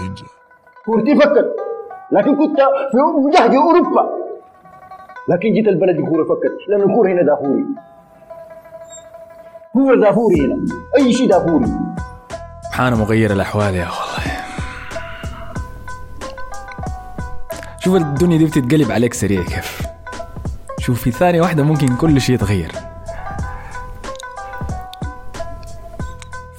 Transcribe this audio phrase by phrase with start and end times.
[0.00, 0.24] نينجا
[0.84, 1.56] كورتي فكت
[2.12, 2.60] لكن كنت
[2.90, 4.10] في مجهد أوروبا.
[5.28, 7.64] لكن جيت البلد الكوره فكت لأن الكورة هنا دافوري.
[9.72, 10.64] كورة دافوري هنا.
[10.98, 11.66] أي شيء دافوري.
[12.64, 14.40] سبحان مغير الأحوال يا والله
[17.78, 19.82] شوف الدنيا دي بتتقلب عليك سريع كيف.
[20.78, 22.72] شوف في ثانية واحدة ممكن كل شيء يتغير.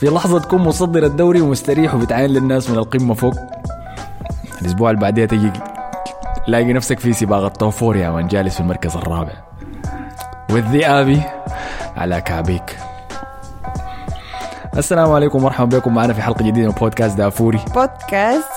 [0.01, 3.33] في لحظة تكون مصدر الدوري ومستريح وبتعاين للناس من القمة فوق.
[4.61, 5.51] الأسبوع اللي بعدها تجي
[6.47, 9.33] تلاقي نفسك في سباق الطوفور يا من جالس في المركز الرابع.
[10.49, 11.21] والذئابي
[11.97, 12.77] على كعبيك
[14.77, 17.59] السلام عليكم ومرحبا بكم معنا في حلقة جديدة من بودكاست دافوري.
[17.75, 18.51] بودكاست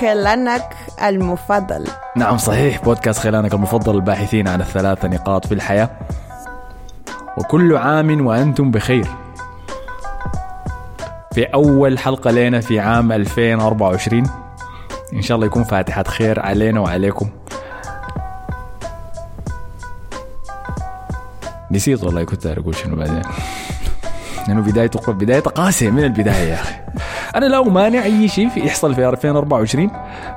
[0.00, 1.86] خلانك المفضل.
[2.16, 2.84] نعم صحيح.
[2.84, 5.90] بودكاست خلانك المفضل الباحثين عن الثلاث نقاط في الحياة.
[7.38, 9.23] وكل عام وأنتم بخير.
[11.34, 14.22] في أول حلقة لنا في عام 2024
[15.12, 17.28] إن شاء الله يكون فاتحة خير علينا وعليكم.
[21.70, 23.22] نسيت والله كنت أقول شنو بعدين.
[24.48, 26.74] لأنه بدايته بداية قاسية من البداية يا أخي.
[27.36, 29.90] أنا لا أمانع أي شيء في يحصل في 2024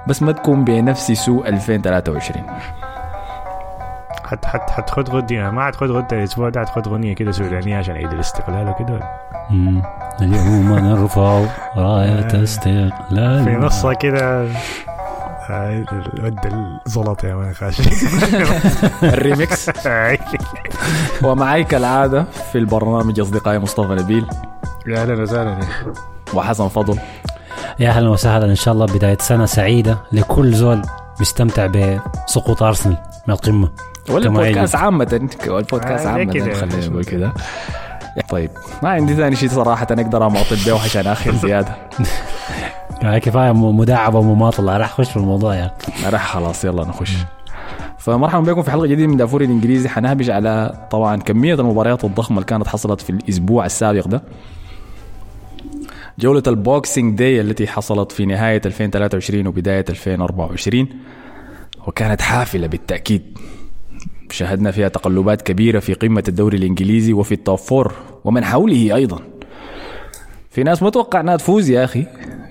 [0.07, 2.45] بس ما تكون بنفس سوء 2023
[4.28, 8.11] حت حت حتخد غدية ما حتخد غدة الأسبوع ده حتخد غنية كده سودانية عشان عيد
[8.11, 9.00] الاستقلال وكده.
[9.50, 9.81] مم.
[10.22, 11.45] اليوم نرفع
[11.78, 14.48] راية استقلال في نصها كده.
[15.50, 15.86] هاي
[16.23, 16.39] ود
[16.86, 17.83] الزلط يا مان خاشي
[19.14, 19.72] الريمكس.
[21.23, 24.25] ومعي كالعادة في البرنامج أصدقائي مصطفى نبيل.
[24.88, 25.59] يا أهلا وسهلا
[26.33, 27.00] وحسن فضل.
[27.80, 30.81] يا أهلا وسهلا إن شاء الله بداية سنة سعيدة لكل زول
[31.20, 33.70] بيستمتع بسقوط أرسنال من القمة.
[34.09, 34.83] ولا البودكاست يجب.
[34.83, 36.33] عامة البودكاست آه، عامة.
[36.33, 37.33] كده؟ خلينا نقول كده.
[38.30, 38.49] طيب.
[38.83, 41.76] ما عندي ثاني شيء صراحة أقدر أماطل به عشان آخر زيادة.
[43.02, 45.71] يعني كفاية م- مداعبه ومماطله راح اخش في الموضوع يا
[46.09, 47.14] راح خلاص يلا نخش.
[47.98, 49.89] فمرحبا بكم في حلقة جديدة من دافوري الإنجليزي.
[49.89, 54.23] حنهبش على طبعا كمية المباريات الضخمة اللي كانت حصلت في الأسبوع السابق ده.
[56.20, 60.87] جولة ال Boxing Day التي حصلت في نهاية 2023 وبداية 2024
[61.87, 63.37] وكانت حافلة بالتأكيد.
[64.32, 67.93] شاهدنا فيها تقلبات كبيرة في قمة الدوري الإنجليزي وفي ال top four
[68.23, 69.20] ومن حوله أيضا.
[70.49, 72.05] في ناس متوقع إنها تفوز يا أخي.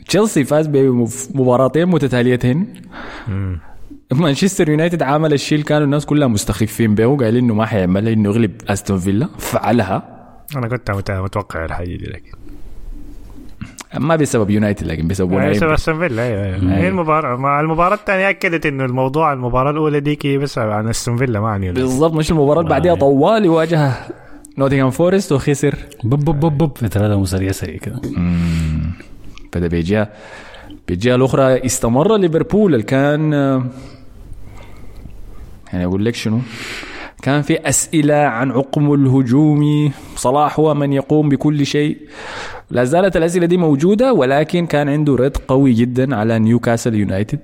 [0.08, 2.74] تشيلسي فاز بمباراتين متتاليتين.
[4.12, 8.28] مانشستر يونايتد عمل الشيء اللي كانوا الناس كلها مستخفين به وقايلين إنه ما حيعملها إنه
[8.28, 10.16] يغلب أستون فيلا فعلها.
[10.56, 12.32] أنا كنت مت- متوقع دي لكن
[13.98, 15.54] ما بسبب يونايتد لكن بسبب هي ونايم.
[15.54, 20.00] سبب استون فيلا أيوه أيوه هي المباراة مع المباراة الثانية أكدت إنه الموضوع المباراة الأولى
[20.00, 23.92] ديك بس عن استون فيلا ما عن يونايتد بالضبط مش المباراة اللي بعدها طوال واجه
[24.58, 25.74] نوتنغهام فورست وخسر.
[26.04, 28.00] بب بب بب بب في ثلاثة سريع سريع كده.
[29.54, 30.08] بدأ بيجيها.
[30.88, 32.74] بيجيها الأخرى استمر ليفربول.
[32.74, 33.32] اللي كان
[35.72, 36.38] يعني أقول لك شنو؟
[37.22, 41.98] كان في أسئلة عن عقم الهجومي صلاح هو من يقوم بكل شيء.
[42.70, 47.40] لا زالت الأسئلة دي موجودة ولكن كان عنده رد قوي جدا على نيوكاسل يونايتد.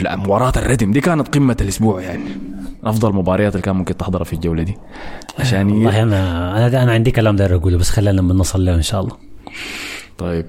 [0.00, 2.24] مباراة الردم دي كانت قمة الأسبوع يعني؟
[2.84, 4.76] أفضل مباريات اللي كان ممكن تحضرها في الجولة دي.
[5.38, 8.82] عشان والله أنا أنا أنا عندي كلام داير أقوله بس خلينا لما نصل له إن
[8.82, 9.16] شاء الله.
[10.18, 10.46] طيب.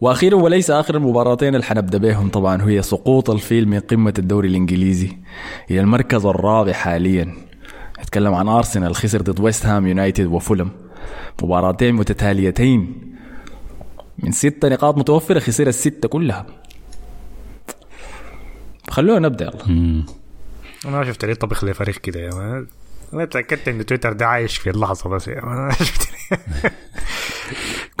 [0.00, 5.12] وأخيرا وليس آخر المباراتين اللي حنبدأ بهم طبعا هي سقوط الفيل من قمة الدوري الإنجليزي
[5.70, 7.34] إلى المركز الرابع حاليا.
[8.00, 10.70] نتكلم عن أرسنال خسر ضد ويست هام يونايتد وفولهام.
[11.42, 13.10] مباراتين متتاليتين.
[14.18, 16.46] من ستة نقاط متوفرة خسر الستة كلها.
[18.90, 19.64] خلونا نبدأ يلا.
[20.86, 22.20] أنا ما شفت ليه طبخ لي فريق كده.
[22.20, 22.66] يا
[23.12, 25.28] أنا تأكدت إن تويتر ده عايش في اللحظة بس.
[25.28, 26.08] يا مان شفت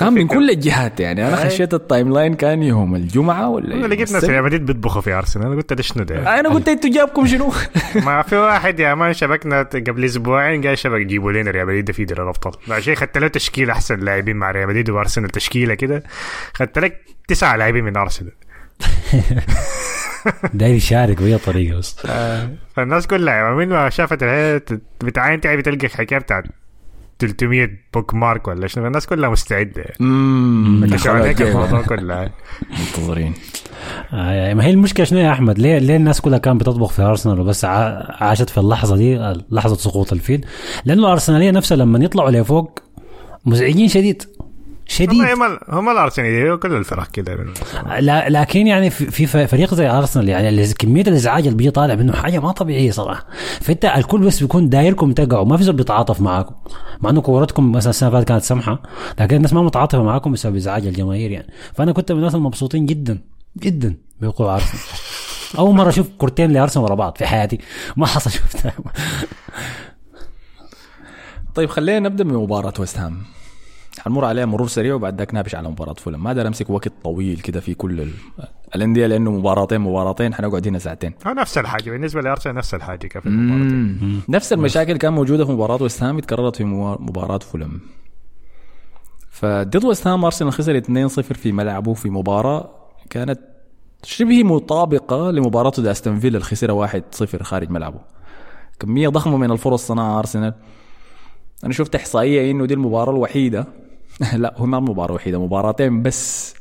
[0.00, 1.28] كان من كل الجهات يعني.
[1.28, 1.36] أنا.
[1.36, 4.24] خشيت ال timeline كان يوم الجمعة ولا أنا لقيت ناس.
[4.24, 5.46] ريال مدريد بيطبخوا في أرسنال.
[5.46, 7.52] أنا قلت ده شنو ده أنا قلت أنتوا جابكم شنو؟
[8.06, 12.04] ما في واحد يا مان شبكنا قبل أسبوعين قال شبك جيبوا لنا ريال مدريد في
[12.04, 16.02] دوري الابطال عشان خدت له تشكيله أحسن لاعبين مع ريال مدريد وأرسنال تشكيلة كده.
[16.54, 18.32] خدت لك تسعه لاعبين من أرسنال.
[20.54, 22.06] داير يشارك باي طريقة بس.
[22.76, 24.24] فالناس كلها يعني من ما شافت
[25.04, 26.44] بتعاين تعب تلقى حكاية بتاعت
[27.20, 29.84] 300 bookmark ولا شنو؟ الناس كلها مستعدة.
[31.22, 32.30] عليك الموضوع كله.
[32.80, 33.34] منتظرين.
[34.12, 37.40] آه، ما هي المشكلة شنو يا أحمد؟ ليه ليه الناس كلها كانت بتطبخ في ارسنال
[37.40, 39.16] وبس ع- عاشت في اللحظة دي
[39.50, 40.46] لحظة سقوط الفيل؟
[40.84, 42.78] لأنه الارسناليه نفسها لما يطلعوا لفوق
[43.44, 44.22] مزعجين شديد.
[44.90, 45.22] شديد.
[45.22, 47.46] هم هم الارسنال كل الفرق كده.
[48.00, 51.94] لا لكن يعني في في فريق زي ارسنال يعني اللي- كمية الإزعاج اللي بيجي طالع
[51.94, 53.26] منه حاجة ما طبيعية صراحة.
[53.60, 56.54] فأنت الكل بس بيكون دايركم تقعوا ما في زول بيتعاطف معاكم.
[57.00, 58.82] مع إنه كورتكم مثلا السنة اللي فاتت كانت سمحة
[59.20, 61.52] لكن الناس ما متعاطفة معاكم بسبب إزعاج الجماهير يعني.
[61.74, 63.18] فأنا كنت من الناس المبسوطين جدا
[63.58, 64.80] جدا بوقوع ارسنال
[65.58, 67.58] أول مرة أشوف كورتين لأرسنال ورا بعض في حياتي.
[67.96, 68.72] ما حصل شفتها.
[71.54, 73.22] طيب خلينا نبدأ بمباراة ويست هام.
[74.04, 76.22] حنمر عليها مرور سريع وبعد ذاك نابش على مباراة فولم.
[76.22, 78.12] ما دار أمسك وقت طويل كده في كل ال-
[78.74, 80.34] الأندية لأنه مباراتين مباراتين.
[80.34, 81.12] حنقعد هنا ساعتين.
[81.26, 81.90] هو نفس الحاجة.
[81.90, 83.58] بالنسبة لأرسنال نفس الحاجة كان في المباراة.
[83.72, 84.20] مم.
[84.28, 87.80] نفس المشاكل كان موجودة في مباراة ويست هام اتكررت في مباراة فولم.
[89.30, 92.70] فضد ويست هام أرسنال خسر 2-0 في ملعبه في مباراة
[93.10, 93.40] كانت
[94.02, 98.00] شبه مطابقة لمباراته ضد أستون فيلا اللي خسرها 1-0 خارج ملعبه.
[98.80, 100.54] كمية ضخمة من الفرص صنعها أرسنال.
[101.64, 103.66] أنا شفت إحصائية إنه دي المباراة الوحيدة
[104.36, 106.54] لا هو ما المباراه الوحيده مباراتين بس.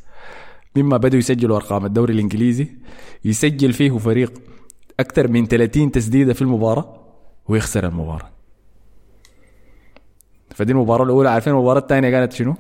[0.76, 2.68] مما بدوا يسجلوا أرقام الدوري الإنجليزي
[3.26, 4.42] يسجل فيه فريق
[5.00, 7.00] أكثر من 30 تسديدة في المباراة
[7.48, 8.30] ويخسر المباراة.
[10.50, 11.30] فدي المباراة الأولى.
[11.30, 12.56] عارفين المباراة الثانية كانت شنو؟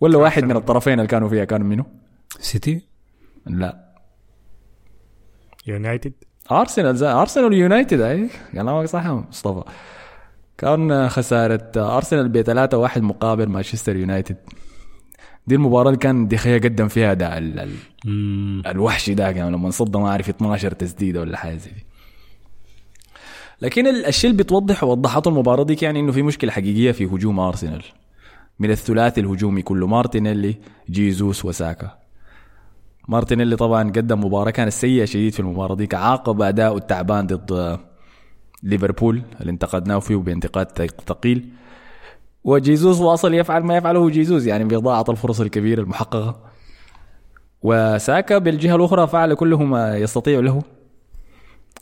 [0.00, 1.84] ولا واحد من الطرفين اللي كانوا فيها كانوا منه؟
[2.40, 2.86] سيتي؟
[3.46, 3.94] لا.
[5.66, 6.12] يونايتد؟
[6.52, 8.28] أرسنال أرسنال ويونايتد أي.
[8.52, 9.70] كلامك صح مصطفى.
[10.60, 14.36] كان خسارة أرسنال ب 3 1 مقابل مانشستر يونايتد.
[15.46, 17.58] دي المباراة اللي كان دخيا قدم فيها ده ال-
[18.06, 18.66] ال-.
[18.66, 21.86] الوحش ده يعني لما انصد ما أعرف 12 تسديدة ولا حاجة زي دي.
[23.62, 27.40] لكن ال- الشيء اللي بتوضح وضحته المباراة دي يعني إنه في مشكلة حقيقية في هجوم
[27.40, 27.82] أرسنال.
[28.58, 30.56] من الثلاثي الهجومي كله مارتينيلي
[30.90, 31.98] جيزوس وساكا.
[33.08, 37.78] مارتينيلي طبعا قدم مباراة كانت سيئة شديد في المباراة دي عاقب اداؤه التعبان ضد
[38.62, 41.48] ليفربول اللي انتقدناه فيه بانتقاد ثقيل؟
[42.44, 46.40] وجيزوس واصل يفعل ما يفعله جيزوس يعني بإضاعة الفرص الكبيرة المحققة.
[47.62, 50.62] وساكا بالجهة الأخرى فعل كل ما يستطيع له.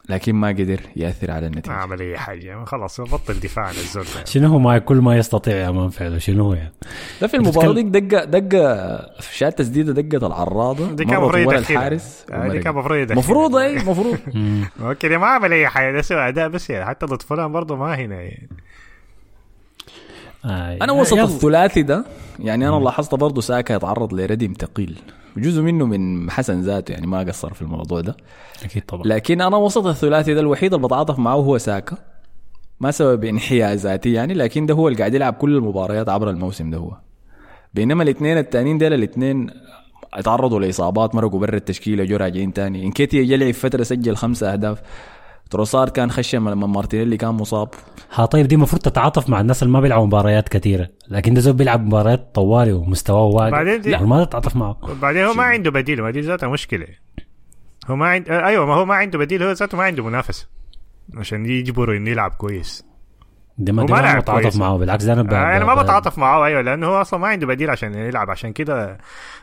[0.08, 4.04] لكن ما قدر يأثر على ما النتيجة عمل أي حاجة خلاص بطل دفاع عن الزول
[4.24, 6.72] شنو هو ما كل ما يستطيع يا man فعله شنو هو يعني
[7.20, 9.00] ده في المباراة ديك دقة دقة
[9.32, 11.52] شات تسديدة دقة العارضة دي كان المفروض.
[11.54, 12.58] الحارس آه، دي.
[12.58, 13.18] كان المفروض يدخلها.
[13.18, 14.18] مفروض اي مفروض
[14.82, 17.94] okay ما عمل أي حاجة ده سوى أداء بس يعني حتى ضد فولهام برضه ما
[17.94, 18.48] هنا يعني.
[20.44, 21.18] آه أنا وسط.
[21.18, 22.04] الثلاثي ده
[22.38, 24.98] يعني أنا لاحظت برضه ساكا يتعرض لردم ثقيل
[25.36, 28.16] وجزء منه من حسن ذاته يعني ما قصر في الموضوع ده.
[28.64, 29.02] أكيد طبعا.
[29.06, 31.96] لكن أنا وسط الثلاثي ده الوحيد اللي بتعاطف معه هو ساكا.
[32.80, 36.78] ما سبب انحيازاتي يعني لكن ده هو اللي قاعد يلعب كل المباريات عبر الموسم ده
[36.78, 36.96] هو.
[37.74, 39.50] بينما الاثنين التانيين ديل الاثنين
[40.14, 42.84] اتعرضوا لإصابات مرقوا برا التشكيلة جو راجعين تاني.
[42.84, 44.82] إنكيتيا يلعب فترة سجل خمسة أهداف.
[45.50, 47.68] تروسار كان خشم لما مارتينيلي كان مصاب.
[48.14, 50.88] ها طيب دي المفروض تتعاطف مع الناس اللي ما بيلعبوا مباريات كثيرة.
[51.08, 54.76] لكن ده زول بيلعب مباريات طوالي ومستواه واقع بعدين دي- لا ما تتعاطف معه.
[54.82, 56.86] وبعدين هو ما عنده بديل ما دي ذاتها مشكلة.
[57.90, 58.28] هو ما عند...
[58.30, 60.46] آه، أيوه ما هو ما عنده بديل هو ذاته ما عنده منافس
[61.16, 62.84] عشان يجبره إنه يلعب كويس.
[63.58, 64.56] ده ما ما ما لعب بتعاطف كويس.
[64.56, 67.46] معه بالعكس ده أنا ب- أنا ما بتعاطف معاه أيوه لأنه هو أصلا ما عنده
[67.46, 68.30] بديل عشان يلعب.
[68.30, 68.98] عشان كده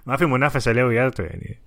[0.05, 1.59] ما في منافسة له يعني.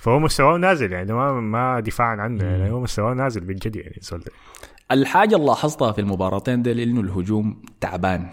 [0.00, 4.20] فهو مستواه نازل يعني ما ما دفاعا عنه يعني هو مستواه نازل بالجد يعني ده.
[4.92, 8.26] الحاجة اللي لاحظتها في المباراتين دي إنه الهجوم تعبان.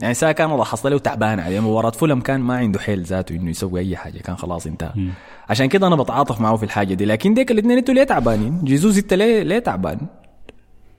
[0.00, 3.50] يعني ساكا أنا لاحظت له تعبان عليه مباراة فولهام كان ما عنده حيل ذاته إنه
[3.50, 5.10] يسوي أي حاجة كان خلاص انتهى.
[5.48, 7.04] عشان كده أنا بتعاطف معه في الحاجة دي.
[7.04, 9.98] لكن ديك الاثنين أنتوا ليه تعبانين؟ جيزوس انت ليه ليه تعبان؟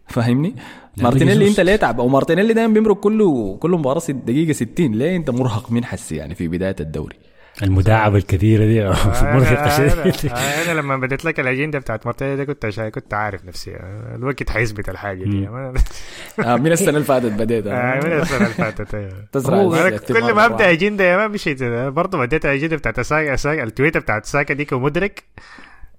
[0.08, 0.56] فاهمني؟
[0.98, 5.30] مارتينيلي انت ليه تعبان؟ أو مارتينيلي دايما بيمرق كله كل مباراة دقيقة 60 ليه انت
[5.30, 7.16] مرهق؟ من حسي يعني في بداية الدوري؟
[7.62, 12.54] المداعبة الكثيرة دي مرهقه أنا, شديد أنا, أنا لما بديت لك الأجندة بتاعت مارتينيلي دي
[12.54, 12.90] كنت شا...
[12.90, 15.48] كنت عارف نفسي آه، الوقت حيثبت الحاجة دي.
[15.48, 20.72] آه من السنة اللي فاتت بديت آه، من السنة اللي فاتت الاستثمار كل ما أبدأ.
[20.72, 21.64] أجندة يا ما مشيت.
[21.64, 25.24] برضه بديت الاجنده بتاعت ساكا ساكا التويتر بتاعت ساكا ديك ومدرك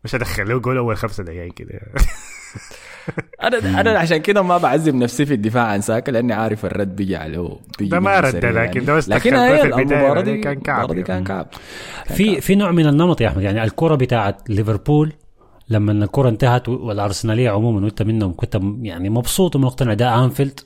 [0.04, 1.80] مش ادخل له جول أول خمسة دقائق كده.
[3.42, 7.16] أنا أنا عشان كده ما بعذب نفسي في الدفاع عن ساكا لأني عارف الرد بيجي
[7.16, 10.40] عليه بيجي ده ما رد، لكن ده بس لكن هي في البداية المباراة يعني دي
[10.40, 11.26] كان كعب المباراة دي كان يعني.
[11.26, 11.46] كعب.
[12.04, 15.12] في في نوع من النمط يا أحمد يعني الكرة بتاعت ليفربول
[15.68, 20.60] لما الكرة انتهت والأرسنالية عموما وإنت منهم كنت يعني مبسوط ومقتنع ده أنفيلد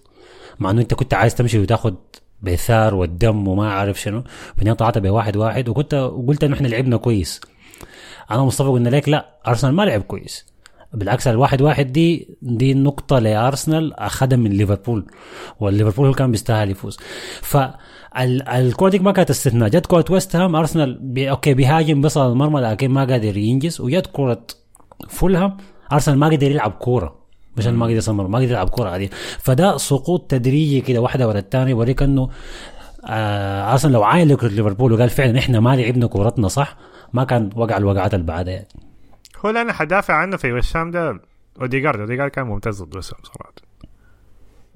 [0.59, 1.97] مع إنه إنت كنت عايز تمشي وتاخد
[2.43, 4.25] بثار والدم وما عارف شنو
[4.57, 7.41] بعدين طلعت بواحد واحد وكنت وقلت إنه إحنا لعبنا كويس.
[8.31, 10.47] أنا ومصطفى قلنا لك لا أرسنال ما لعب كويس.
[10.95, 15.07] بالعكس الواحد واحد دي دي نقطة لأرسنال أخذها من ليفربول
[15.61, 16.99] والليفربول كان بيستاهل يفوز.
[17.43, 19.69] فالكرة دي ما كانت استثناء.
[19.69, 23.81] جت كرة ويست هام أرسنال بي okay بيهاجم بصل المرمى لكن ما قادر ينجز.
[23.81, 24.41] وجت كرة
[25.09, 25.57] فولهام
[25.93, 27.19] أرسنال ما قدر يلعب كورة
[27.57, 29.11] مش إنه ما قدر يصمر ما قدر يلعب كورة عادية.
[29.39, 32.29] فده سقوط تدريجي كده واحدة ورا الثانية يوريك إنه
[33.05, 36.77] آه أصلا لو عاين ليفربول وقال فعلا إحنا ما لعبنا كورتنا صح
[37.13, 38.69] ما كان وقع الوقعات اللي بعدها يعني.
[39.45, 41.21] هو اللي أنا حدافع عنه في وسام ده
[41.61, 42.01] أوديجارد.
[42.01, 43.53] أوديجارد كان ممتاز ضد وسام صراحة.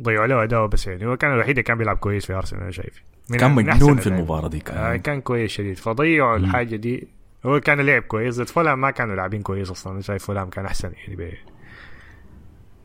[0.03, 2.71] ضيعوا له اداؤه بس يعني هو كان الوحيد اللي كان بيلعب كويس في أرسنال أنا
[2.71, 3.03] شايف
[3.39, 4.07] كان مجنون في.
[4.07, 5.79] المباراة دي آه كان كان كويس شديد.
[5.79, 7.09] فضيعوا الحاجة دي.
[7.47, 8.41] هو كان لعب كويس.
[8.41, 9.93] ضد فولهام ما كانوا لاعبين كويس أصلا.
[9.93, 11.39] أنا شايف فولهام كان أحسن يعني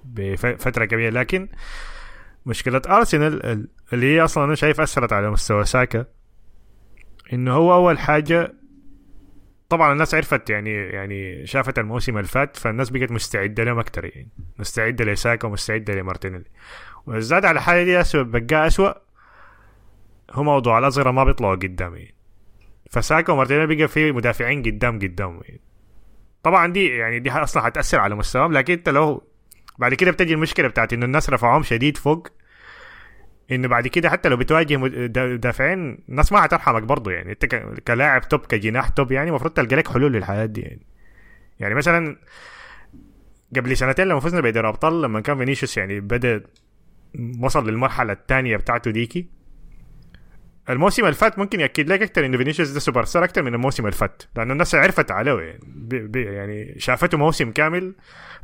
[0.05, 1.09] بفترة كبيرة.
[1.09, 1.49] لكن
[2.45, 6.05] مشكلة أرسنال ال- اللي هي أصلا أنا شايف أثرت على مستوى ساكا
[7.33, 8.53] إنه هو أول حاجة
[9.69, 14.29] طبعا الناس عرفت يعني يعني شافت الموسم اللي فات فالناس بقت مستعدة لهم أكثر يعني.
[14.59, 16.45] مستعدة لساكا ومستعدة لمارتينيلي.
[17.05, 18.97] وزاد على الحاله دي اسوء بقى اسوء
[20.31, 22.15] هو موضوع الأصغر ما بيطلعوا قدام يعني.
[22.89, 25.61] فساكا ومارتينيلي بقى في مدافعين قدام قدام يعني.
[26.43, 29.23] طبعا دي يعني دي أصلا حتأثر على مستواهم لكن أنت لو
[29.79, 32.27] بعد كده بتجي المشكلة بتاعت إنه الناس رفعوهم شديد فوق
[33.51, 37.31] إنه بعد كده حتى لو بتواجه مدافعين الناس ما حترحمك برضه يعني.
[37.31, 37.45] أنت
[37.87, 40.87] كلاعب top كجناح top يعني المفروض تلقى لك حلول للحالات دي يعني.
[41.59, 42.17] يعني مثلا
[43.55, 46.43] قبل سنتين لما فزنا بدوري أبطال لما كان فينيسيوس يعني بدأ
[47.39, 49.36] وصل للمرحلة الثانية بتاعته ديكي
[50.69, 53.85] الموسم اللي فات ممكن يأكد لك أكثر انه فينيسيوس ده سوبر ستار أكثر من الموسم
[53.85, 54.23] اللي فات.
[54.35, 55.39] لأنه الناس عرفت عليه.
[55.39, 57.95] يعني, بي بي يعني شافته موسم كامل.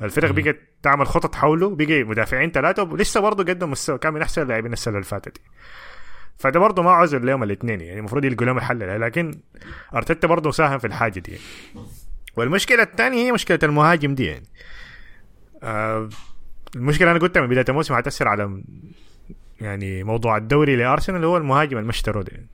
[0.01, 1.75] الفرق بقت تعمل خطط حوله.
[1.75, 5.37] بقي مدافعين ثلاثة ولسه برضه قدم مستوى كان من أحسن اللاعبين السنة اللي فاتت
[6.37, 9.31] فده برضه ما عذر لهم الاثنين يعني المفروض يلقوا لهم الحل لكن
[9.95, 11.31] أرتيتا برضه ساهم في الحاجة دي.
[11.31, 11.43] يعني.
[12.37, 14.25] والمشكلة الثانية هي مشكلة المهاجم دي.
[14.25, 14.45] يعني.
[15.63, 16.09] آه
[16.75, 18.63] المشكلة أنا قلتها من بداية الموسم حتاثر على
[19.63, 22.47] يعني موضوع الدوري لأرسنال هو المهاجم المشتري ده يعني.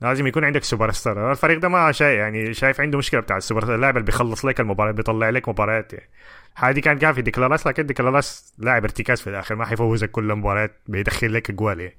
[0.00, 3.62] لازم يكون عندك سوبر ستار الفريق ده ما شايف يعني شايف عنده مشكلة بتاع السوبر
[3.62, 6.08] ستار اللاعب اللي بيخلص لك المباراة بيطلع لك مباريات يعني.
[6.54, 10.10] هذه كانت كان في ديكلان رايس لكن ديكلان رايس لاعب ارتكاز في الآخر ما حيفوزك
[10.10, 11.96] كل المباريات بيدخل لك اجوال يعني.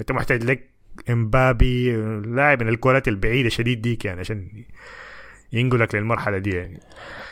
[0.00, 0.70] أنت محتاج لك
[1.10, 1.96] إمبابي
[2.26, 4.48] لاعب من الكورات البعيدة شديد ديك يعني عشان
[5.52, 6.80] ينقلك للمرحلة دي يعني.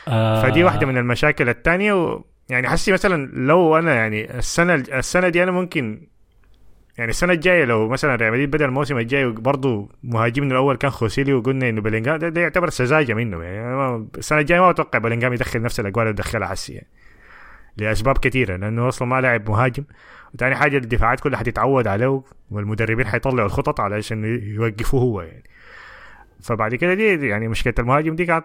[0.07, 0.41] آه.
[0.41, 2.23] فدي واحدة من المشاكل الثانية و...
[2.49, 6.07] يعني حسي مثلا لو أنا يعني السنة السنة دي أنا ممكن
[6.97, 11.33] يعني السنة الجاية لو مثلا ريال مدريد بدأ الموسم الجاي برضه مهاجمنا الأول كان خوسيلو
[11.33, 13.43] وقلنا إنه بلينجهام ده, ده يعتبر سذاجة منه.
[13.43, 16.87] يعني السنة الجاية ما أتوقع بلينجهام يدخل نفس الأجوال اللي دخلها حسي يعني
[17.77, 19.83] لأسباب كثيرة لأنه أصلا ما لاعب مهاجم.
[20.33, 25.43] وثاني حاجة الدفاعات كلها حتتعود عليه والمدربين حيطلعوا الخطط علشان يوقفوه هو يعني.
[26.41, 28.43] فبعد كده دي يعني مشكلة المهاجم دي قاعد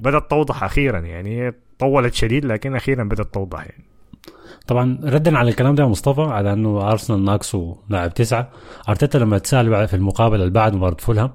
[0.00, 3.84] بدأت توضح أخيرا يعني طولت شديد لكن أخيرا بدأت توضح يعني.
[4.66, 8.48] طبعا ردا على الكلام ده يا مصطفى على إنه أرسنال ناقصه لاعب تسعة
[8.88, 11.30] أرتيتا لما تسأل في المقابله اللي بعد مباراة فولهام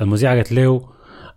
[0.00, 0.88] المذيعة قالت له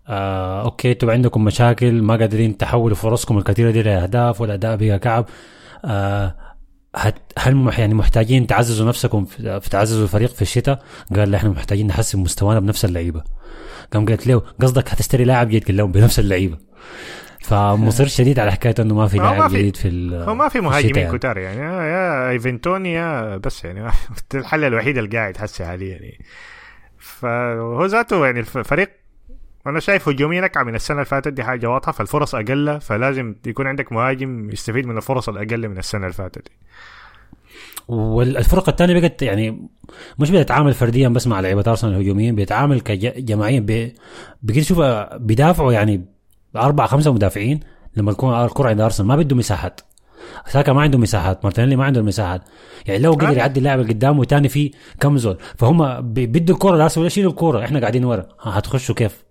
[0.08, 5.26] آه okay أنتوا عندكم مشاكل ما قادرين تحولوا فرصكم الكثيرة دي لأهداف والاداء بقى كعب
[5.84, 6.34] آه
[7.38, 10.82] هل يعني محتاجين تعززوا نفسكم في تعززوا الفريق في الشتاء؟
[11.16, 13.22] قال لا إحنا محتاجين نحسن مستوانا بنفس اللعيبة.
[13.92, 16.58] قام قالت له قصدك هتشتري لاعب جديد قال لهم بنفس اللعيبة.
[17.50, 20.60] فمصر شديد على حكاية إنه ما في لاعب في- جديد في ال- هو ما في
[20.60, 21.18] مهاجمين يعني.
[21.18, 21.60] كتار يعني.
[21.60, 23.90] يا ايفنتوني يا بس يعني
[24.34, 26.24] الحل الوحيد اللي قاعد حسي حاليا يعني.
[26.98, 28.90] فهو ذاته يعني الفريق
[29.66, 31.92] أنا شايف هجوميا اكعب من السنة اللي فاتت دي حاجة واضحة.
[31.92, 36.48] فالفرص أقل فلازم يكون عندك مهاجم يستفيد من الفرص الأقل من السنة اللي فاتت.
[37.88, 39.68] والفرق الثانية بقت يعني
[40.18, 44.80] مش بتتعامل فرديا بس مع لعيبة أرسنال الهجوميين بيتعامل كجماعيا بقيت تشوف
[45.14, 46.04] بيدافعوا يعني
[46.56, 47.60] أربع خمسة مدافعين
[47.96, 49.08] لما يكون الكرة عند أرسنال.
[49.08, 49.80] ما بده مساحات.
[50.46, 51.44] ساكا ما عنده مساحات.
[51.44, 52.42] مارتينيلي ما عنده مساحات.
[52.86, 53.32] يعني لو قدر آه.
[53.32, 55.38] يعدي اللاعب اللي قدامه تاني في كم زول.
[55.56, 57.64] فهم بدوا الكرة لأرسنال ولا يشيلوا الكرة.
[57.64, 58.28] إحنا قاعدين ورا.
[58.40, 59.24] هتخشوا كيف؟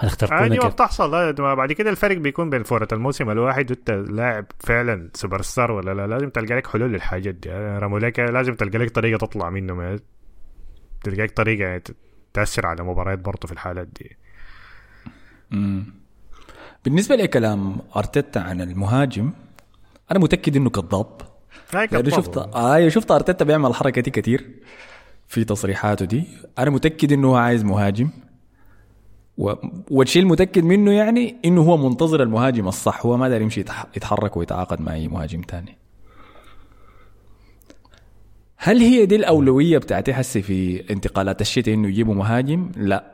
[0.00, 1.34] هتخترقونا ما كيف؟ بتحصل.
[1.38, 5.94] ما بعد كده الفرق بيكون بين فورة الموسم الواحد وانت لاعب فعلا سوبر ستار ولا
[5.94, 7.50] لا؟ لازم تلقى لك حلول للحاجات دي.
[7.50, 9.74] راموليكا لازم تلقى لك طريقة تطلع منه.
[9.74, 9.98] ما
[11.04, 11.82] تلقى لك طريقة يعني
[12.34, 14.16] تأثر على مباريات برضه في الحالات دي.
[16.84, 19.30] بالنسبة لكلام أرتيتا عن المهاجم
[20.10, 21.06] أنا متأكد إنه كذاب.
[21.74, 22.08] لأنه كذاب.
[22.10, 24.50] شفت آه شفت أرتيتا بيعمل الحركه دي كتير
[25.26, 26.24] في تصريحاته دي.
[26.58, 28.10] أنا متأكد إنه هو عايز مهاجم.
[29.38, 29.52] و...
[29.90, 33.06] والشيء المتأكد منه يعني إنه هو منتظر المهاجم الصح.
[33.06, 33.86] هو ما داير يمشي يتح...
[33.96, 35.76] يتحرك ويتعاقد مع أي مهاجم تاني.
[38.56, 43.04] هل هي دي الأولوية بتاعتي حسي في انتقالات؟ الشتاء إنه يجيبوا مهاجم؟ لا.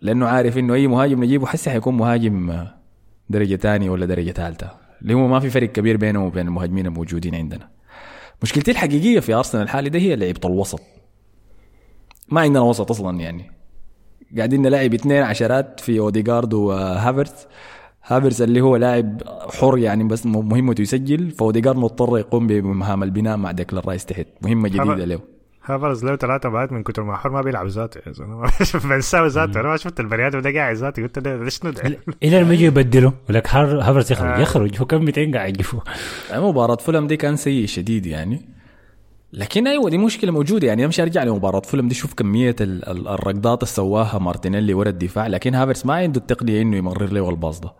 [0.00, 2.79] لأنه عارف إنه أي مهاجم نجيبه حسي حيكون مهاجم آه،
[3.30, 4.70] درجة ثانية ولا درجة ثالثه
[5.02, 7.68] اللي هو ما في فرق كبير بينه وبين المهاجمين الموجودين عندنا.
[8.42, 10.80] مشكلتي الحقيقية في أرسنال الحالي ده هي لعيبة الوسط.
[12.28, 13.50] ما عندنا وسط أصلا يعني.
[14.36, 17.46] قاعدين نلعب اثنين عشرات في أوديجارد وهافرتس.
[18.06, 19.22] هافرتس اللي هو لاعب
[19.60, 24.26] حر يعني بس مهمته يسجل فأوديجارد مضطر يقوم بمهام البناء مع ديكلان رايس تحت.
[24.42, 25.20] مهمة جديدة له.
[25.64, 28.50] هافرز له ثلاثة بعد من كتر ما حر ما بيلعب ذاته يا زلمه
[28.84, 31.98] بنساه ذاته أنا ما شفت البني آدم ده قاعد ذاته قلت ده ده شنو ده
[32.22, 33.12] إلى لما يجي يبدله.
[33.28, 34.38] ولك هافرز يخرج آه.
[34.40, 34.80] يخرج.
[34.80, 35.82] هو كم 200 قاعد يجيبه.
[36.34, 38.48] مباراة فولم دي كان سيء شديد يعني.
[39.32, 40.84] لكن أيوه دي مشكلة موجودة يعني.
[40.84, 41.94] امشي أرجع لمباراة فولم دي.
[41.94, 45.26] شوف كمية ال- ال- الركضات اللي سواها مارتينيلي ورا الدفاع.
[45.26, 47.72] لكن هافرس ما عنده التقنية إنه يمرر له الباص ده.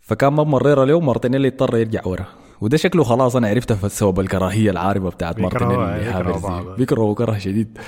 [0.00, 2.26] فكان ما ممرره له مارتينيلي اضطر يرجع ورا.
[2.60, 6.04] وده شكله خلاص أنا عرفت سبب الكراهية العاربة بتاعت بيكرهوها، مارتينيلي.
[6.04, 6.66] بيكرهوا هافرز بعض.
[6.70, 7.78] دي بيكرهوا كره شديد.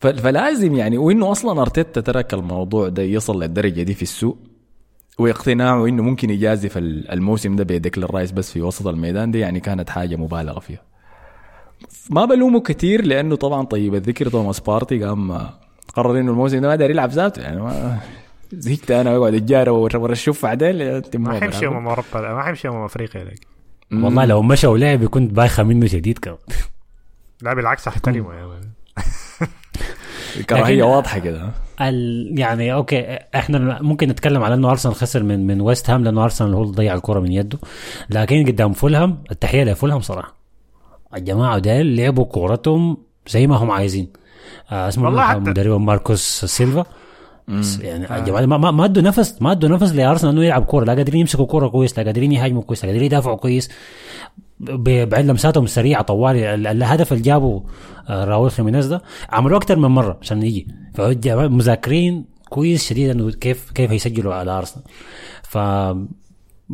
[0.00, 4.38] فلازم يعني وإنه أصلا أرتيتا ترك الموضوع ده يصل للدرجة دي في السوق
[5.18, 9.60] واقتناعه إنه ممكن يجازف ال- الموسم ده بديكلان رايس بس في وسط الميدان دي يعني
[9.60, 10.82] كانت حاجة مبالغة فيها.
[12.10, 15.48] ما بلومه كثير لأنه طبعا طيب الذكر توماس بارتي قام
[15.94, 17.98] قرر إنه الموسم ده ما داري يلعب ذاته يعني ما
[18.52, 22.84] زهقت أنا وأقعد اتجارى ورا ورا الشفع ده ما حيمشي امم أوروبا ما حيمشي امم
[22.84, 23.46] أفريقيا لك
[23.92, 26.38] والله لو مشى ولعب يكون بايخة منه شديد كمان.
[27.42, 28.60] لا بالعكس أحترمه يا man.
[30.50, 31.50] كراهيه واضحة كده.
[31.80, 32.34] ال...
[32.38, 36.54] يعني okay إحنا ممكن نتكلم على إنه أرسنال خسر من من ويست هام لأنه أرسنال
[36.54, 37.58] هو اللي ضيع الكرة من يده.
[38.10, 40.34] لكن قدام فولهام التحية لفولهام صراحة.
[41.16, 42.96] الجماعة ديل لعبوا كورتهم
[43.28, 44.08] زي ما هم عايزين.
[44.72, 46.84] آه اسمه والله حتى- مدربهم ماركوس سيلفا.
[47.80, 50.84] يعني الجماعه ما, ما, ما أدوا نفس ما أدوا نفس لأرسنال إنه يلعب كورة.
[50.84, 53.70] لا قادرين يمسكوا كورة كويس لا قادرين يهاجموا كويس لا قادرين يدافعوا كويس.
[54.60, 57.62] ب- بعد لمساتهم السريعة طوال ال- الهدف اللي جابه
[58.08, 60.66] آه، راؤول خيمينيز ده عملوه أكثر من مرة عشان يجي.
[60.94, 64.84] فمذاكرين كويس شديد إنه كيف كيف هيسجلوا على أرسنال.
[65.42, 65.58] ف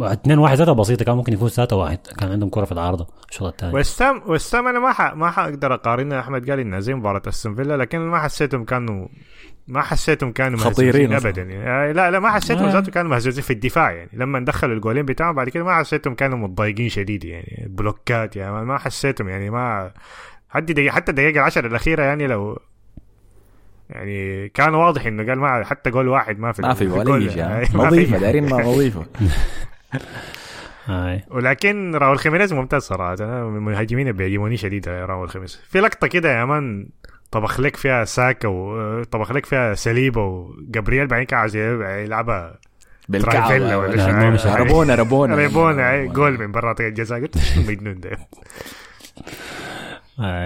[0.03, 3.49] 2 1 ذاتها بسيطة كان ممكن يفوز 3 1 كان عندهم كره في العارضة الشوط
[3.53, 3.75] الثاني.
[3.79, 5.15] وستام وستام أنا ما ح...
[5.15, 9.09] ما حقدر اقارنها احمد قال انها زي مباراة أستون فيلا لكن ما حسيتهم كانوا
[9.71, 11.13] ما حسيتهم كانوا خطيرين.
[11.13, 11.69] ابدا يعني.
[11.69, 12.81] آه، لا لا ما حسيتهم آه.
[12.81, 16.89] كانوا مهزوزين في الدفاع يعني لما دخلوا الجولين بتاعهم بعد كده ما حسيتهم كانوا متضايقين
[16.89, 19.93] شديد يعني بلوكات يعني ما- ما حسيتهم يعني ما
[20.51, 22.59] حتى دقيقة حتى الدقيقة العشر الأخيرة يعني لو
[23.91, 27.17] يعني كان واضح إنه قال ما حتى جول واحد ما في ما في ولا.
[27.17, 27.59] يجي آه، ها.
[27.61, 27.77] ما في.
[27.77, 29.07] نظيفه دايرين ما نظيفه
[30.87, 35.81] هاي ولكن راول خيمينيز ممتاز صراحة أنا من المهاجمين اللي بيعجبوني شديد راول خيمينيز في
[35.81, 36.89] لقطة كده يا man
[37.31, 42.59] طبخ لك فيها ساكا وطبخ لك فيها سليبا وجابرييل بعدين كان عايز يلعبها
[43.09, 44.47] بالكعب trivela ولا مش.
[44.47, 48.19] rabona rabona rabona أي، جول من برا الجزاء قلت شنو المجنون ده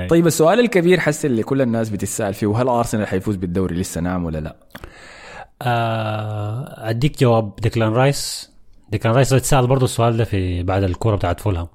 [0.09, 4.25] طيب السؤال الكبير حس اللي كل الناس بتسأل فيه هل أرسنال حيفوز بالدوري لسه نعم
[4.25, 4.57] ولا لا؟
[5.63, 8.54] آه، أديك جواب ديكلان رايس.
[8.95, 11.67] ديكلان رايس اتسال برضه السؤال ده في بعد الكورة بتاعت فولهام.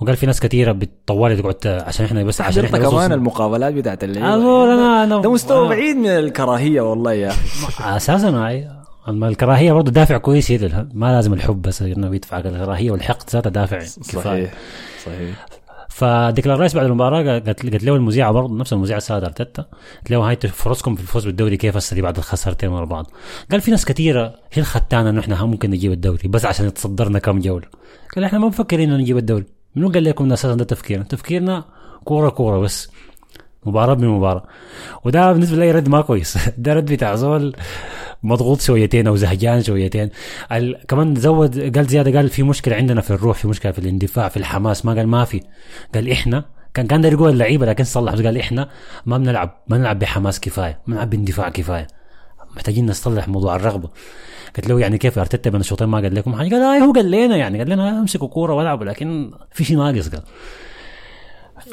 [0.00, 4.34] وقال في ناس كثيره بتطول تقعد عشان إحنا بس عشان إحنا كمان المقابلات بتاعت اللعيبة.
[4.34, 5.68] أقول أنا أنا ده مستوى آه.
[5.68, 7.96] بعيد من الكراهية والله يا أخي.
[7.96, 8.28] أساسا
[9.08, 10.50] أما الكراهية برضه دافع كويس
[10.94, 13.78] ما لازم الحب بس إنه يدفع الكراهية والحقد ذاته دافع
[14.20, 14.52] صحيح
[15.06, 15.46] صحيح.
[15.96, 20.36] فديكلان رايس بعد المباراة قالت له المذيعة برضه نفس المذيعة ساد أرتيتا قالت له هاي
[20.36, 23.10] فرصكم في الفوز بالدوري كيف هسه بعد الخسارتين ورا بعض؟
[23.50, 27.38] قال في ناس كثيرة هي الختانه إنه إحنا ممكن نجيب الدوري بس عشان يتصدرنا كم
[27.38, 27.66] جولة.
[28.16, 29.44] قال إحنا ما مفكرين إنه نجيب الدوري.
[29.76, 31.64] منو قال لكم أساسا ده تفكيرنا؟ تفكيرنا
[32.04, 32.90] كوره كورة بس.
[33.66, 34.44] مباراة بمباراة.
[35.04, 36.38] وده بالنسبة لي رد ما كويس.
[36.58, 37.56] ده رد بتاع زول
[38.22, 40.10] مضغوط شويتين أو زهجان شويتين.
[40.52, 40.76] ال...
[40.88, 44.36] كمان زود قال زيادة قال في مشكلة عندنا في الروح في مشكلة في الاندفاع في
[44.36, 45.40] الحماس ما قال ما في.
[45.94, 48.68] قال إحنا كان كان يقول اللعيبة لكن صلح قال إحنا
[49.06, 51.86] ما بنلعب ما نلعب بحماس كفاية ما نلعب باندفاع كفاية.
[52.56, 53.90] محتاجين نصلح موضوع الرغبة.
[54.56, 57.10] قلت له يعني كيف أرتيتا بين الشوطين ما قال لكم حاجة؟ قال آه هو قال
[57.10, 60.22] لنا يعني قال لنا أمسكوا كورة وألعبوا لكن في شيء ناقص قال.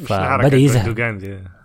[0.08, 0.96] فبدأ يزهق.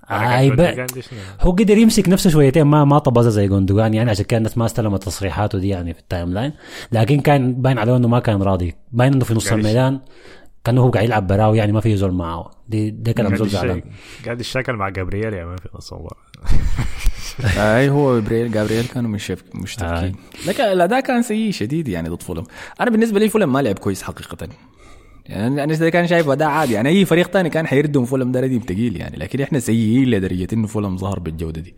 [0.08, 4.58] شنو؟ هو قدر يمسك نفسه شويتين ما ما طبزها زي جوندوجان يعني عشان كده الناس
[4.58, 6.52] ما استلمت تصريحاته دي يعني في ال timeline.
[6.92, 8.74] لكن كان باين عليه إنه ما كان راضي.
[8.92, 10.00] باين إنه في نص الميدان
[10.64, 13.82] كأنه هو قاعد يلعب براوي يعني ما في زول معاه دي ده كلام زول زعلان.
[14.24, 16.18] قاعد يشتغل مع جابرييل يا man في نص المباراة.
[17.56, 20.12] أي هو جابرييل جابرييل كانوا مش مشتركين آي.
[20.46, 22.44] لكن الأداء كان سيء شديد يعني ضد فولم.
[22.80, 24.48] أنا بالنسبة لي فولم ما لعب كويس حقيقة.
[25.28, 28.60] يعني أنا كان شايف اداء عادي يعني أي فريق تاني كان حيردهم فولم ده رديم
[28.60, 31.74] تقيل يعني لكن إحنا سيئين لدرجة إنه فولم ظهر بالجودة دي.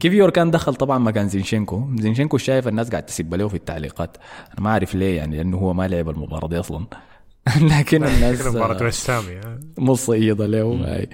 [0.00, 1.88] كيفيور كان دخل طبعا مكان زينشينكو.
[1.98, 4.16] زينشينكو شايف الناس قاعد تسب له في التعليقات.
[4.52, 6.86] أنا ما أعرف ليه يعني لأنه هو ما لعب المباراة دي أصلا.
[7.78, 9.60] لكن الناس كده مباراة آه، يا.
[9.78, 11.06] مصيدة له.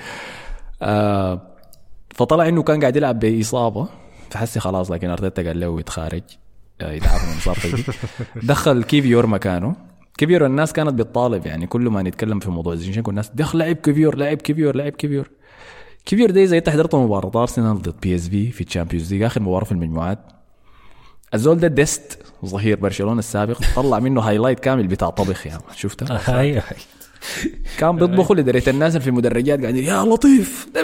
[0.83, 1.42] آه
[2.14, 3.88] فطلع إنه كان قاعد يلعب بإصابة.
[4.31, 6.23] فحسي خلاص لكن أرتيتا قال له يتخارج
[6.81, 7.85] آه، يتعافى من
[8.49, 9.88] دخل كيفيور مكانه.
[10.19, 14.17] كيفيور الناس كانت بتطالب يعني كل ما نتكلم في موضوع زينشينكو الناس دخل لعب كيفيور
[14.17, 15.31] لعب كيفيور لعب كيفيور
[16.07, 19.23] كيفيور دي زي انت حضرت مباراة أرسنال ضد بي اس في في ال Champions League
[19.23, 20.19] آخر مباراة في المجموعات.
[21.35, 25.63] الزول ده ديست ظهير برشلونة السابق طلع منه highlight كامل بتاع طبخ يا يعني.
[26.41, 26.63] أيوه
[27.79, 30.83] كان بيطبخوا لدرجة الناس اللي في المدرجات قاعدين يا لطيف ده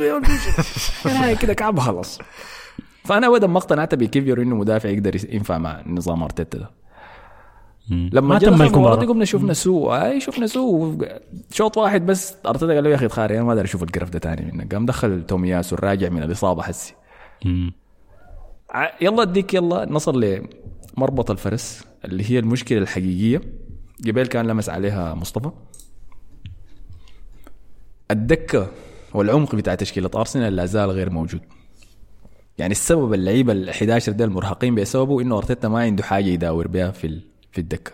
[1.15, 2.19] يعني كده كعب خلص
[3.05, 6.84] فأنا ابدا ما اقتنعت بكيفيور إنه مدافع يقدر ينفع مع نظام أرتيتا ده.
[7.91, 11.09] لما ما جينا المباراه قمنا شفنا سوء أي شفنا سوء
[11.51, 12.35] شوط واحد بس.
[12.47, 14.75] أرتيتا قال له يا أخي اتخاري أنا ما أقدر أشوف القرف ده تاني منك.
[14.75, 16.95] قام دخل تومياسو الراجع من الإصابة حسي.
[19.01, 20.41] يلا أديك يلا نصل
[20.97, 23.41] لمربط الفرس اللي هي المشكلة الحقيقية.
[24.01, 25.51] جبال كان لمس عليها مصطفى.
[28.11, 28.71] الدكة
[29.15, 31.41] والعمق بتاع تشكيلة أرسنال لا زال غير موجود.
[32.59, 36.91] يعني السبب اللعيبة ال 11 ده المرهقين بسببه إنه أرتيتا ما عنده حاجة يداور بها
[36.91, 37.21] في
[37.55, 37.93] في الدكة.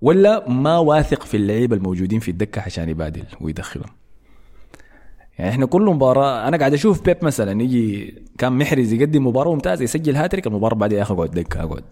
[0.00, 3.90] ولا ما واثق في اللعيبة الموجودين في الدكة عشان يبادل ويدخلهم.
[5.38, 9.84] يعني إحنا كل مباراة أنا قاعد أشوف بيب مثلا يجي كان محرز يقدم مباراة ممتازة
[9.84, 11.84] يسجل هاتريك المباراة بعدها يا أخي أقعد دكة أقعد.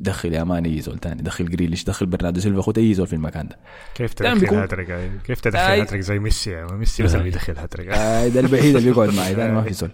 [0.00, 3.12] دخل يا man أي زول ثاني دخل جريليش دخل برناردو سيلفا خد أي زول في
[3.12, 3.58] المكان ده.
[3.94, 5.80] كيف تدخل بيكون- هاتريك؟ يعني؟ كيف تدخل أي.
[5.80, 7.88] هاتريك؟ زي ميسي يعني ميسي بس اللي بيدخل هاتريك.
[7.88, 9.90] آه ده الوحيد اللي بيقعد معي ده ما في زول.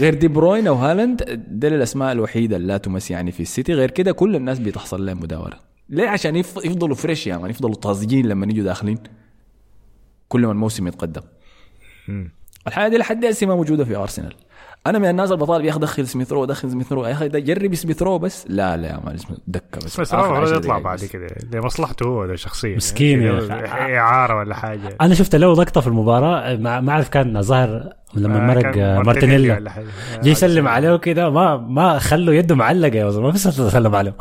[0.00, 3.74] غير دي بروين أو هالاند ده الأسماء الوحيدة اللي لا تمس يعني في السيتي.
[3.74, 5.67] غير كده كل الناس بتحصل لهم مداورة.
[5.88, 8.98] ليه؟ عشان يف- يفضلوا fresh يا man يفضلوا طازجين لما يجوا داخلين.
[10.28, 11.22] كل ما الموسم يتقدم.
[12.66, 14.34] الحاجة دي لحد هسه ما موجودة في ارسنال
[14.86, 17.28] أنا من الناس اللي بطالب يا أخي دخل سميث رو دخل سميث رو يا أخي
[17.28, 18.44] جرب سميث رو بس.
[18.48, 20.00] لا لا يا man اسمه دكه بس.
[20.00, 21.04] بس هو يطلع بعد بس.
[21.04, 21.26] كده.
[21.52, 22.76] لمصلحته هو ده شخصيا.
[22.76, 23.96] مسكين أخي.
[23.96, 24.96] إعارة ولا حاجة.
[25.00, 28.98] أنا شفت له لقطة في المباراة ما ما أعرف كان ظاهر لما آه، مرق آه،
[28.98, 29.86] مارتينيلي حاجة.
[30.14, 33.38] آه، جه يسلم عليه كده ما ما خلوا يده معلقة يا زلمة ما في
[33.70, 34.14] سلم عليه.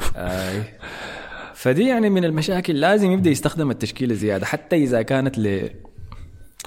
[1.68, 5.70] فدي يعني من المشاكل لازم يبدأ يستخدم التشكيلة زيادة حتى إذا كانت ل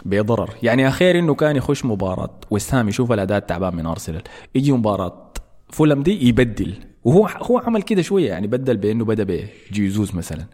[0.04, 0.50] بضرر.
[0.62, 4.22] يعني خير إنه كان يخش مباراة وسام يشوف الأداء التعبان من أرسنال.
[4.54, 5.32] يجي مباراة
[5.70, 6.74] فولم دي يبدل.
[7.04, 10.44] وهو هو عمل كده شوية يعني بدل بإنه بدأ بجيزوز مثلا.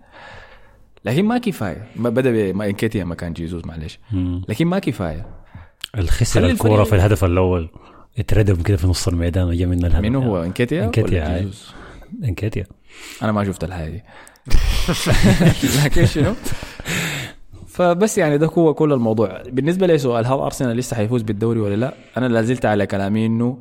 [1.04, 1.88] لكن ما كفاية.
[1.96, 3.98] ما بدأ بانكيتيا مكان جيزوز معلش
[4.48, 5.26] لكن ما كفاية.
[5.98, 7.70] الخسر الكورة في الهدف الأول
[8.18, 10.04] اتردم كده في نص الميدان وجا من الهدف.
[10.04, 11.50] منو هو؟ إنكيتيا إنكيتيا
[12.24, 12.66] إنكيتيا.
[13.22, 14.02] أنا ما شفت الحاجة دي
[15.84, 16.34] لكن شنو؟
[17.68, 19.42] فبس يعني ده هو كل الموضوع.
[19.48, 23.26] بالنسبة لي سؤال هل أرسنال لسه حيفوز بالدوري ولا لا؟ أنا لا زلت على كلامي
[23.26, 23.58] إنه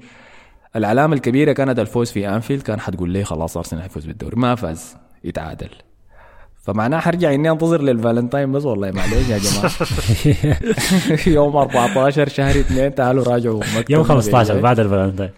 [0.75, 4.95] العلامة الكبيرة كانت الفوز في أنفيلد كان حتقول لي خلاص أرسنال حيفوز بالدوري ما فاز
[5.23, 5.69] يتعادل.
[6.63, 9.71] فمعناه حرجع إني أنتظر للفالنتاين بس والله معلش يا جماعة.
[11.35, 13.63] يوم 14 شهر 2 تعالوا راجعوا.
[13.89, 14.61] يوم 15 بإيجاي.
[14.61, 15.31] بعد الفالنتاين.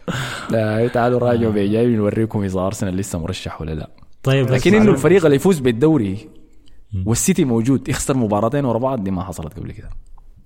[0.92, 3.90] تعالوا راجعوا بإيجاي نوريكم إذا أرسنال لسه مرشح ولا لا.
[4.28, 6.30] طيب لكن إنه الفريق اللي يفوز بالدوري
[7.06, 9.90] والسيتي موجود يخسر مباراتين ورا بعض دي ما حصلت قبل كده.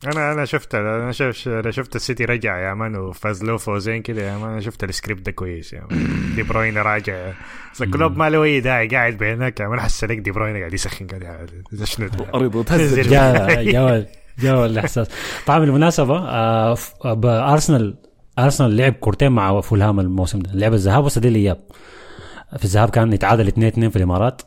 [0.08, 4.22] أنا أنا شفت أنا شفت أنا شفت السيتي رجع يا man وفاز له فوزين كده
[4.22, 4.50] يا man.
[4.52, 6.08] أنا شفت السكريبت ده كويس يا man.
[6.36, 7.32] دي بروين راجع.
[7.74, 9.80] بس الكلوب ما له أي داعي قاعد بينك يا man.
[9.80, 11.50] حس لك دي بروين قاعد يسخن قاعد
[11.84, 12.65] شنو؟ ارض
[13.63, 14.06] جا
[14.39, 15.08] جا الاحساس
[15.46, 17.96] طبعا بالمناسبة آه، ب- ارسنال
[18.39, 20.52] أرسنال لعب كورتين مع فولهام الموسم ده.
[20.54, 21.60] لعب الذهاب وسدي الإياب.
[22.58, 24.42] في الذهاب كان يتعادل 2 2 في الإمارات.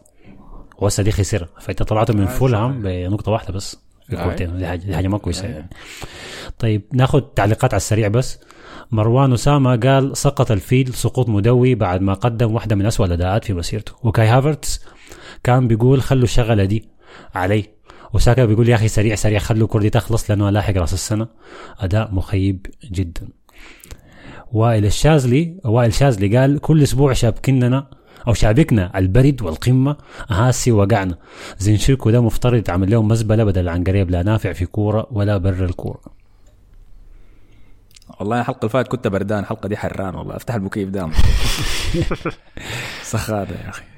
[0.78, 3.76] وهسه دي خسر فإنت طلعتوا من فولهام بنقطة واحدة بس.
[4.08, 4.24] في آه.
[4.24, 5.70] كورتين دي حاجة دي حاجة ما كويسة يعني.
[6.58, 8.40] طيب ناخذ تعليقات على السريع بس.
[8.90, 13.52] مروان أسامة قال سقط الفيل سقوط مدوي بعد ما قدم واحدة من أسوأ الأداءات في
[13.54, 13.92] مسيرته.
[14.02, 14.84] وكاي هافرتس
[15.44, 16.88] كان بيقول خلوا الشغلة دي
[17.34, 17.64] علي.
[18.12, 21.26] وساكا بيقول يا أخي سريع سريع خلوا الكرة دي تخلص لأنه لاحق رأس السنة.
[21.78, 23.28] أداء مخيب جدا.
[24.54, 27.86] وائل الشاذلي وائل شاذلي قال كل أسبوع شابكننا
[28.28, 29.96] أو شابكنا البرد والقمة.
[30.28, 31.18] هاسي وقعنا.
[31.58, 35.64] زنشيركو ده مفترض يتعمل لهم مزبلة بدل عن قريب لا نافع في كورة ولا بر
[35.64, 36.00] الكورة.
[38.20, 40.36] والله الحلقة اللي فاتت كنت بردان الحلقة دي حران والله.
[40.36, 41.12] أفتح المكيف دام.
[43.12, 43.93] سخانه يا أخي.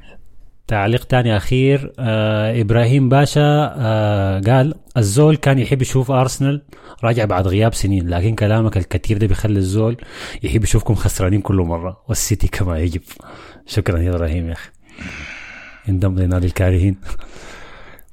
[0.68, 6.62] تعليق تاني أخير آه إبراهيم باشا آه قال الزول كان يحب يشوف أرسنال
[7.04, 9.96] راجع بعد غياب سنين لكن كلامك الكثير ده بيخلي الزول
[10.42, 13.02] يحب يشوفكم خسرانين كل مرة والسيتي كما يجب.
[13.66, 14.70] شكرا يا إبراهيم يا أخي.
[15.88, 16.96] انضم لنادي الكارهين.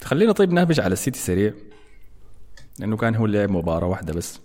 [0.04, 1.54] خلينا طيب نهبش على السيتي سريع
[2.80, 4.40] لأنه كان هو اللي لعب مباراة واحدة بس.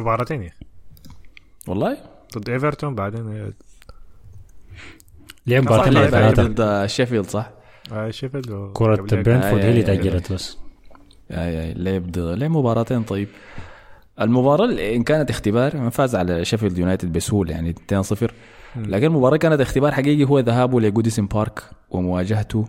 [0.00, 0.66] مباراتين يا أخي.
[1.68, 1.96] والله؟
[2.38, 3.52] ضد إيفرتون بعدين
[5.46, 6.42] لعب مباراتين ثلاثة.
[6.42, 7.50] ضد شيفيلد صح؟
[7.92, 8.96] آه، شيفيلد كرة.
[8.96, 9.96] برينفورد هي اللي آه، آه، آه.
[9.96, 10.58] تأجلت بس.
[11.30, 13.28] اي اي لعب ضد- لعب مباراتين طيب.
[14.20, 18.32] المباراة اللي إن كانت اختبار فاز على شيفيلد يونايتد بسهولة يعني 2-0
[18.76, 22.68] لكن المباراة كانت اختبار حقيقي هو ذهابه لجوديسون بارك ومواجهته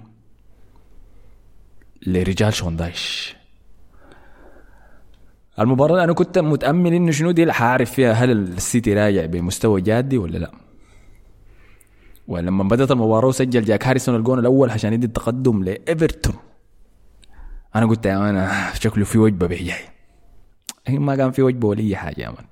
[2.07, 3.35] لرجال شون دايش.
[5.59, 10.37] المباراة أنا كنت متأمل إنه شنو دي حاعرف فيها هل السيتي راجع بمستوى جادي ولا
[10.37, 10.51] لا.
[12.27, 16.35] ولما بدأت المباراة وسجل جاك هاريسون الجون الأول عشان يدي التقدم لإيفرتون.
[17.75, 19.73] أنا قلت يا man شكله في وجبة بيجي.
[20.87, 22.45] هي ما كان في وجبة ولا أي حاجة يا man.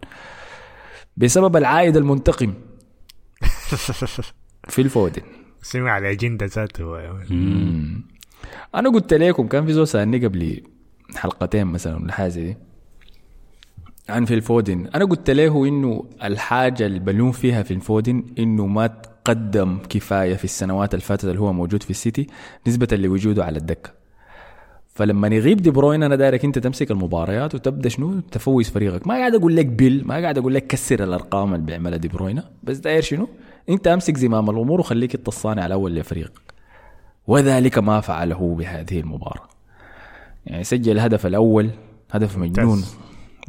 [1.18, 2.54] بسبب العائد المنتقم.
[4.74, 5.22] فيل فودن.
[5.62, 7.00] سمع على الاجنده ذاته.
[8.76, 10.64] أنا قلت لكم كان في زول سألني قبل
[11.16, 12.58] حلقتين مثلا ولا حاجة دي.
[14.10, 14.88] عن فيل فودن.
[14.88, 20.44] أنا قلت له إنه الحاجة اللي بلوم فيها فيل فودن إنه ما تقدم كفاية في
[20.44, 22.28] السنوات اللي فاتت اللي هو موجود في السيتي
[22.68, 23.90] نسبة لوجوده على الدكة.
[24.94, 29.08] فلما يغيب دي بروين أنا دايرك أنت تمسك المباريات وتبدأ شنو؟ تفوز فريقك.
[29.08, 32.42] ما قاعد أقول لك بيل ما قاعد أقول لك كسر الأرقام اللي بيعملها دي بروين.
[32.64, 33.30] بس داير شنو؟
[33.70, 36.54] أنت أمسك زمام الأمور وخليك انت الصانع الأول لفريقك.
[37.28, 39.48] وذلك ما فعله بهذه المباراة.
[40.46, 41.70] يعني سجل الهدف الأول
[42.12, 42.84] هدف مجنون.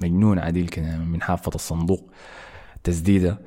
[0.02, 2.10] مجنون عديل كده من حافة الصندوق.
[2.84, 3.38] تسديدة.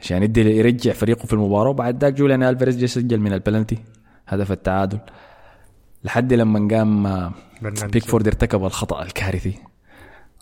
[0.00, 1.70] عشان يدي يرجع فريقه في المباراة.
[1.70, 3.78] وبعد ذاك جوليان ألفاريز سجل من البلنتي
[4.28, 4.98] هدف التعادل.
[6.04, 7.32] لحد لما قام آه،
[7.62, 9.54] بيكفورد ارتكب الخطأ الكارثي.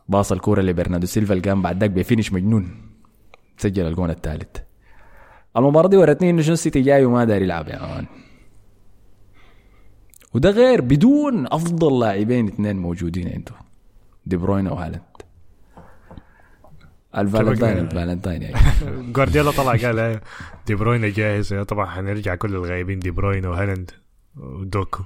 [0.09, 1.35] باص الكورة لبرناردو سيلفا.
[1.35, 2.83] اللي قام بعد ذاك ب finish مجنون.
[3.59, 4.57] سجل الجون الثالث.
[5.57, 8.07] المباراة دي ورتني إنه شنو السيتي جاي وما داري يلعب يا man
[10.35, 13.53] وده غير بدون أفضل لاعبين اثنين موجودين عنده.
[14.27, 15.14] دي بروين وهالاند.
[17.17, 18.57] الفالنتاين الفالنتاين يعني.
[19.13, 20.21] جوارديولا طلع قال إيه،
[20.67, 21.55] دي بروين جاهز.
[21.55, 23.91] طبعا حنرجع كل الغايبين دي بروين وهالاند
[24.37, 25.03] ودوكو.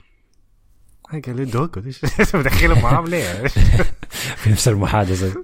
[1.11, 2.01] هاي قال لي دوكو؟ ليش
[2.35, 3.33] مدخلهم معاهم ليه؟
[4.41, 5.43] في نفس المحادثة.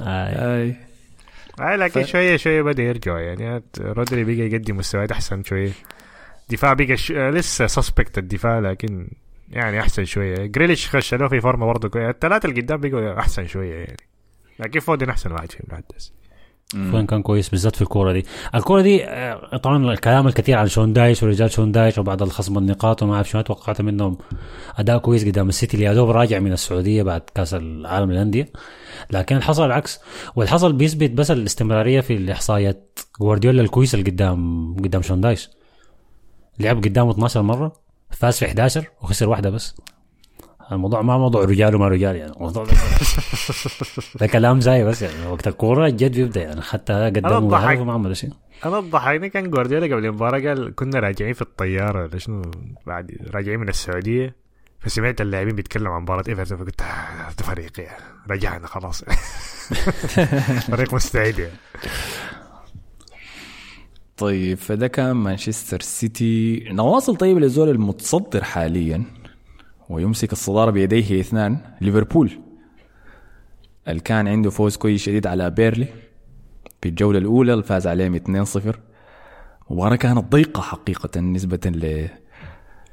[0.00, 0.62] آه.
[0.62, 0.76] آي.
[1.60, 3.62] اي لكن ف- شوية شوية بدا يرجع يعني.
[3.80, 5.70] رودري بقى يقدم مستويات أحسن شوية.
[6.50, 7.12] دفاع بقى ش...
[7.12, 9.08] لسه سسبكت الدفاع لكن
[9.50, 10.46] يعني أحسن شوية.
[10.46, 13.96] جريليش خش له في فورمه برضه كويس الثلاثة اللي قدام بقوا أحسن شوية يعني.
[14.58, 16.12] لكن فودن أحسن واحد فيهم لحد هسه.
[16.74, 18.24] وين كان كويس بالذات في الكوره دي.
[18.54, 23.02] الكوره دي آه، طبعا الكلام الكثير عن شون دايش ورجال شون دايش وبعد الخصم النقاط
[23.02, 24.18] وما أعرف شو توقعت منهم.
[24.76, 28.52] أداء كويس قدام السيتي اللي يا دوب راجع من السعودية بعد كأس العالم للأندية.
[29.10, 30.00] لكن حصل العكس.
[30.36, 32.98] والحصل بيثبت بس الاستمرارية في الإحصائيات.
[33.20, 35.50] جوارديولا الكويسه اللي قدام قدام شون دايش.
[36.58, 37.72] لعب قدامه 12 مرة
[38.10, 39.74] فاز في 11 وخسر واحدة بس.
[40.72, 42.32] الموضوع ما موضوع رجال وما رجال يعني.
[42.32, 42.66] الموضوع
[44.20, 45.26] ده كلام زي بس يعني.
[45.26, 46.62] وقت الكورة الجد بيبدأ يعني.
[46.62, 47.70] حتى قدامه الضحك.
[47.70, 48.30] هدف وما عمل شيء.
[48.64, 52.02] أنا ضحكني كان جوارديولا قبل المباراة قال كنا راجعين في الطيارة.
[52.02, 52.42] ولا شنو؟
[52.86, 54.36] بعد راجعين من السعودية.
[54.80, 56.58] فسمعت اللاعبين بيتكلموا عن مباراة إيفرتون.
[56.58, 58.04] فقلت آه، ده فريق يعني.
[58.30, 59.04] رجعنا خلاص.
[60.70, 61.54] فريق مستعد يعني.
[64.16, 66.64] طيب فده كان مانشستر سيتي.
[66.70, 69.04] نواصل طيب للزول المتصدر حاليا.
[69.88, 71.58] ويمسك الصدارة بيديه اثنان.
[71.80, 72.30] ليفربول.
[73.88, 75.86] اللي كان عنده فوز كويس شديد على بيرلي
[76.82, 78.60] في الجولة الأولى اللي فاز عليهم 2-0
[79.70, 82.08] مباراة كانت ضيقة حقيقة نسبة ل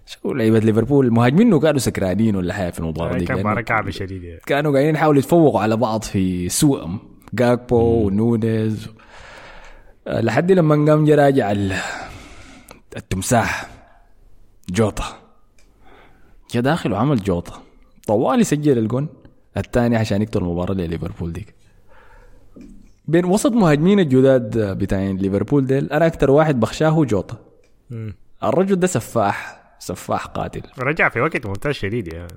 [0.05, 3.25] شو لعيبة ليفربول؟ المهاجمين كانوا سكرانين ولا حاجة في المباراة دي.
[3.25, 6.99] كان لأنه مباراة كعبة شديد يعني كانوا قاعدين يحاولوا يتفوقوا على بعض في سوءهم
[7.33, 8.87] جاكبو ونونيز
[10.07, 11.75] لحد لما قام جا راجع ال-
[12.97, 13.67] التمساح.
[14.69, 15.20] جوطا
[16.51, 17.61] جا داخل وعمل جوطا
[18.07, 19.07] طوالي سجل الجون.
[19.57, 21.53] الثاني عشان يقتل المباراة لليفربول ديك.
[23.07, 27.37] بين وسط مهاجمين الجداد بتاعين ليفربول ديل أنا أكثر واحد بخشاه هو جوطا
[27.89, 28.15] مم.
[28.43, 30.61] الرجل ده سفاح سفاح قاتل.
[30.79, 32.27] رجع في وقت ممتاز شديد يعني.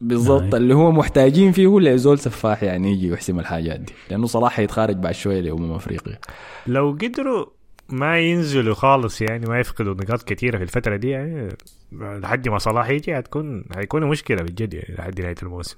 [0.00, 0.54] بالضبط نعم.
[0.54, 3.92] اللي هو محتاجين فيه هو لزول سفاح يعني يجي ويحسم الحاجات دي.
[4.10, 6.18] لأنه صلاح هيتخارج بعد شوية لأمم أفريقيا.
[6.66, 7.46] لو قدروا
[7.88, 11.48] ما ينزلوا خالص يعني ما يفقدوا نقاط كثيرة في الفترة دي يعني
[11.92, 15.76] لحد ما صلاح يجي هتكون هيكون مشكلة بجد يعني لحد نهاية الموسم.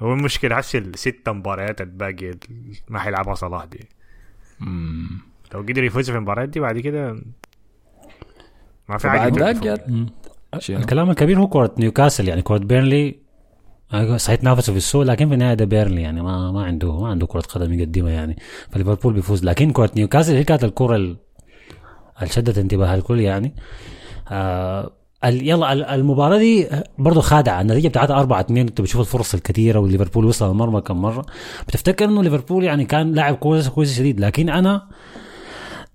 [0.00, 2.34] هو المشكلة هسه الست مباريات الباقية
[2.88, 3.80] ما حيلعبها صلاح دي.
[4.60, 5.18] مم.
[5.54, 7.12] لو قدر يفوز في المباريات دي بعد كده
[8.88, 9.28] ما في حاجة؟
[10.80, 13.24] الكلام الكبير هو كرة نيوكاسل يعني كرة بيرنلي.
[14.16, 17.26] صحيح تنافسوا في السوق لكن في النهاية ده بيرنلي يعني ما ما عنده ما عنده
[17.26, 18.36] كرة قدم يقدمها يعني.
[18.70, 19.44] فليفربول بيفوز.
[19.44, 21.16] لكن كرة نيوكاسل هي كانت الكرة ال- اللي
[22.24, 23.54] شدت انتباه الكل يعني.
[24.30, 24.90] آه
[25.24, 26.66] يلا ال- المباراة دي
[26.98, 27.60] برضه خادعة.
[27.60, 31.26] النتيجة بتاعتها 4 2 أنت بتشوف الفرص الكثيرة وليفربول وصل المرمى كم مرة.
[31.68, 34.20] بتفتكر إنه ليفربول يعني كان لاعب كويس كويس شديد.
[34.20, 34.88] لكن أنا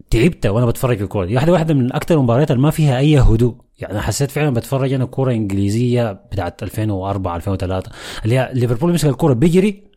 [0.10, 1.26] تعبت وأنا بتفرج الكورة.
[1.26, 3.56] دي واحدة واحدة من أكثر المباريات اللي ما فيها أي هدوء.
[3.80, 7.92] يعني حسيت فعلا بتفرج أنا كورة إنجليزية بتاعت 2004 2003
[8.26, 9.89] اللي هي ليفربول يمسك الكورة بيجري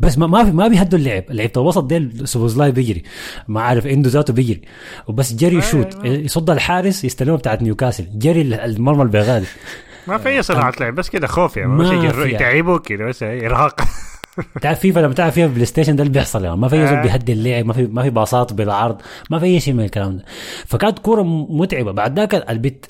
[0.00, 1.24] بس ما ما في ما بيهدوا اللعب.
[1.30, 3.02] لعيبة الوسط ديل سوبوزلاي بيجري.
[3.48, 4.60] ما عارف إندو ذاته بيجري.
[5.06, 6.04] وبس جري يشوت.
[6.04, 8.06] يصد الحارس يستلمه بتاعت نيوكاسل.
[8.14, 9.46] جري المرمى البيغالي
[10.06, 12.12] ما في أي صناعة لعب بس كده خوف يعني.
[12.12, 12.28] في.
[12.34, 13.80] يتعبوا كده بس ارهاق
[14.60, 16.56] تعرف فيفا لما تعرف فيفا بلاي ستيشن ده اللي بيحصل يعني.
[16.56, 17.02] ما في زول آه.
[17.02, 19.00] بيهدي اللعب ما في ما في باصات بالعرض
[19.30, 20.24] ما في أي شيء من الكلام ده.
[20.66, 21.92] فكانت كورة متعبة.
[21.92, 22.34] بعد ذاك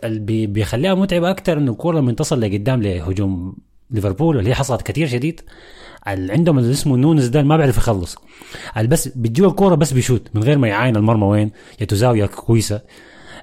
[0.04, 3.56] اللي بيخليها متعبة أكثر إنه الكوره لما تصل لقدام لهجوم
[3.90, 5.40] ليفربول اللي هي حصلت كثير شديد.
[6.06, 8.16] عندهم اللي اسمه نونز ده ما بيعرف يخلص.
[8.76, 10.28] بس بتجيه الكورة بس بيشوت.
[10.34, 12.80] من غير ما يعاين المرمى وين؟ يا زاويه كويسة.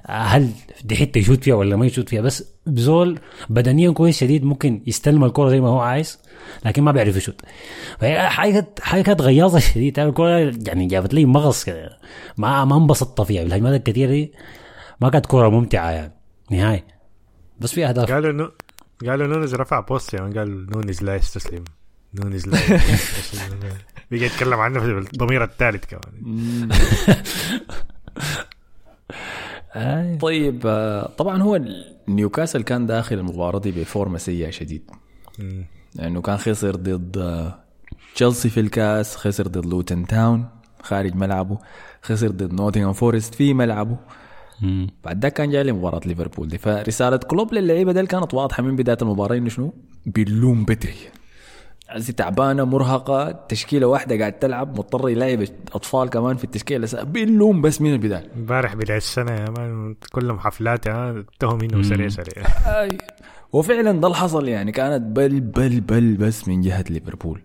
[0.06, 0.50] هل
[0.84, 3.18] دي حتة يشوت فيها ولا ما يشوت فيها؟ بس بزول
[3.50, 6.18] بدنيا كويس شديد ممكن يستلم الكورة زي ما هو عايز
[6.64, 7.40] لكن ما بيعرف يشوت.
[7.98, 11.64] فهي حاجة حاجة كانت غياظة شديد الكورة يعني جابت لي مغص.
[11.64, 11.98] كده
[12.36, 13.42] ما ما انبسطت فيها.
[13.42, 14.32] بالهجمات الكثيره دي
[15.00, 16.12] ما كانت كورة ممتعة يعني.
[16.50, 16.84] نهائي.
[17.60, 18.12] بس في أهداف.
[18.12, 18.50] قالوا انه
[19.06, 21.64] قالوا نونز رفع post يعني قال نونز لا يستسلم.
[22.14, 23.58] لا يستسلم
[24.10, 26.68] بيجي يتكلم عنه في الضمير الثالث كمان.
[30.20, 31.60] طيب آه، طبعا هو
[32.08, 34.90] نيوكاسل كان داخل المباراة دي بفورمة سيئة شديد.
[35.94, 37.58] لأنه كان خسر ضد آه،
[38.14, 40.48] تشيلسي في الكاس خسر ضد لوتن تاون
[40.82, 41.58] خارج ملعبه
[42.02, 43.96] خسر ضد نوتنغهام فورست في ملعبه.
[44.62, 44.86] مم.
[45.04, 46.58] بعد ذاك كان جاي لمباراة ليفربول دي.
[46.58, 49.74] فرسالة كلوب للعيبة دي كانت واضحة من بداية المباراة إنه شنو؟
[50.06, 50.94] بيلوم بدري.
[51.90, 57.02] عزي تعبانة مرهقة تشكيلة واحدة قاعد تلعب مضطر يلعب أطفال كمان في التشكيلة.
[57.02, 58.30] بيلوم بس من البداية.
[58.36, 62.46] امبارح بداية السنة يا مان كلهم حفلات اتهم انه سريع سريع.
[62.66, 62.98] أي.
[63.52, 64.72] وفعلا ده اللي حصل يعني.
[64.72, 67.42] كانت بل بل بل بس من جهة ليفربول.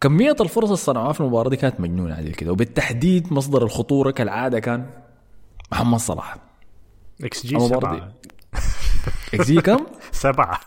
[0.00, 2.52] كمية الفرص اللي صنعوها في المباراة دي كانت مجنونة عليه كده.
[2.52, 4.86] وبالتحديد مصدر الخطورة كالعادة كان
[5.72, 6.36] محمد صلاح.
[7.24, 7.96] XG سبعة.
[7.96, 8.02] دي.
[9.34, 10.60] XG كم؟ سبعة.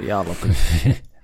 [0.00, 1.02] يا لطيف.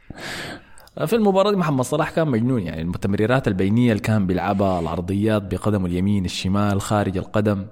[1.07, 5.87] في المباراة دي محمد صلاح كان مجنون يعني التمريرات البينية اللي كان بيلعبها العرضيات بقدمه
[5.87, 7.66] اليمين الشمال خارج القدم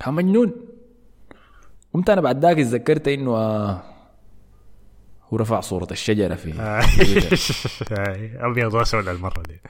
[0.00, 0.52] كان مجنون
[1.94, 3.76] قمت أنا بعد ذاك اتذكرت إنه هو
[5.36, 6.52] رفع صورة الشجرة في.
[8.40, 9.60] ابيض واسود المرة دي.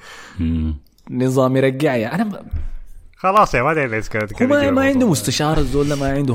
[1.10, 2.44] نظام يرجع يعني أنا ما-
[3.16, 5.08] خلاص يا ما أدري ما, عنده.
[5.08, 6.34] مستشار الزول ما عنده.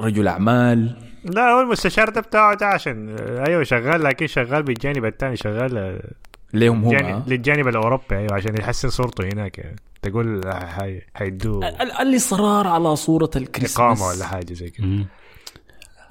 [0.00, 0.96] رجل أعمال
[1.34, 3.16] لا هو المستشار ده بتاعه ده عشان
[3.48, 6.00] أيوه شغال لكن شغال بالجانب الثاني شغال
[6.54, 7.22] ليهم هم جانب آه.
[7.26, 9.76] للجانب الأوروبي أيوه عشان يحسن صورته هناك يعني.
[10.02, 14.86] تقول هاي حيدوه ال- ال- الاصرار على صورة الكريسماس إقامة ولا حاجة زي كده.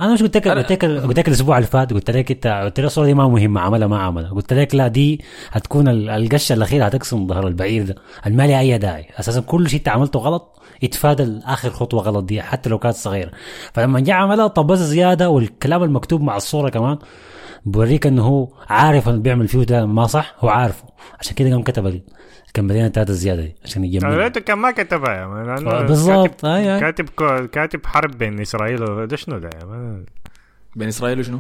[0.02, 2.80] أنا مش قلت لك قلت لك قلت لك الأسبوع اللي فات قلت لك انت قلت
[2.80, 6.54] لك الصورة دي ما مهمة عملها ما عملها قلت لك لا دي هتكون ال- القشة
[6.54, 7.96] الأخيرة هتقسم ظهر البعير ده
[8.28, 12.42] ما لها أي داعي أساسا كل شيء أنت عملته غلط يتفادى اخر خطوة غلط دي
[12.42, 13.32] حتى لو كانت صغيرة.
[13.74, 16.98] فلما جاء عملها طبز زيادة والكلام المكتوب مع الصورة كمان
[17.66, 20.84] بوريك إنه هو عارف إنه بيعمل فيه ده ما صح؟ هو عارفه.
[21.20, 22.02] عشان كده قام كتب
[22.48, 26.42] الكامبينات بتاعت الزياده دي عشان أنا يجمل ريته كان ما كتبها لأنه بالضبط.
[26.42, 27.06] كاتب اي اي كاتب
[27.52, 29.50] كاتب حرب بين إسرائيل و- ده شنو ده
[30.76, 31.40] بين إسرائيل وشنو؟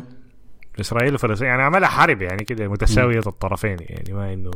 [0.79, 1.47] إسرائيل وفلسطين.
[1.47, 4.51] يعني عملها حرب يعني كده متساوية الطرفين يعني ما انه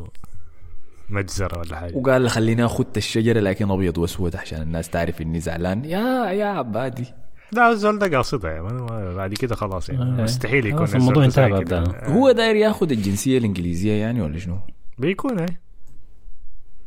[1.10, 1.96] مجزرة ولا حاجة.
[1.98, 5.86] وقال خليني آخذ الشجرة لكن أبيض وأسود عشان الناس تعرف إني زعلان.
[5.86, 7.06] يا يا عبادي.
[7.52, 10.02] لا الزول ده قاصدها ما- بعد كده خلاص يعني.
[10.02, 10.24] آه.
[10.24, 12.10] مستحيل يكون الموضوع انتهى آه.
[12.10, 14.60] هو داير ياخذ الجنسية الإنجليزية يعني ولا شنو؟
[14.98, 15.62] بيكون إيه.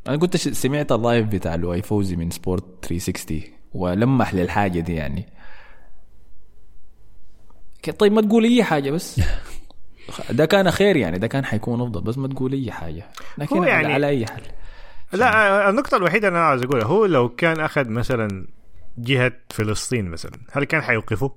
[0.09, 3.41] أنا كنت سمعت ال live بتاع لؤي فوزي من سبورت 360
[3.75, 5.27] ولمح للحاجة دي يعني.
[7.99, 9.21] طيب ما تقول أي حاجة بس.
[10.31, 13.07] ده كان خير يعني ده كان حيكون أفضل بس ما تقول أي حاجة.
[13.39, 14.43] لكن هو يعني- على أي حال.
[15.13, 18.47] لا النقطة الوحيدة اللي أنا عاوز أقولها هو لو كان أخذ مثلا
[18.99, 21.35] جهة فلسطين مثلا هل كان حيوقفه؟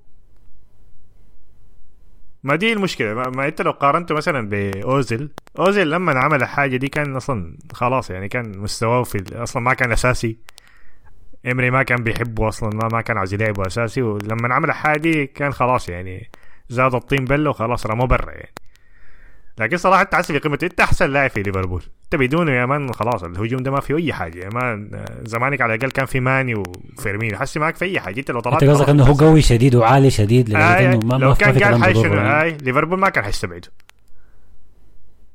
[2.44, 3.14] ما دي المشكلة.
[3.14, 8.10] ما, ما أنت لو قارنته مثلا بأوزيل أوزيل لما عمل الحاجة دي كان أصلا خلاص
[8.10, 10.38] يعني كان مستواه في أصلا ما كان أساسي.
[11.52, 15.26] إمري ما كان بيحبه أصلا ما, ما كان عاوز يلعبه أساسي ولما عمل الحاجة دي
[15.28, 16.30] كان خلاص يعني
[16.70, 18.54] زاد الطين بله وخلاص رموه برا يعني.
[19.58, 21.84] لكن صراحة تحس في قيمته انت أحسن لاعب في ليفربول.
[22.04, 24.44] انت بدونه يا مان خلاص الهجوم ده ما فيه أي حاجة.
[24.44, 27.38] يا مان زمانك على الأقل كان في ماني وفيرمينو.
[27.38, 28.20] حسي معك في أي حاجة.
[28.20, 31.36] أنت لو طلعت أنت قصدك إنه هو قوي شديد وعالي شديد؟ لدرجه انه ما لو
[31.36, 32.42] كان في قال بضره شنو؟ يعني.
[32.42, 33.72] اي ليفربول ما كان حيستبعده.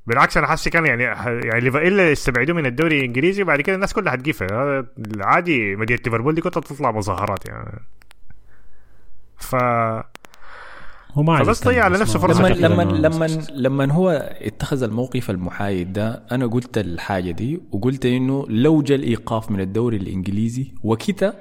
[0.07, 4.13] بالعكس أنا حاسس كان يعني يعني إلا يستبعدوه من الدوري الإنجليزي وبعد كده الناس كلها
[4.13, 4.87] حتقيفه هذا
[5.21, 7.81] عادي مدينة ليفربول دي كنت تطلع مظاهرات يعني.
[9.37, 9.57] ف
[11.15, 14.11] هو ما عايز فبس يستنى، ضيع على بس نفسه فرصة لما لما لما لما هو
[14.41, 19.97] اتخذ الموقف المحايد ده أنا قلت الحاجة دي وقلت إنه لو جاء الإيقاف من الدوري
[19.97, 21.35] الإنجليزي وكده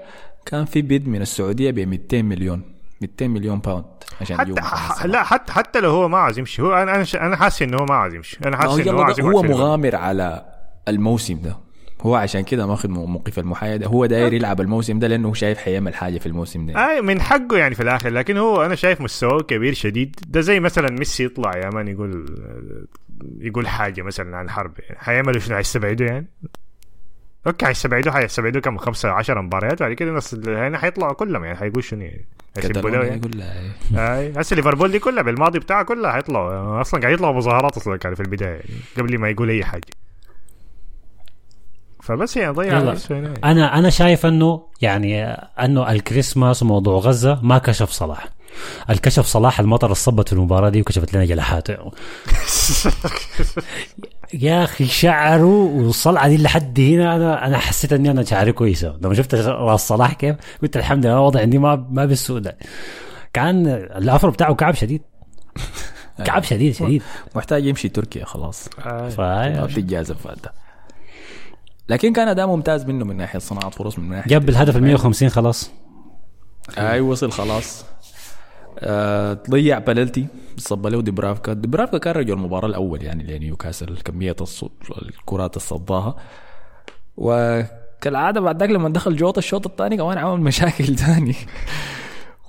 [0.45, 2.61] كان في bid من السعودية ب 200 مليون
[3.01, 3.85] 200 مليون باوند
[4.21, 5.05] عشان حتى ح-.
[5.05, 7.77] لا حتى حتى لو هو ما عاوز يمشي هو أنا أنا ش- أنا حاسس إنه
[7.77, 9.41] هو ما عاوز يمشي أنا حاسس إنه هو يقعد هو.
[9.43, 10.45] مغامر على
[10.87, 11.57] الموسم ده
[12.01, 13.87] هو عشان كده ماخذ موقف المحايدة.
[13.87, 16.89] هو داير يلعب الموسم ده لأنه شايف حيعمل حاجة في الموسم ده.
[16.89, 18.09] أي من حقه يعني في الآخر.
[18.09, 20.15] لكن هو أنا شايف مستواه كبير شديد.
[20.27, 22.35] ده زي مثلا ميسي يطلع يا مان يقول
[23.39, 26.27] يقول حاجة مثلا عن حرب يعني حيعملوا شنو؟ حيستبعدوا يعني؟
[27.47, 29.83] أوكي حيستبعدوه حيستبعدوه كم؟ خمسة 10 مباريات.
[29.83, 31.57] بعد كده الناس هنا حيطلعوا كلهم يعني.
[31.57, 32.25] حيقول شنو يعني؟
[32.55, 33.21] حيسبوا له يعني.
[33.95, 36.81] أي هسه ليفربول دي كلها بالماضي بتاعها كلها حيطلعوا.
[36.81, 38.63] أصلا قاعد يطلعوا مظاهرات أصلا كان في البداية يعني
[38.97, 39.85] قبل ما يقول أي حاجة.
[42.09, 42.79] فبس يعني ضيع.
[42.79, 48.27] نفسه أنا أنا شايف أنه يعني أنه الكريسماس وموضوع غزة ما كشف صلاح.
[48.89, 51.77] الكشف صلاح المطر اللي صبت في المباراة دي وكشفت لنا جلحاته
[54.33, 57.15] يا أخي شعره والصلعه دي لحد هنا.
[57.15, 61.21] أنا أنا حسيت إني أنا شعري كويسه لما شفت راس صلاح كيف قلت الحمد لله
[61.21, 62.57] وضع عندي ما ما بالسوء ده.
[63.33, 65.01] كان الافر بتاعه كعب شديد.
[66.25, 67.03] كعب شديد شديد.
[67.35, 68.69] محتاج يمشي تركيا خلاص.
[68.85, 69.09] آه.
[69.17, 70.37] ما ف بتتجازف فات
[71.89, 75.29] لكن كان اداء ممتاز منه من ناحية صناعة فرص من ناحية جاب الهدف ال 150
[75.29, 75.71] خلاص.
[76.77, 77.85] أي وصل خلاص.
[78.79, 80.27] آه ضيع بلنتي
[80.57, 81.53] صب له ديبرافكا.
[81.53, 84.35] ديبرافكا كان رجل المباراة الأول يعني لنيوكاسل كمية
[85.01, 86.15] الكرات اللي صداها
[87.17, 91.35] وكالعادة بعد ذاك لما دخل جوطه الشوط الثاني كمان عمل مشاكل ثاني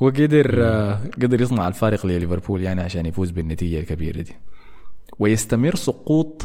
[0.01, 4.36] وقدر آه قدر يصنع الفارق لليفربول يعني عشان يفوز بالنتيجة الكبيرة دي.
[5.18, 6.43] ويستمر سقوط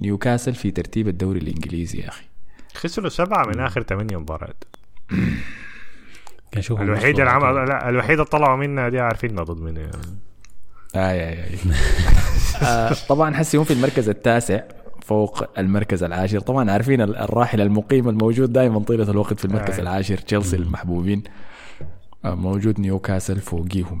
[0.00, 2.24] نيوكاسل في ترتيب الدوري الإنجليزي يا أخي.
[2.74, 4.64] خسروا سبعة من آخر ثمانية مباريات.
[6.60, 9.90] شوف الوحيد اللي عمل لا الوحيد اللي طلعوا منها دي عارفينها ضد يعني.
[10.96, 11.44] اي اي
[12.62, 14.60] اي طبعا حسي هم في المركز التاسع
[15.02, 16.40] فوق المركز العاشر.
[16.40, 19.82] طبعا عارفين ال- الراحل المقيم الموجود دائما طيلة الوقت في المركز آه.
[19.82, 21.22] العاشر تشيلسي المحبوبين.
[22.24, 24.00] آه، موجود نيوكاسل فوقيهم.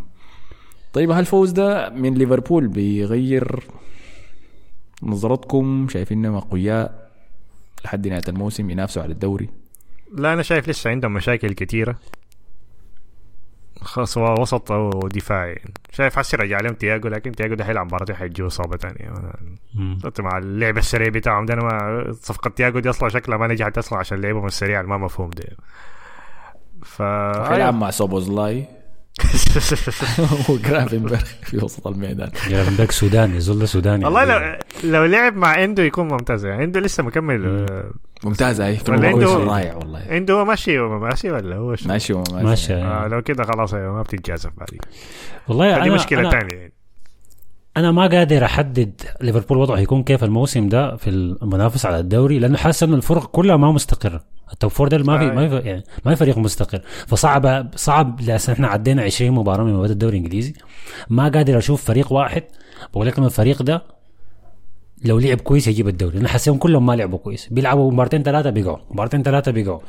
[0.92, 3.62] طيب هالفوز ده من ليفربول بيغير
[5.02, 7.10] نظرتكم شايفينهم أقوياء
[7.84, 9.48] لحد نهاية الموسم ينافسوا على الدوري؟
[10.12, 11.96] لا أنا شايف لسه عندهم مشاكل كثيره
[13.80, 15.52] خاص وسط أو دفاعي.
[15.52, 15.74] يعني.
[15.92, 19.12] شايف حسي رجع لهم تياجو لكن تياجو ده حيلعب مباراتين حيجيه اصابه ثانية
[20.18, 23.98] مع اللعب السريع بتاعهم ده أنا ما صفقة تياجو دي أصلا شكلها ما نجحت أصلا
[23.98, 25.56] عشان لعبهم السريع ما مفهوم ده.
[26.82, 27.02] ف
[27.48, 28.64] حيلعب مع سوبوزلاي.
[30.48, 32.30] وجرافنبرغ في وسط الميدان.
[32.48, 34.04] جرافنبرغ سوداني زول سوداني.
[34.04, 36.44] والله لو لو لعب مع إندو يكون ممتاز.
[36.46, 37.66] يعني إندو لسه مكمل.
[38.88, 40.02] ولا المباراة عنده- رائع والله.
[40.10, 42.74] عنده هو ماشي ماشي ولا هو؟ ماشي وما ماشي.
[42.74, 44.78] آه لو كده خلاص ما بتتجازف بعدين.
[45.48, 46.72] والله أنا مشكلة ثانية يعني.
[47.76, 52.56] أنا ما قادر أحدد ليفربول وضعه هيكون كيف الموسم ده في المنافسه على الدوري لأنه
[52.58, 55.24] حاسس إنه الفرق كلها ما مستقره ال top four ده ما في.
[55.26, 56.80] ما في يعني ما في فريق مستقر.
[57.06, 60.54] فصعب صعب لأساس إحنا عدينا 20 مباراة من مباريات الدوري الإنجليزي.
[61.10, 62.42] ما قادر أشوف فريق واحد
[62.92, 63.82] بقول لك الفريق ده
[65.04, 66.16] لو لعب كويس يجيب الدوري.
[66.16, 67.48] لأن حاسسهم كلهم ما لعبوا كويس.
[67.50, 68.78] بيلعبوا مباراتين ثلاثة بيقعوا.
[68.90, 69.80] مباراتين ثلاثة بيقعوا.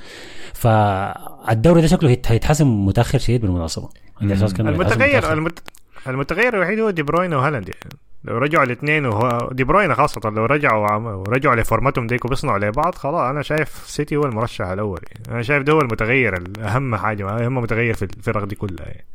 [0.54, 3.90] فالدوري ده شكله هيت- هيتحسم متأخر شديد بالمناسبة.
[4.22, 5.34] عندي إحساس كأنه هيتحسم المتغير.
[5.34, 5.60] المت...
[6.08, 7.90] المتغير الوحيد هو دي بروين وهالاند يعني
[8.24, 13.22] لو رجعوا الاثنين وهو دي بروين خاصة لو رجعوا ورجعوا لفورماتهم ديك وبيصنعوا لبعض خلاص
[13.30, 15.34] أنا شايف سيتي هو المرشح الأول يعني.
[15.34, 19.06] أنا شايف ده هو المتغير الأهم حاجة اهم متغير في الفرق دي كلها يعني.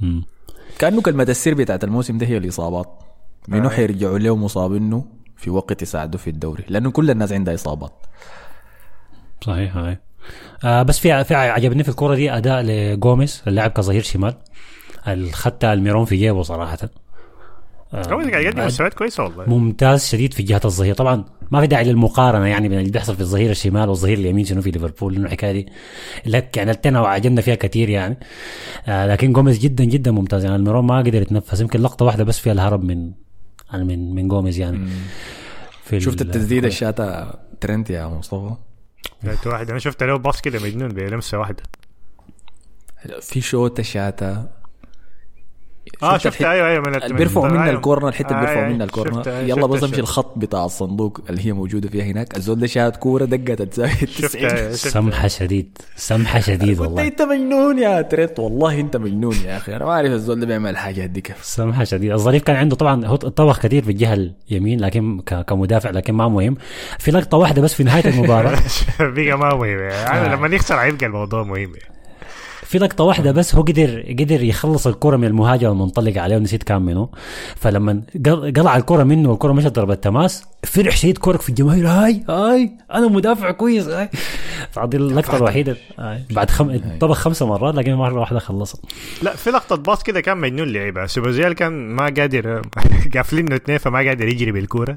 [0.00, 0.24] مم.
[0.78, 2.88] كأنه كلمة السر بتاعت الموسم ده هي الإصابات
[3.48, 3.72] منو آه.
[3.72, 5.04] حيرجعوا له مصابينه
[5.36, 7.92] في وقت يساعده في الدوري لأنه كل الناس عندها إصابات
[9.40, 9.98] صحيح هاي
[10.64, 14.34] آه بس في في عجبني في الكوره دي أداء لجوميز اللاعب كظهير شمال
[15.08, 16.78] الخدت الميرون في جيبه صراحة.
[17.94, 19.44] آه، هو قاعد يقدم مستويات كويسة والله.
[19.48, 20.94] ممتاز شديد في جهة الظهير.
[20.94, 24.62] طبعا ما في داعي للمقارنة يعني بين اللي بيحصل في الظهير الشمال والظهير اليمين شنو
[24.62, 25.68] في ليفربول لأنه الحكاية دي
[26.26, 28.18] لك يعني التنا وعجبنا فيها كثير يعني.
[28.86, 30.56] آه لكن جوميز جدا جدا ممتاز يعني.
[30.56, 33.12] الميرون ما قدر يتنفس يمكن لقطة واحدة بس فيها الهرب من
[33.72, 34.88] يعني من من جوميز يعني.
[35.84, 37.30] في شفت ال- التسديدة الشاتة
[37.60, 38.54] ترنت يا مصطفى؟
[39.46, 41.62] واحد أنا شفت له باص كده مجنون بلمسة واحدة
[43.20, 44.61] في شوتة شاتة
[46.02, 46.42] آه شفت.
[46.42, 47.74] أيوه أيوه من اللي بيرفعوا منها أيوة.
[47.76, 49.22] ال corner الحتة اللي بيرفعوا أيوة، منها ال corner.
[49.22, 50.00] شفت- يلا بس امشي.
[50.00, 52.36] الخط بتاع الصندوق اللي هي موجودة فيها هناك.
[52.36, 54.88] الزول ده شاهد كورة دقت تساوي شفت 90 شفت.
[54.88, 57.06] سمحه شديد سمحه شديد والله.
[57.06, 59.76] أنت مجنون يا ترنت والله أنت مجنون يا أخي.
[59.76, 61.44] أنا ما أعرف الزول ده بيعمل الحاجات دي كيف.
[61.44, 62.10] سمحة شديد.
[62.12, 66.28] الظريف كان عنده طبعا هو طبخ كثير في الجهة اليمين لكن ك- كمدافع لكن ما
[66.28, 66.56] مهم.
[66.98, 68.58] في لقطة واحدة بس في نهاية المباراة.
[69.00, 69.64] بقى ما مهم.
[69.64, 70.34] يعني آه.
[70.36, 71.56] لما يخسر هيبقى الموضوع مهم.
[71.58, 71.92] يعني.
[72.72, 76.82] في لقطة واحدة بس هو قدر قدر يخلص الكرة من المهاجم المنطلق عليه ونسيت كان
[76.82, 77.08] منه.
[77.56, 82.24] فلما قل- قلع الكرة منه والكرة مشت ضربت تماس فرح شديد كورك في الجماهير هاي
[82.28, 84.08] هاي أنا مدافع كويس هاي.
[84.70, 85.76] فهذه اللقطة الوحيدة.
[85.98, 86.22] هاي.
[86.30, 86.80] بعد خم...
[87.00, 88.80] طبخ خمسة مرات لكن مرة واحدة خلصها
[89.22, 92.62] لا في لقطة باص كده كان مجنون لعبها سوبوزلاي كان ما قادر
[93.14, 94.96] قافلينه اثنين فما قادر يجري بالكورة.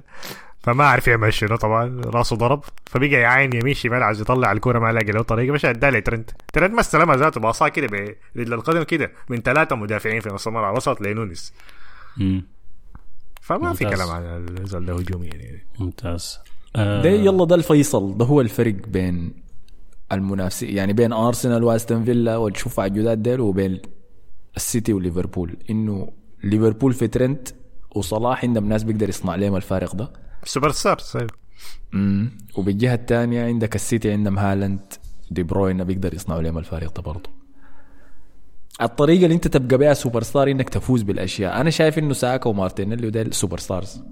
[0.66, 4.92] فما عارف يعمل شنو طبعا راسه ضرب فبقى يعاين يمين شمال عايز يطلع الكورة ما
[4.92, 5.54] لاقي له طريقة.
[5.54, 7.88] مش اداها لترنت ترنت ما استلمها ذاته باصها كده
[8.36, 11.54] برجل القدم كده من ثلاثة مدافعين في نص الملعب وسط لنونيز.
[13.42, 14.00] فما في ممتاز.
[14.00, 15.66] كلام عن الزول ده هجومي يعني.
[15.80, 16.40] ممتاز.
[16.76, 18.18] آه، ده يلا ده الفيصل.
[18.18, 19.34] ده هو الفرق بين
[20.12, 23.82] المنافسين يعني بين أرسنال وأستون فيلا والشوف الجداد ديل وبين
[24.56, 25.58] السيتي وليفربول.
[25.70, 26.12] إنه
[26.44, 27.50] ليفربول في ترنت
[27.96, 30.25] وصلاح عندهم ناس بيقدر يصنع لهم الفارق ده.
[30.46, 31.30] super stars أيوة.
[31.94, 34.94] امم وبالجهة الثانية عندك السيتي عندهم هالاند
[35.32, 37.30] دي بروين بيقدر يصنعوا لهم الفارق ده برضه.
[38.82, 41.62] الطريقة اللي انت تبقى بها super star انك تفوز بالأشياء.
[41.62, 44.04] أنا شايف إنه ساكا ومارتينيلي وديل super stars.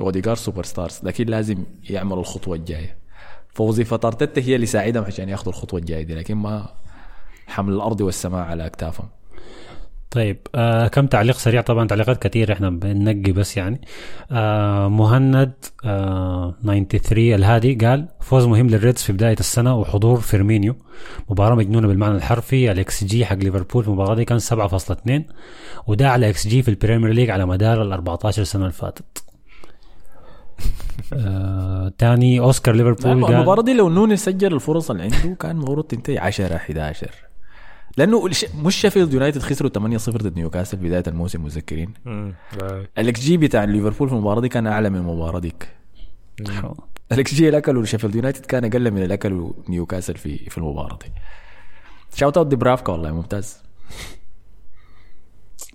[0.00, 1.00] وأوديجارد super stars.
[1.02, 2.98] لكن لازم يعملوا الخطوة الجاية.
[3.48, 6.68] فوظيفه ارتيتا هي اللي يساعدهم عشان ياخذوا الخطوة الجاية دي لكن ما
[7.46, 9.08] حمل الأرض والسماء على أكتافهم.
[10.10, 13.80] طيب آه كم تعليق سريع؟ طبعا تعليقات كثير إحنا بننقي بس يعني.
[14.32, 15.52] آه مهند
[15.84, 20.76] آه 93 الهادي قال فوز مهم لل Reds في بداية السنة وحضور فيرمينيو.
[21.30, 25.22] مباراة مجنونة بالمعنى الحرفي ال XG حق ليفربول في المباراة دي كان 7.2
[25.86, 29.22] وده على إكس جي في البريمير ليج على مدار ال 14 سنة اللي فاتت.
[31.12, 35.84] آه تاني أوسكار ليفربول المباراه قال دي لو نوني سجل الفرص اللي عنده كان المفروض
[35.84, 37.10] تنتهي 10 11
[37.96, 38.24] لأنه
[38.64, 41.94] مش شيفيلد يونايتد خسروا 8-0 ضد نيوكاسل في بداية الموسم متذكرين.
[42.98, 45.68] ال XG بتاع ليفربول في المباراة دي كان أعلى من المباراة ديك.
[47.12, 50.98] ال XG اللي اكلوا شيفيلد يونايتد كان أقل من اللي اكلوا نيوكاسل في في المباراة
[51.04, 51.12] دي.
[52.14, 53.58] shout out دوبرافكا والله ممتاز.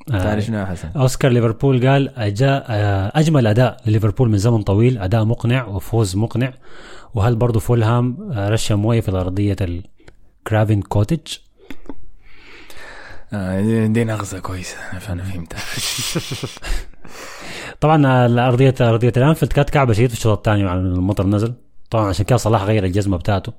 [0.10, 4.98] ثاني شنو يا حسن؟ أوسكار ليفربول قال أجاء آه، أجمل أداء لليفربول من زمن طويل
[4.98, 6.54] أداء مقنع وفوز مقنع.
[7.14, 11.20] وهل برضه فولهام آه، رش موية في الأرضية الكرافين كوتج
[13.34, 14.76] آه دي- نغزه كويسة
[15.10, 15.60] أنا فهمتها.
[17.82, 21.54] طبعا الارضيه ارضيه الانفيلد كانت كعبة شديد في الشوط الثاني مع المطر نزل.
[21.90, 23.54] طبعا عشان كده صلاح غير الجزمة بتاعته.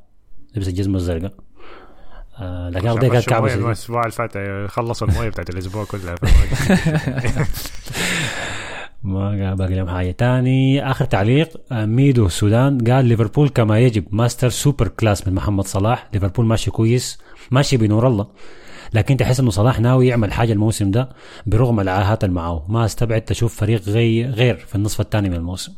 [0.56, 1.32] لبس الجزمة الزرقاء.
[2.38, 4.32] آه لكن الأرضية كانت كعبة شديد الأسبوع اللي فات
[4.70, 6.14] خلصوا الموية بتاعت الأسبوع كلها.
[9.02, 10.90] ما باقي لهم حاجة تاني.
[10.90, 16.08] آخر تعليق آه، ميدو السودان قال ليفربول كما يجب master super class من محمد صلاح.
[16.14, 17.18] ليفربول ماشي كويس
[17.50, 18.26] ماشي بنور الله.
[18.94, 21.08] لكن تحس إنه صلاح ناوي يعمل حاجة الموسم ده
[21.46, 25.72] برغم العاهات اللي معاه ما استبعد تشوف فريق غي غير في النصف الثاني من الموسم.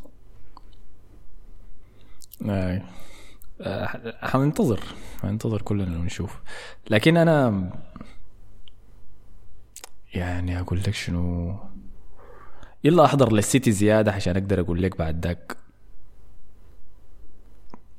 [2.49, 2.81] آه،
[4.21, 4.79] حننتظر
[5.21, 6.39] حننتظر كلنا ونشوف
[6.89, 7.69] لكن أنا
[10.13, 11.55] يعني أقول لك شنو؟
[12.83, 15.57] يلا أحضر للسيتي زيادة عشان أقدر أقول لك بعد ذاك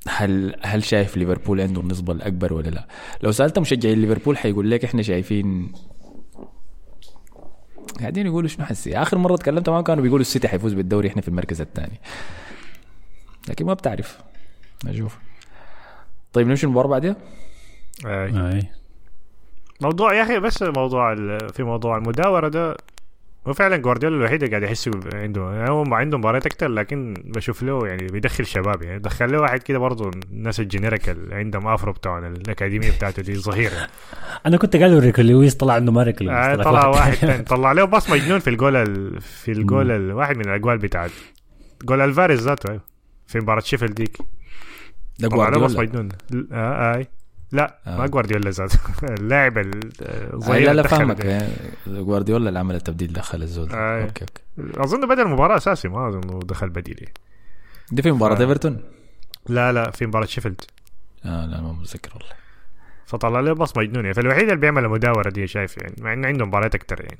[0.09, 2.87] هل هل شايف ليفربول عنده النسبة الأكبر ولا لا؟
[3.23, 5.71] لو سألت مشجعين ليفربول حيقول لك إحنا شايفين
[7.99, 11.27] قاعدين يقولوا شنو حسي آخر مرة تكلمت معاهم كانوا بيقولوا السيتي حيفوز بالدوري إحنا في
[11.27, 11.99] المركز الثاني.
[13.49, 14.19] لكن ما بتعرف.
[14.85, 15.17] نشوف.
[16.33, 17.15] طيب نمشي المباراة بعدها
[18.05, 18.53] أي.
[18.55, 18.69] أي.
[19.81, 22.77] موضوع يا أخي بس موضوع ال- في موضوع المداورة ده
[23.47, 25.53] هو فعلا جوارديولا الوحيد اللي قاعد يحس عنده.
[25.53, 28.83] يعني هو عنده مباريات أكتر لكن بشوف له يعني بيدخل شباب.
[28.83, 33.21] يعني دخل له واحد كده برضه الناس ال generic اللي عندهم afro بتاعنا الأكاديمية بتاعته
[33.21, 33.73] دي ظهيره
[34.45, 38.09] أنا كنت قاعد أوريك لويس طلع عنده مارك لويس آه طلع واحد طلع له باص
[38.09, 39.21] مجنون في الجول ال...
[39.21, 41.11] في الجول الواحد من الأجوال بتاعت
[41.83, 42.69] جول ألفاريز ذاته.
[42.69, 42.81] أيوه.
[43.27, 44.17] في مباراة شيفيلد ديك.
[45.19, 46.09] ده طلع له باص جوارديولا.
[46.31, 46.47] مجنون.
[46.51, 47.07] آه أي.
[47.51, 47.97] لا آه.
[47.97, 48.79] ما جوارديولا ذاته
[49.19, 51.25] اللاعب آه الظهير لا لا فاهمك.
[51.25, 51.49] آه،
[51.87, 53.71] جوارديولا اللي عمل التبديل دخل الزول.
[53.71, 54.03] آه.
[54.03, 57.09] okay okay أظن بدا المباراه أساسي ما أظن دخل بديل
[57.91, 58.83] دي في مباراة ف- إيفرتون
[59.49, 60.61] لا لا في مباراة شيفيلد
[61.25, 62.33] آه لا ما متذكر والله
[63.05, 66.75] فطلع له مجنون يعني فالوحيد اللي بيعمل المداورة دي شايف يعني مع إنه عنده مباريات
[66.75, 67.19] أكتر يعني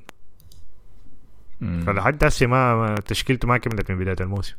[1.60, 1.80] مم.
[1.86, 4.54] فلحد هسه ما ما- تشكيلته ما كملت من بداية الموسم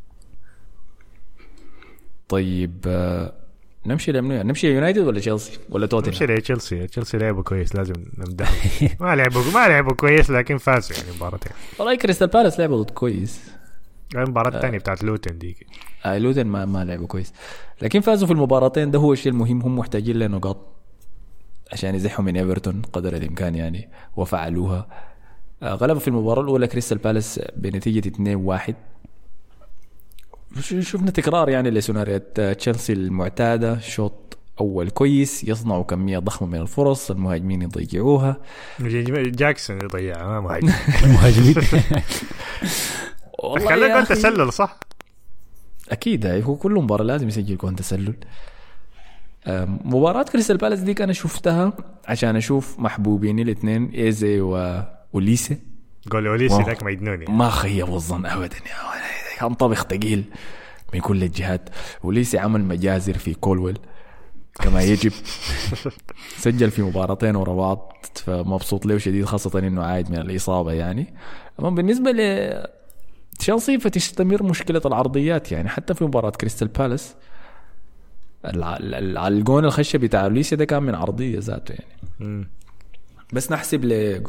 [2.30, 3.34] طيب آه،
[3.86, 8.90] نمشي لمنو نمشي يونايتد ولا تشيلسي ولا نمشي توتنهام لتشيلسي تشيلسي لعبوا كويس لازم نمدحهم
[9.08, 13.42] ما لعبوا ما لعبوا كويس لكن فازوا يعني مباراتين والله كريستال بالاس لعبوا ضد كويس.
[14.16, 15.66] المباراه الثانية بتاعت لوتن ديك
[16.06, 17.34] آه لوتن ما ما لعبوا كويس.
[17.82, 19.62] لكن فازوا في المباراتين ده هو الشيء المهم.
[19.62, 20.58] هم محتاجين لنقاط
[21.74, 24.88] عشان يزحوا من إيفرتون قدر الإمكان يعني وفعلوها.
[25.64, 28.74] آه غلبوا في المباراة الأولى كريستال بالاس بنتيجة 2-1 ش-
[30.80, 33.80] شفنا تكرار يعني لسيناريوهات تشيلسي المعتادة.
[33.80, 38.38] شوط أول كويس يصنعوا كمية ضخمة من الفرص المهاجمين يضيعوها.
[38.80, 40.74] جاكسون اللي ضيعها ما مهاجم.
[41.04, 41.56] المهاجمين.
[43.44, 44.80] والله أخي، تسلل صح؟
[45.90, 48.14] أكيد هو كل مباراة لازم يسجل جون تسلل.
[49.86, 51.74] مباراة كريستال بالاس ديك أنا شفتها
[52.08, 54.84] عشان أشوف محبوبين الاثنين إيزي و...
[55.14, 55.58] وليسي.
[56.08, 56.64] جول اوليسي.
[56.64, 59.29] ذاك مجنون يعني ما خيبوا الظن ابدا يا ولد.
[59.40, 60.24] كان طبخ ثقيل
[60.94, 61.70] من كل الجهات.
[62.04, 63.80] وليسي عمل مجازر في كولويل.
[64.56, 65.12] كما يجب.
[66.44, 67.94] سجل في مباراتين ورا بعض.
[68.16, 71.14] فمبسوط له شديد خاصة إنه عايد من الإصابة يعني.
[71.60, 72.52] أما بالنسبة ل
[73.40, 75.70] تشيلسي فتستمر مشكلة العرضيات يعني.
[75.70, 77.16] حتى في مباراة كريستال بالاس
[78.46, 82.48] الجون الخشة بتاع ليسيا ده كان من عرضية ذاته يعني.
[83.34, 84.24] بس نحسب ل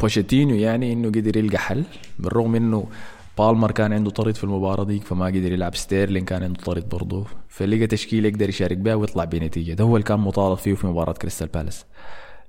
[0.00, 1.84] بوشيتينو يعني إنه قدر يلقى حل.
[2.18, 2.86] بالرغم إنه
[3.38, 7.26] بالمر كان عنده طرد في المباراة ديك فما قدر يلعب ستيرلين كان عنده طرد برضه
[7.48, 9.72] فلقى تشكيله يقدر يشارك بها ويطلع بنتيجة.
[9.72, 11.84] ده هو اللي كان مطالب فيه في مباراة كريستال بالاس.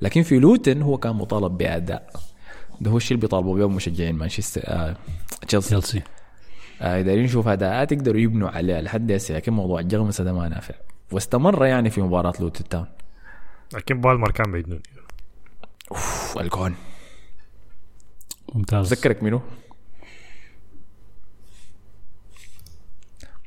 [0.02, 2.10] لكن في لوتن هو كان مطالب بأداء.
[2.82, 4.96] ده هو الشيء اللي بيطالبوا به مشجعين مانشستر آه
[5.48, 5.68] تشيلسي.
[5.70, 6.02] تشيلسي.
[6.82, 10.76] آه دايرين نشوف أداءات يقدروا يبنوا عليها لحد هسه لكن موضوع الجغمسه ده ما نافع.
[11.12, 12.86] واستمر يعني في مباراة لوتن تاون
[13.74, 14.80] لكن بالمر كان مجنون
[15.92, 16.76] أوف، الجون
[18.56, 18.94] ممتاز.
[18.94, 19.42] ذكرك منه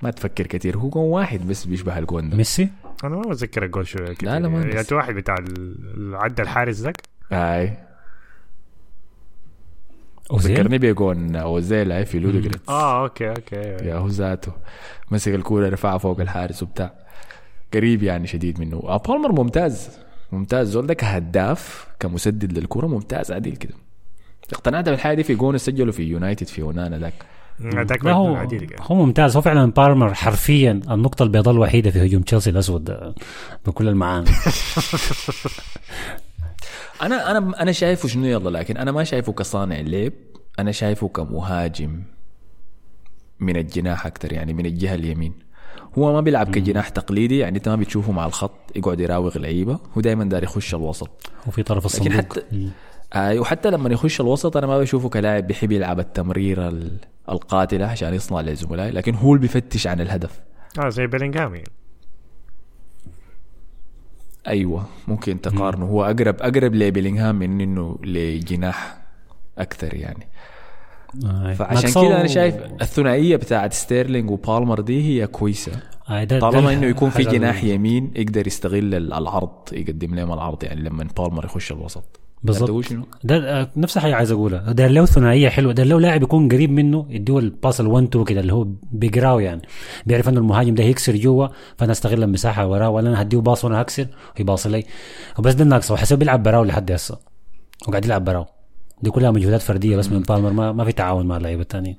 [0.02, 2.36] ما تفكر كثير هو جون واحد بس بيشبه الجون ده.
[2.36, 2.68] ميسي؟
[3.04, 4.84] أنا ما بتذكر الجول شو كتير لا، ما يعني.
[4.92, 5.34] واحد بتاع
[6.12, 7.02] عدى الحارس ذاك؟
[10.30, 14.52] أوزيل؟ ذكرني بجون أوزيل هاي في لودوجريتس آه okay okay يا هو ذاته.
[15.10, 16.94] مسك الكورة رفعها فوق الحارس وبتاع.
[17.74, 18.76] قريب يعني شديد منه.
[18.76, 19.98] آه بالمر ممتاز.
[20.32, 20.70] ممتاز.
[20.70, 23.74] زول ده كهداف كمسدد للكورة ممتاز عديل كده.
[24.52, 27.14] اقتنعت بالحاجة دي في جون سجله في يونايتد في أونانا ذاك.
[27.64, 28.46] هذاك لا هو.
[28.80, 29.36] هو ممتاز.
[29.36, 33.14] هو فعلا بالمر حرفيا النقطة البيضاء الوحيدة في هجوم تشيلسي الأسود آه،
[33.66, 34.30] بكل المعاني.
[37.02, 40.12] أنا أنا أنا شايفه شنو يلا لكن أنا ما شايفه كصانع لعب
[40.58, 42.02] أنا شايفه كمهاجم
[43.40, 45.32] من الجناح أكثر يعني من الجهة اليمين.
[45.98, 50.00] هو ما بيلعب كجناح تقليدي يعني أنت ما بتشوفه مع الخط يقعد يراوغ لعيبة هو
[50.00, 51.30] دائما داير يخش الوسط.
[51.46, 52.16] وفي طرف لكن الصندوق.
[52.38, 52.68] حتى
[53.12, 56.98] آه وحتى لما يخش الوسط أنا ما بشوفه كلاعب بيحب يلعب التمريره ال-
[57.30, 60.40] القاتلة عشان يصنع لزملائه لكن هو اللي بيفتش عن الهدف.
[60.78, 61.70] آه زي بيلينغهام يعني.
[64.48, 65.86] أيوه ممكن تقارنه.
[65.86, 69.00] هو أقرب أقرب لبيلينغهام من إنه لجناح
[69.58, 70.28] أكثر يعني.
[71.26, 75.72] آه، فعشان كده أنا شايف الثنائية بتاعت ستيرلينج وبالمر دي هي كويسة.
[76.08, 80.64] آه، ده- طالما إنه يكون في جناح يمين يقدر يستغل ال- العرض يقدم لهم العرض
[80.64, 82.20] يعني لما بالمر يخش الوسط.
[82.82, 84.72] شنو؟ ده آه، نفس الحاجة عايز أقولها.
[84.72, 88.40] ده لو ثنائية حلوة ده لو لاعب يكون قريب منه يديه الباس ال1 2 كده
[88.40, 89.62] اللي هو بيقراو يعني.
[90.06, 93.82] بيعرف إنه المهاجم ده هيكسر جوا فأنا أستغل المساحة وراه ولا أنا هديه باص وأنا
[93.82, 94.06] هكسر
[94.38, 94.84] ويباص لي.
[95.38, 97.18] وبس ده الناقص وحسب بيلعب براو لحد هسه.
[97.88, 98.46] وقاعد يلعب براو.
[99.02, 101.96] دي كلها مجهودات فردية بس من بالمر ما, ما في تعاون مع اللعيبة الثانيين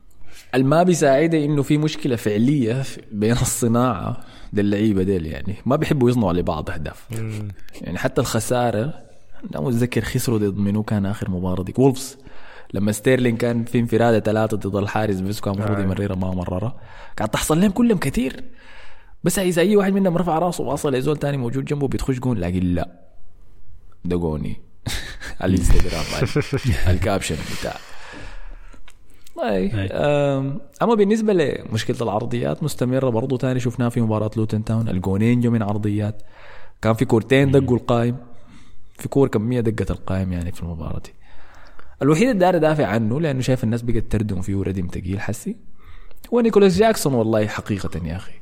[0.55, 4.17] الما بيساعده إنه في مشكلة فعلية بين الصناعة
[4.53, 5.55] للعيبه ديل يعني.
[5.65, 7.07] ما بيحبوا يصنعوا لبعض أهداف.
[7.81, 8.93] يعني حتى الخسارة
[9.55, 12.17] أنا متذكر خسروا ضد منو كان آخر مباراة ديك وولفز
[12.73, 16.75] لما ستيرلين كان في انفرادة ثلاثة ضد الحارس بس كان المفروض يمررها ما مررها.
[17.17, 18.43] قاعد تحصل لهم كلهم كثير.
[19.23, 22.59] بس إذا أي واحد منهم رفع راسه واصل لزول تاني موجود جنبه بتخش جون لكن
[22.63, 22.89] لا.
[24.05, 24.61] ده جوني
[25.41, 26.03] على الانستغرام
[26.95, 27.75] ال caption بتاع.
[29.91, 34.89] أم، أما بالنسبة لمشكلة العرضيات مستمرة برضو تاني شفناها في مباراة لوتن تاون.
[34.89, 36.21] الجونين جو من عرضيات.
[36.81, 38.17] كان في كورتين دقوا القائم.
[39.01, 41.13] في كور كميه دقت القائم يعني في المباراة دي.
[42.01, 45.55] الوحيد اللي داير ادافع عنه لأنه شايف الناس بقت تردم فيه ردم تقيل حسي.
[46.33, 48.33] هو نيكولاس جاكسون والله حقيقة يا أخي.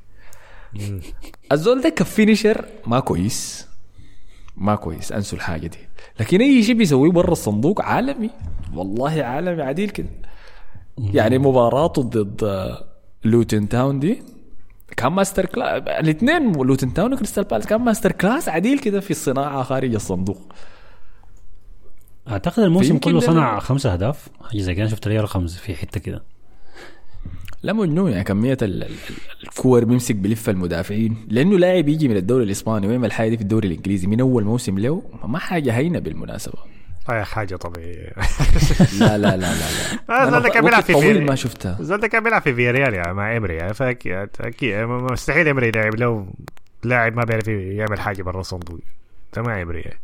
[1.52, 3.68] الزول ده ك finisher ما كويس.
[4.58, 5.78] ما كويس أنسوا الحاجة دي.
[6.20, 8.30] لكن أي شيء بيسويه برا الصندوق عالمي.
[8.74, 10.10] والله عالمي عديل كده.
[10.98, 12.84] يعني مباراته ضد آه،
[13.24, 14.24] لوتن تاون دي
[14.98, 17.66] كان masterclass الاثنين لوتن تاون وكريستال بالاس.
[17.66, 20.54] كان masterclass عديل كده في الصناعه خارج الصندوق.
[22.30, 24.28] أعتقد الموسم كله صنع خمسة أهداف.
[24.50, 26.24] حاجة زي كده شفت لي رقم في حتة كده.
[27.64, 28.90] لا مجنون يعني كمية ال- ال-
[29.44, 31.28] الكور بيمسك بلف المدافعين.
[31.28, 32.88] لأنه لاعب يجي من الدوري الإسباني.
[32.88, 35.04] ويعمل حاجة دي في الدوري الإنجليزي؟ من أول موسم له.
[35.24, 36.60] ما حاجة هينة بالمناسبة.
[37.12, 38.14] اي حاجة طبيعية.
[39.00, 39.56] لا لا لا لا
[40.10, 40.38] لا.
[40.38, 41.80] آه، ده كان بيلعب في طويل ما شفتها.
[41.80, 45.96] الزول ده كان بيلعب في فياريال يعني مع إمري يعني فاكيد أكيد مستحيل إمري يلعب.
[45.96, 46.28] له
[46.84, 48.80] لاعب ما بيعرف يعمل حاجة برا الصندوق
[49.36, 50.00] ده ما إمري يعني.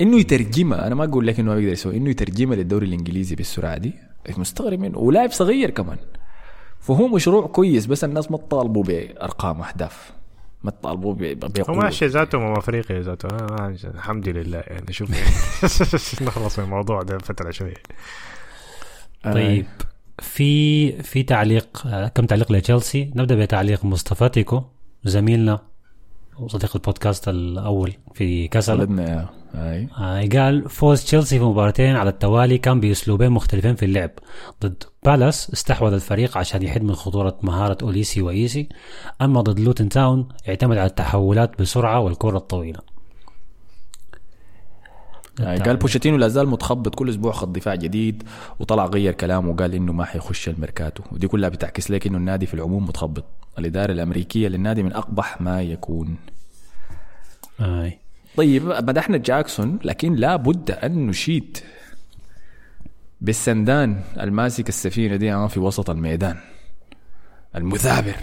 [0.00, 3.76] إنه يترجمها أنا ما أقول لك إنه ما بيقدر يسوي إنه يترجمها للدوري الإنجليزي بالسرعة
[3.78, 3.94] دي.
[4.38, 4.98] مستغرب منه.
[4.98, 5.96] ولاعب صغير كمان.
[6.80, 10.12] فهو مشروع كويس بس الناس ما تطالبوا بأرقام أهداف.
[10.64, 13.26] ما ب- هو ماشي ذاته امم افريقيا ذاته.
[13.28, 14.58] آه، ما- الحمد لله.
[14.58, 15.10] يعني شوف
[16.22, 17.74] نخلص من الموضوع ده فترة شوية.
[19.24, 19.66] طيب
[20.18, 24.62] في في تعليق آه، كم تعليق لتشيلسي؟ نبدأ بتعليق مصطفى تيكو
[25.04, 25.60] زميلنا
[26.38, 28.80] وصديق البودكاست الأول في كسل.
[29.54, 34.10] هاي آه، قال فوز تشيلسي في مباراتين على التوالي كان بأسلوبين مختلفين في اللعب.
[34.62, 38.68] ضد بالاس استحوذ الفريق عشان يحد من خطورة مهارة أوليسي وإيسي.
[39.22, 42.80] أما ضد لوتن تاون اعتمد على التحولات بسرعة والكرة الطويلة.
[45.40, 48.22] يعني قال بوشيتينو لا زال متخبط كل أسبوع خط دفاع جديد
[48.60, 51.02] وطلع غير كلامه وقال إنه ما حيخش الميركاتو.
[51.12, 53.24] ودي كلها بتعكس لك إنه النادي في العموم متخبط.
[53.58, 56.16] الإدارة الأمريكية للنادي من أقبح ما يكون.
[57.60, 58.03] أي.
[58.36, 61.58] طيب مدحنا جاكسون لكن لا بد أن نشيد
[63.20, 66.36] بالسندان الماسك السفينة دي آه في وسط الميدان.
[67.56, 68.16] المثابر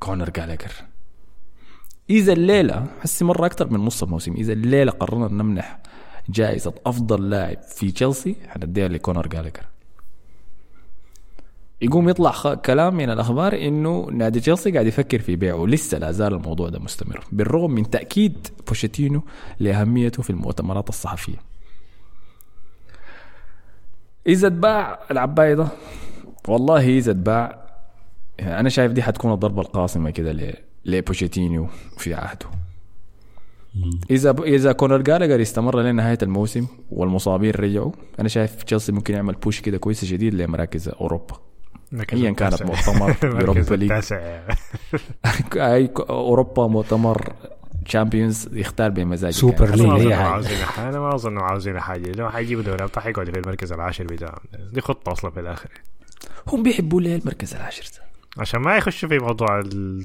[0.00, 0.72] كونر جالجر
[2.10, 5.78] إذا الليلة حسي مرة أكثر من نص الموسم إذا الليلة قررنا نمنح
[6.28, 9.64] جائزة أفضل لاعب في تشيلسي حنديها لكونر جالجر
[11.82, 12.54] يقوم يطلع.
[12.54, 15.66] كلام من الأخبار إنه نادي تشيلسي قاعد يفكر في بيعه.
[15.66, 19.22] لسه لا زال الموضوع ده مستمر بالرغم من تأكيد بوشيتينو
[19.60, 21.36] لأهميته في المؤتمرات الصحفية.
[24.26, 25.68] إذا اتباع العباية ده
[26.48, 27.66] والله إذا اتباع
[28.38, 30.54] يعني أنا شايف دي حتكون الضربة القاصمه كده ل...
[30.84, 31.68] لبوشيتينو
[31.98, 32.46] في عهده.
[34.10, 34.42] إذا ب...
[34.42, 39.78] إذا كونر جالجر استمر لنهايه الموسم والمصابين رجعوا أنا شايف تشيلسي ممكن يعمل push كده
[39.78, 41.45] كويس شديد لمراكز أوروبا.
[42.12, 43.92] ايا كانت مؤتمر Europa League.
[43.92, 44.40] التاسع.
[45.74, 47.32] أي أوروبا مؤتمر
[47.86, 49.74] Champions يختار بمزاجه Super.
[49.74, 50.12] League
[50.78, 52.12] أنا ما اظن عاوزين حاجة.
[52.12, 54.38] لو حيجيبوا دوري أبطال حيقعدوا في المركز العاشر بتاعهم
[54.72, 55.68] دي خطة أصلا في الآخر.
[56.48, 58.06] هم بيحبوا ليه المركز العاشر ده؟
[58.42, 60.04] عشان ما يخشوا في موضوع ال-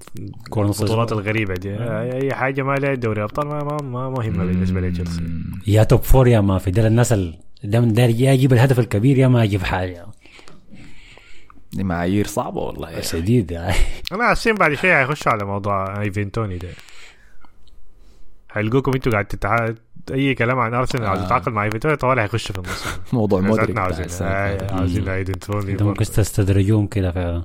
[0.57, 1.11] البطولات.
[1.11, 1.75] الغريبة دي.
[1.79, 5.21] اي حاجة ما لها دوري أبطال ما ما, ما مهمة بالنسبة لتشيلسي
[5.67, 6.71] يا top four يا ما في.
[6.71, 10.05] ديل الناس اللي دايما داير يا يجيب الهدف الكبير يا ما يجيب حاجة.
[11.73, 13.07] دي معايير صعبة والله يا أخي.
[13.07, 13.51] شديد.
[13.51, 13.73] يعني
[14.11, 16.69] أنا حاسين بعد شوية حيخشوا على موضوع إيفان توني ده.
[18.49, 19.67] حيلقوكم أنتوا قاعد تتع...
[20.11, 23.77] أي كلام عن ارسنال عاوز يتعاقد مع إيفان توني طوال حيخش في النص موضوع مودريك
[23.77, 24.27] عايزين.
[24.71, 27.43] عاوزين إيفان توني ممكن تستدرجوهم كده فعلا.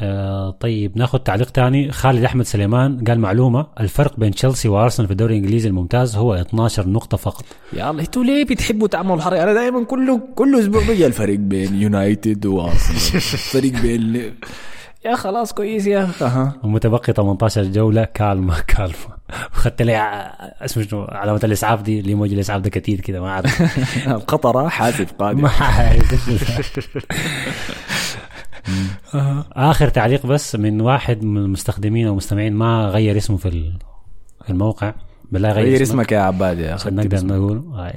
[0.00, 1.92] آه طيب ناخذ تعليق تاني.
[1.92, 3.66] خالد أحمد سليمان قال معلومة.
[3.80, 7.44] الفرق بين تشيلسي وأرسنال في الدوري الإنجليزي الممتاز هو 12 نقطة فقط.
[7.72, 11.74] يا الله أنتوا ليه بتحبوا تعملوا الحرق أنا دائما كله كل أسبوع بيجي الفريق بين
[11.82, 13.20] يونايتد وأرسنال.
[13.20, 14.32] فريق بين
[15.06, 16.24] يا خلاص كويس يا أخي.
[16.24, 16.52] أها.
[16.62, 18.04] ومتبقي 18 جولة.
[18.04, 18.92] كالما كالما.
[19.54, 19.96] اخذت لي
[20.60, 23.62] اسمه شنو؟ علامة الإسعاف دي اللي موجي الإسعاف ده كتير كده ما أعرف.
[24.16, 25.40] القطرة حاسب قادم.
[25.42, 26.28] ما عارف
[29.52, 33.78] آخر تعليق بس من واحد من المستخدمين أو المستمعين ما غير اسمه في ال-
[34.44, 34.94] في الموقع.
[35.32, 35.82] بالله غير, غير اسمك.
[35.82, 36.90] اسمك يا عباد يا أخي.
[36.90, 37.58] نقدر نقول.
[37.74, 37.94] هاي.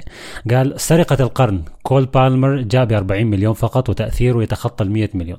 [0.50, 1.62] قال سرقة القرن.
[1.82, 5.38] كول بالمر جاء ب 40 مليون فقط وتأثيره يتخطى ال 100 مليون.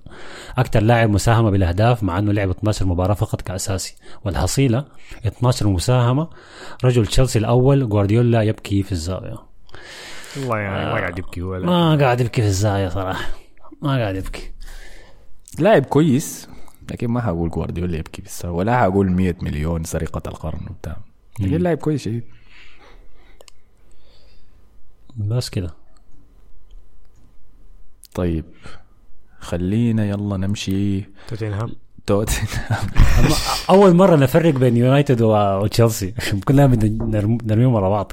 [0.57, 3.95] أكثر لاعب مساهمة بالأهداف مع أنه لعب 12 مباراة فقط كأساسي.
[4.25, 4.86] والحصيلة
[5.25, 6.28] 12 مساهمة.
[6.84, 9.36] رجل تشيلسي الأول جوارديولا يبكي في الزاوية.
[10.38, 11.65] والله يعني ما قاعد يبكي هو لا.
[11.65, 13.25] ما قاعد يبكي في الزاوية صراحة.
[13.82, 14.51] ما قاعد يبكي.
[15.62, 16.47] لاعب كويس
[16.91, 20.97] لكن ما حقول جوارديولا يبكي بس ولا حقول 100 مليون سرقة القرن وبتاع.
[21.39, 22.24] لكن لاعب كويس شديد.
[25.18, 25.74] بس كده.
[28.14, 28.45] طيب
[29.39, 31.01] خلينا يلا نمشي.
[31.28, 31.76] توتنهام.
[32.05, 32.89] توتنهام.
[33.20, 33.36] أما
[33.70, 36.14] أول مرة نفرق بين يونايتد وتشيلسي.
[36.47, 36.68] كلنا
[37.43, 38.12] نرميهم ورا بعض.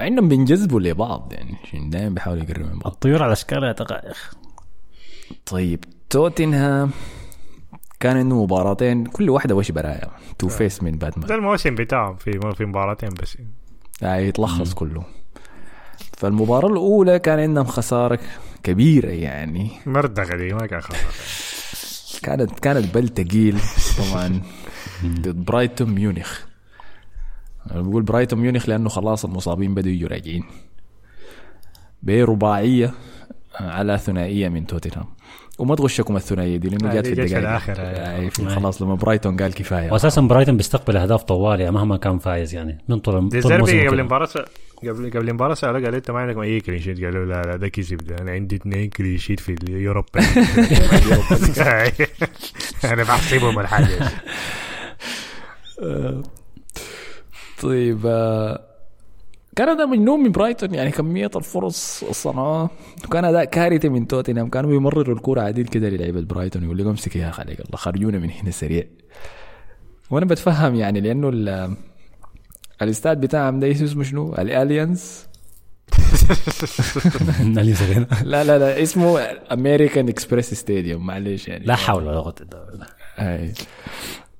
[0.00, 1.56] مع انهم بينجذبوا لبعض يعني.
[1.90, 2.92] دائما بيحاولوا يقربوا من بعض.
[2.92, 4.34] الطيور على أشكالها تقع يا أخ
[5.46, 5.84] طيب
[6.14, 6.90] توتنهام.
[8.00, 12.64] كان عنده مباراتين كل واحدة وش براها Two-Face من ده باتمان الموسم بتاعهم في في
[12.64, 13.38] مباراتين بس.
[14.02, 15.04] يعني يتلخص كله.
[16.12, 18.18] فالمباراة الأولى كان عندهم خسارة
[18.62, 19.70] كبيرة يعني.
[19.86, 23.58] مردغه دي ما كان خسر كانت كانت بل تقيل
[23.98, 24.42] طبعا.
[25.04, 26.40] ضد برايتون ميونخ
[27.70, 30.44] أنا بقول برايتون ميونخ لأنه خلاص المصابين بدوا يجوا راجعين.
[32.02, 32.94] برباعية
[33.60, 35.06] على ثنائية من توتنهام.
[35.58, 37.92] وما تغشكم الثنائية دي لأنه آه، جات في الدقائق آه.
[37.92, 42.18] يعني في خلاص لما برايتون قال كفاية واساسا برايتون بيستقبل أهداف طوال يعني مهما كان
[42.18, 44.00] فايز يعني من طول ديزيربي قبل.
[44.00, 44.28] المباراة
[44.82, 47.68] قبل قبل المباراة سألوه قال أنت ما عندك أي clean sheet قالوا لا لا ده
[47.68, 50.20] كذب أنا عندي اثنين clean sheet في ال Europa
[52.84, 53.98] أنا بحسبهم الحاجة.
[57.62, 58.06] طيب
[59.56, 62.70] كان اداء مجنون من برايتون يعني كمية الفرص صنعوها
[63.04, 64.48] وكان أداء كارثي من توتنهام.
[64.48, 68.18] كانوا بيمرروا الكورة عديل كده للعيبة برايتون يقول لهم امسك يا أخي عليك الله خرجونا
[68.18, 68.84] من هنا سريع.
[70.10, 71.76] وأنا بتفهم يعني لأنه ال-
[72.82, 75.26] الإستاد بتاعهم ده اسمه شنو؟ الأليانز.
[78.24, 79.20] لا لا لا اسمه
[79.52, 81.64] American Express Stadium معلش يعني.
[81.64, 82.86] لا حول ولا قوة إلا بالله.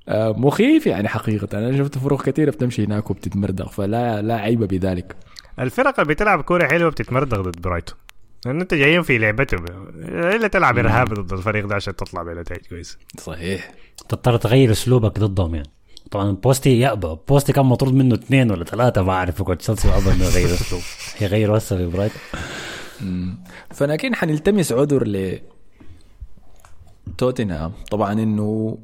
[0.09, 1.57] مخيف يعني حقيقة.
[1.57, 5.15] أنا شفت فروق كثيرة بتمشي هناك وبتتمردغ فلا لا عيب بذلك.
[5.59, 7.97] الفرق اللي بتلعب كورة حلوة بتتمردغ ضد برايتون.
[8.45, 9.65] لأن أنت جايين في لعبتهم.
[10.09, 13.71] إلا تلعب إرهاب ضد الفريق ده عشان تطلع بنتائج كويسه صحيح.
[14.09, 15.69] تضطر تغير أسلوبك ضدهم يعني.
[16.11, 20.11] طبعا بوستي يأبى بوستي كان مطرود منه اثنين ولا ثلاثة ما أعرف يقعد تشيلسي وأبى
[20.11, 20.81] إنه يغير أسلوب.
[21.21, 22.19] يغير هسه في برايتون.
[23.71, 25.39] فلكن حنلتمس عذر ل
[27.17, 27.71] توتنهام.
[27.91, 28.77] طبعا إنه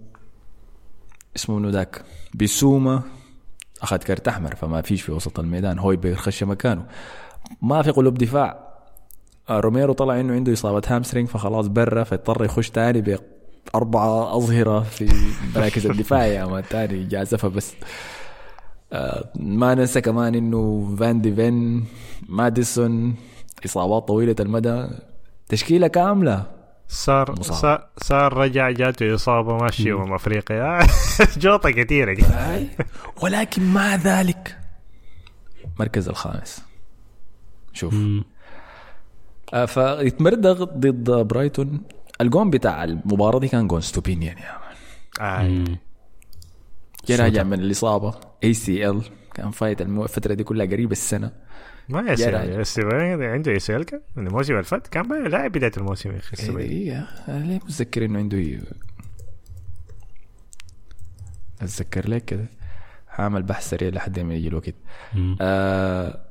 [1.36, 2.02] اسمه منو ذاك؟
[2.36, 3.02] بسوما
[3.82, 5.80] أخذ كرت أحمر فما فيش في وسط الميدان.
[5.80, 6.86] هوي بيخش مكانه.
[7.62, 8.72] ما في قلوب دفاع.
[9.50, 13.20] روميرو طلع إنه عنده إصابة hamstring فخلاص برا فاضطر يخش تاني
[13.74, 15.10] بأربعة أظهرة في
[15.56, 16.26] مراكز الدفاع.
[16.26, 17.74] يا ما تاني جازفها بس.
[18.94, 21.86] آه، ما ننسى كمان إنه فان دي فين
[22.30, 23.16] ماديسون
[23.66, 24.88] إصابات طويلة المدى.
[25.50, 26.61] تشكيلة كاملة.
[26.92, 27.58] صار مصاب.
[27.58, 30.80] صار, صار رجع جاته إصابة ماشي امم أفريقيا.
[31.44, 32.24] جوطة كثيرة دي
[33.22, 34.58] ولكن مع ذلك
[35.80, 36.64] مركز الخامس.
[37.74, 37.96] شوف.
[39.54, 41.82] آه، فيتمردغ ضد برايتون.
[42.22, 44.58] الجون بتاع المباراة دي كان جون إستوبينيان يا
[45.20, 45.78] man.
[47.08, 48.14] جا راجع من الإصابة.
[48.44, 49.02] ACL
[49.34, 51.32] كان فايت الفترة دي كلها قريب السنة.
[51.90, 52.12] ما.
[52.12, 56.58] ACL عنده ACL كان الموسم اللي فات؟ كان بقى لاعب بداية الموسم يا أخي.
[56.58, 58.58] إيه أنا ليه متذكر إنه عنده
[61.62, 62.46] أتذكر لك كده.
[63.10, 64.76] هعمل بحث سريع لحد ما يجي الوقت.
[65.42, 66.22] آه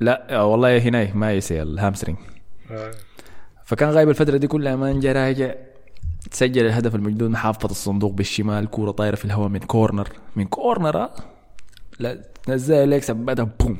[0.00, 2.18] لا آه والله هنا ما يسي الهامسترينج
[3.64, 5.54] فكان غايب الفترة دي كلها ما جا راجع.
[6.30, 11.10] تسجل الهدف المجدود محافظة الصندوق بالشمال كورة طايرة في الهواء من كورنر من كورنر آه.
[11.98, 13.78] لا تنزل لك سبتها بوم.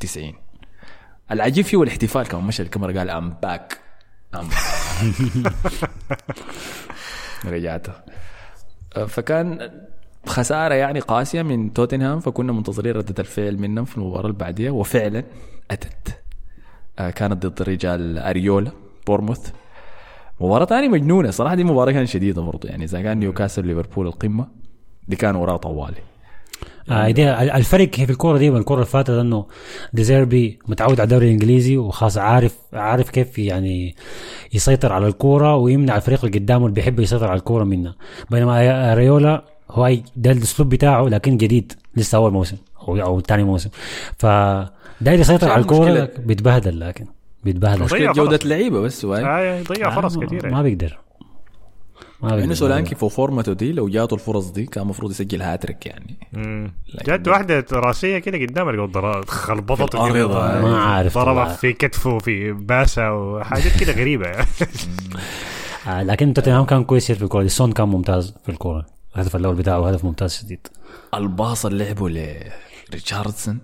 [0.00, 0.32] 90
[1.30, 3.78] العجيب فيه الاحتفال كمان مشى الكاميرا قال ام باك
[4.34, 4.48] ام
[7.44, 7.92] رجعته.
[8.96, 9.70] آه، فكان
[10.26, 15.24] خسارة يعني قاسية من توتنهام فكنا منتظرين ردة الفعل منهم في المباراة اللي بعديها وفعلا
[15.70, 16.20] أتت.
[16.98, 18.70] آه، كانت ضد رجال إيراولا
[19.06, 19.50] بورموث.
[20.40, 24.48] مباراة ثانية مجنونة صراحة دي مباراة كانت شديدة برضو يعني إذا كان نيوكاسل ليفربول القمة
[25.08, 26.00] دي كان وراه طوالي.
[26.90, 29.46] آه دي الفرق في الكورة دي والكوره اللي فاتت إنه
[29.92, 33.96] ديزيربي متعود على الدوري الإنجليزي وخاص عارف عارف كيف يعني
[34.52, 37.94] يسيطر على الكورة ويمنع الفريق اللي قدامه اللي بيحب يسيطر على الكورة منه.
[38.30, 42.56] بينما إيراولا هو ده الأسلوب بتاعه لكن جديد لسه أول موسم
[42.88, 43.70] أو أو ثاني موسم.
[44.18, 46.08] فداير يسيطر على الكورة.
[46.18, 47.06] بيتبهدل لكن
[47.44, 48.12] بيتبهدل.
[48.12, 50.98] جودة لعيبة بس واي آه ضيع فرص آه، كثيره ما بيقدر.
[52.22, 56.16] ما بيقدر سولانكي في فورمته دي لو جاته الفرص دي كان المفروض يسجل هاتريك يعني.
[57.06, 60.58] جات ده- واحدة راسية كده قدام القدرات خربطت في الأرض، كده.
[60.58, 60.62] آه.
[60.62, 61.48] ما عارف ضربت طبعا.
[61.54, 64.46] في كتفه في باسه وحاجات كده غريبة يعني.
[65.88, 67.46] آه لكن توتنهام كان كويس في الكورة.
[67.46, 68.86] سون كان ممتاز في الكورة.
[69.16, 70.66] الهدف الأول بتاعه هدف ممتاز شديد
[71.14, 72.08] الباص اللي لعبه
[72.90, 73.58] لريتشاردسون.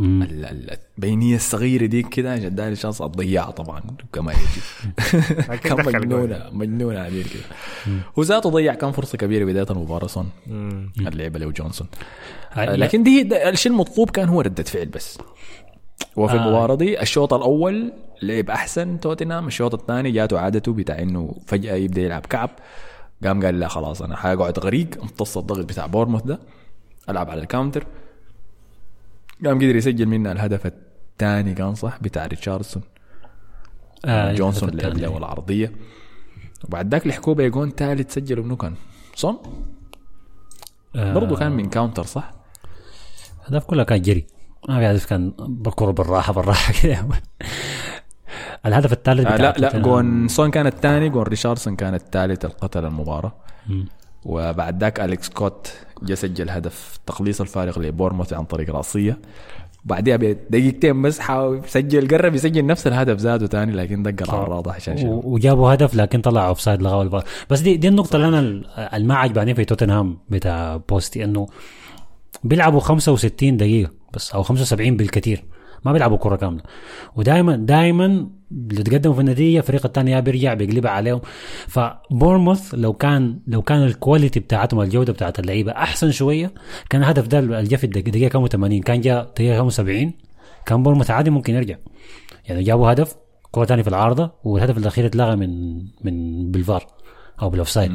[0.00, 3.82] البينية الصغيرة دي كده جدال chance الضياع طبعا
[4.12, 7.42] كما يجب كان مجنونة مجنونة عديل كده.
[8.18, 10.26] هو ذاته ضيع كان فرصة كبيرة بداية المباراه صن.
[10.98, 11.86] اللعبة له جونسون.
[12.56, 15.18] لكن دي الشيء المطلوب كان هو ردة فعل بس.
[16.16, 16.36] وفي آه.
[16.36, 17.92] المباراة دي الشوط الأول
[18.22, 22.50] لعب أحسن توتنهام الشوط الثاني جاته عادته بتاع إنه فجأة يبدأ يلعب كعب.
[23.24, 26.38] قام قال لا خلاص أنا حقعد غريق امتص الضغط بتاع بورموث ده
[27.08, 27.86] ألعب على ال counter.
[29.44, 32.82] قام قدر يسجل منا الهدف الثاني كان صح بتاع ريتشاردسون
[34.04, 35.12] آه، جونسون الهدف لعب.
[35.12, 35.72] له العرضيه
[36.64, 38.74] وبعد ذاك لحقوه بيجون ثالث سجله منو كان؟
[39.14, 39.36] صن
[40.96, 42.32] آه، برضه كان من counter صح؟
[43.48, 44.26] الهدف كلها كان جري
[44.68, 47.06] ما في هدف كان بالكرة بالراحة بالراحة كده
[48.66, 49.78] الهدف الثالث آه لا لا.
[49.78, 53.32] جونسون كان الثاني جون ريشاردسون كان الثالث القتل المباراة.
[54.24, 55.72] وبعد ذاك أليكس سكوت
[56.02, 59.18] جا سجل هدف تقليص الفارق لبورموث عن طريق رأسية.
[59.84, 64.96] بعدها بدقيقتين بس حاول سجل قرب يسجل نفس الهدف ذاته ثاني لكن دق العارضة عشان
[64.96, 67.24] شنو؟ و- وجابوا هدف لكن طلع offside لغوا الفار.
[67.50, 71.46] بس دي دي النقطة اللي أنا ال- الما عجباني في توتنهام بتاع بوستي إنه
[72.44, 75.44] بيلعبوا 65 دقيقة بس أو 75 بالكثير.
[75.84, 76.62] ما بيلعبوا كرة كاملة.
[77.16, 81.20] ودائما دائما اللي تقدموا في النتيجة الفريق الثاني يا بيرجع بيقلبها عليهم.
[81.68, 86.52] فبورموث لو كان لو كان ال quality بتاعتهم الجودة بتاعت اللعيبة أحسن شوية
[86.90, 90.12] كان الهدف ده اللي جا في الدق- الدقيقة كام 80 كان جاء دقيقة كام 70
[90.66, 91.76] كان بورموث عادي ممكن يرجع.
[92.48, 93.16] يعني جابوا هدف
[93.50, 96.86] كرة تاني في العارضة والهدف الأخير اتلغى من من بالفار
[97.42, 97.92] أو بال offside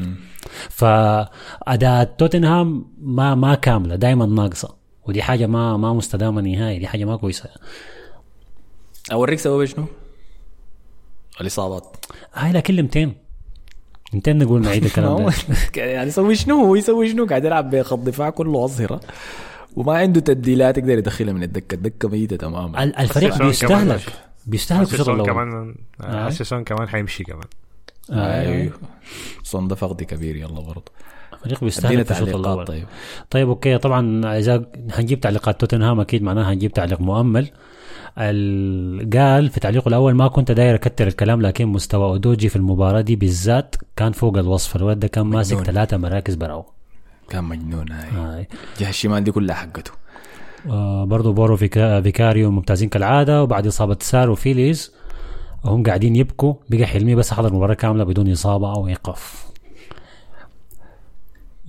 [0.69, 4.84] فأداء توتنهام ما ما كاملة دائما ناقصة.
[5.07, 7.49] ودي حاجة ما ما مستدامة نهائي دي حاجة ما كويسة.
[9.11, 9.85] أوريك سبب شنو؟
[11.41, 11.95] الإصابات.
[12.33, 13.11] هاي لكن 200
[14.13, 15.33] 200 نقول نعيد الكلام ده.
[15.81, 18.99] يعني يسوي شنو؟ هو يسوي شنو؟ قاعد يلعب بخط دفاع كله أظهرة.
[19.75, 21.75] وما عنده تبديلات يقدر يدخلها من الدكة.
[21.75, 22.83] الدكة ميتة تماما.
[22.83, 24.01] ال- الفريق بيستهلك.
[24.45, 26.27] بيستهلك في الشوط كمان آه.
[26.27, 27.43] هسه سون كمان حيمشي كمان.
[28.11, 28.73] أيوه.
[29.43, 30.91] سون ده فقد كبير يلا برضه.
[31.45, 32.65] فريق بيستهدف في الشوط الأول.
[32.65, 32.85] طيب.
[33.29, 33.77] طيب okay.
[33.77, 37.49] طبعا إذا هنجيب تعليقات توتنهام أكيد معناها هنجيب تعليق مؤمل.
[38.17, 43.01] ال- قال في تعليقه الأول ما كنت داير أكتر الكلام لكن مستوى أودوجي في المباراة
[43.01, 44.75] دي بالذات كان فوق الوصف.
[44.75, 45.57] الولد ده كان ماسك.
[45.63, 46.65] ثلاثة مراكز براو.
[47.29, 48.09] كان مجنون هاي.
[48.09, 48.47] هاي.
[48.79, 49.91] جهة الشمال دي كلها حقته.
[50.69, 54.91] آه برضو بورو فيكا فيكاريو ممتازين كالعادة وبعد إصابة سار وفيليز
[55.65, 56.53] هم قاعدين يبكوا.
[56.69, 59.45] بقى حلمي بس حضر مباراة كاملة بدون إصابة أو إيقاف.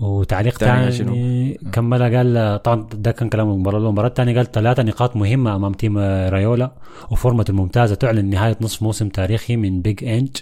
[0.00, 5.16] وتعليق تاني ثاني كمل قال طبعا ده كان كلام المباراه المباراه الثانية قال ثلاثة نقاط
[5.16, 6.72] مهمة أمام تيم رايولا.
[7.10, 10.36] وفورمة الممتازة تعلن نهاية نصف موسم تاريخي من بيج انج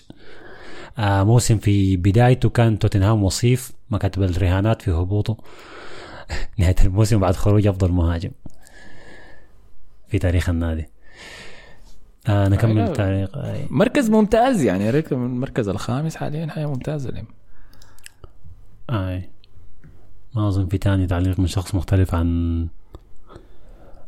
[0.98, 5.36] آه موسم في بدايته كان توتنهام وصيف مكاتب الرهانات في هبوطه.
[6.58, 8.30] نهاية الموسم بعد خروج أفضل مهاجم
[10.08, 10.88] في تاريخ النادي.
[12.28, 12.92] آه نكمل.
[12.92, 13.36] تعليق.
[13.36, 16.46] آه، مركز ممتاز يعني ريك من المركز الخامس حاليا.
[16.46, 17.26] حاجة ممتازة لهم
[18.90, 19.33] اي
[20.34, 22.68] ما اظن في تاني تعليق من شخص مختلف عن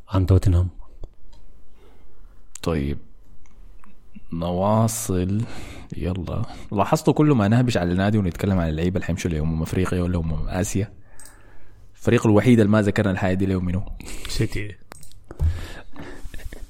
[0.09, 0.69] عن توتنهام.
[2.63, 2.99] طيب.
[4.33, 5.41] نواصل.
[5.97, 6.43] يلا.
[6.73, 10.49] لاحظتوا كل ما نهبش على النادي ونتكلم عن اللعيبة اللي حيمشوا لامم أفريقيا ولا امم
[10.49, 10.93] آسيا؟
[11.97, 13.83] الفريق الوحيد اللي ما ذكرنا الحاجة دي له منو؟
[14.29, 14.75] سيتي.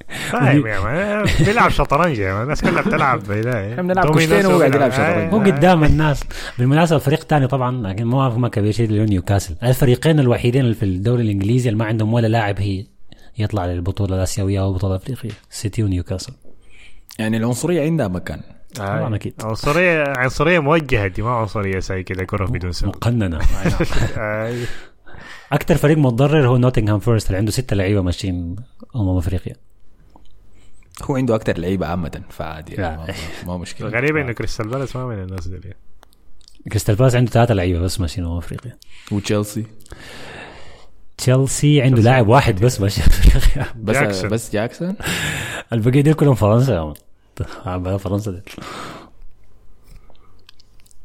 [0.07, 4.75] فاهم يا man بيلعب شطرنج يا man الناس كلها بتلعب إحنا بنلعب كشتين وهو قاعد
[4.75, 5.33] يلعب شطرنج.
[5.33, 6.23] هو قدام الناس
[6.59, 9.55] بالمناسبة فريق تاني طبعا لكن ما ما كبير شيء اللي هو نيوكاسل.
[9.63, 12.85] الفريقين الوحيدين اللي في الدوري الإنجليزي اللي ما عندهم ولا لاعب هي
[13.37, 16.33] يطلع للبطولة الآسيوية أو البطوله الافريقيه سيتي ونيوكاسل.
[17.19, 18.41] يعني العنصرية عندها مكان.
[18.75, 19.33] طبعاً أكيد.
[19.43, 22.89] عنصرية عنصرية موجهة دي ما عنصرية زي كده كرة بدون سبب.
[22.89, 23.39] مقننة.
[24.17, 24.55] آه،
[25.51, 28.55] أكثر فريق متضرر هو نوتنغهام فورست اللي عنده ستة لعيبة ماشيين
[28.95, 29.55] أمم أفريقيا.
[31.03, 33.13] هو عنده أكثر لعيبة عامة فعادي يعني ما,
[33.47, 33.87] ما مشكلة.
[33.87, 35.73] الغريب انه كريستال بالاس ما من الناس دي
[36.69, 38.77] كريستال بالاس عنده ثلاثة لعيبة بس ماشيين امم أفريقيا.
[39.11, 39.65] وتشيلسي؟
[41.17, 43.01] تشيلسي عنده لاعب واحد بس ماشي.
[43.01, 44.29] افريقيا بس جاكسون.
[44.29, 44.95] بس جاكسون؟
[45.73, 46.73] البقية دي كلهم فرنسا.
[46.73, 46.93] يا
[47.65, 48.41] عم فرنسا دي.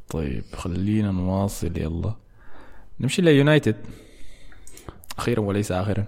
[0.08, 2.14] طيب خلينا نواصل يلا.
[3.00, 3.76] نمشي ليونايتد
[5.18, 6.04] أخيرا وليس اخرا.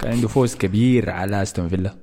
[0.00, 1.94] كان عنده فوز كبير على أستون فيلا.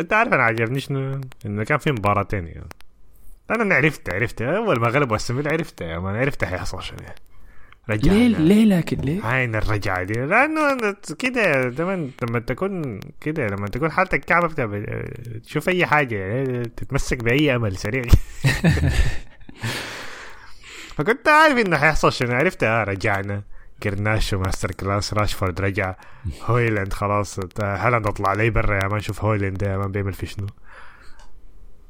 [0.00, 2.68] انت عارف أنا عجبني شنو؟ انه كان في مباراتين يعني.
[3.50, 6.98] أنا عرفت عرفت اول ما غلبوا فيلا عرفت مان عرفت حيحصل شنو.
[7.90, 10.12] رجع ليه ليه لكن ليه؟ عين الرجعة دي.
[10.12, 15.04] لأنه أنت كده لما لما تكون كده لما تكون حالتك كعبة بتاع
[15.44, 18.02] تشوف أي حاجة يعني تتمسك بأي أمل سريع.
[20.96, 22.34] فكنت عارف إنه حيحصل شنو.
[22.36, 23.42] عرفت آه رجعنا.
[23.82, 25.94] جرناشو master class راشفورد رجع.
[26.44, 30.46] هويلاند خلاص هالاند اطلع لي برا يا man شوف هويلاند يا man بيعمل في شنو.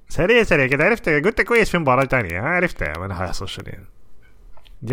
[0.09, 2.41] سريع سريع كده عرفت قلت كويس في مباراة تانية.
[2.41, 3.86] آه، عرفت يا man حيحصل شنو يعني.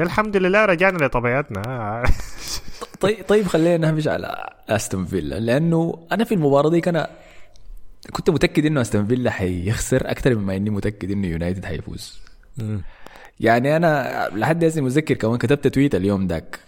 [0.04, 2.04] الحمد لله رجعنا لطبيعتنا.
[3.02, 7.08] طيب طيب خلينا نمش على أستون فيلا لأنه أنا في المباراة دي كان
[8.12, 12.22] كنت متأكد إنه أستون فيلا حيخسر أكثر مما إني متأكد إنه يونايتد حيفوز.
[13.40, 16.60] يعني أنا لحد هسه متذكر كمان كتبت تويت اليوم داك.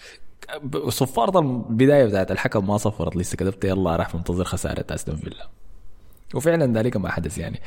[0.88, 3.36] صفارة البداية بتاعت الحكم ما صفرت لسه.
[3.38, 5.49] كتبت يلا راح منتظر خسارة أستون فيلا.
[6.36, 7.61] وفعلا ذلك ما حدث يعني.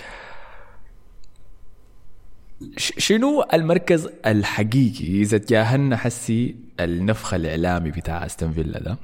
[2.76, 8.98] شنو المركز الحقيقي إذا تجاهلنا حسي النفخ الإعلامي بتاع أستون فيلا ده؟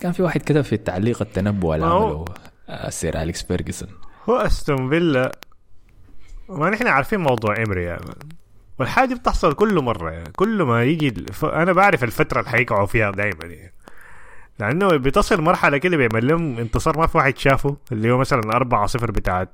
[0.00, 2.24] كان في واحد كتب في التعليق التنبؤ اللي عمله
[2.68, 3.88] آه، سير أليكس فيرجسون.
[4.28, 5.38] هو أستون فيلا
[6.48, 7.98] ما نحن عارفين موضوع إمري يا
[8.78, 10.10] man والحاجة بتحصل كل مرة.
[10.10, 11.44] يعني كل ما يجي الف...
[11.44, 13.72] أنا بعرف الفترة اللي حيقعوا فيها دائما يعني.
[14.58, 18.42] لأنه بتصل مرحلة كده بيعمل لهم انتصار ما في واحد شافه اللي هو مثلا
[18.86, 19.48] 4-0 بتاعت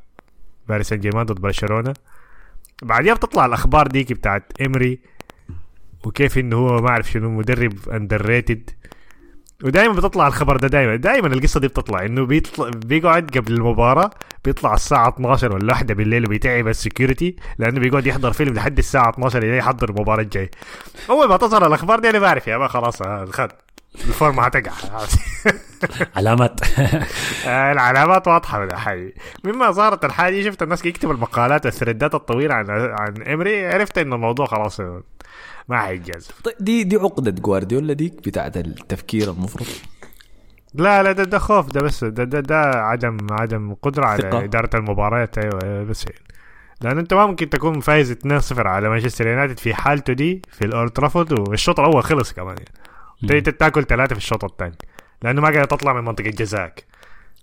[0.69, 1.95] باريس سان جيرمان ضد برشلونة.
[2.83, 4.99] بعديها بتطلع الأخبار ديك بتاعت إمري
[6.05, 8.71] وكيف إنه هو ما أعرف شنو مدرب underrated
[9.65, 14.11] ودائما بتطلع الخبر ده دائما دائما القصة دي بتطلع إنه بيطلع بيقعد قبل المباراة
[14.45, 19.11] بيطلع الساعة 12 ولا 1 بالليل وبيتعب ال security لأنه بيقعد يحضر فيلم لحد الساعة
[19.11, 20.51] 12 اللي يحضر المباراة الجاي
[21.11, 23.49] أول ما تظهر الأخبار دي أنا بعرف يا man خلاص آه، خد.
[23.95, 24.73] الفورمة هتقع
[26.17, 26.61] علامات.
[27.47, 29.13] آه، العلامات واضحة من الحي
[29.45, 34.47] مما صارت الحاجة شفت الناس يكتبوا المقالات والثريدات الطويلة عن عن امري عرفت إنه الموضوع
[34.47, 34.81] خلاص
[35.69, 39.67] ما حيتجاز طيب دي دي عقدة جوارديولا ديك بتاعت التفكير المفرط
[40.75, 44.45] لا لا ده, ده خوف ده بس ده, ده, ده عدم عدم قدرة على ثقة.
[44.45, 46.15] إدارة المباريات أيوة بس هي.
[46.81, 50.91] لأن أنت ما ممكن تكون فايز 2-0 على مانشستر يونايتد في حالته دي في الأولد
[50.91, 52.71] ترافورد والشوط الأول خلص كمان يعني.
[53.31, 54.77] أنت تاكل ثلاثة في الشوط الثاني.
[55.23, 56.85] لأنه ما قاعد تطلع من منطقة جزاك.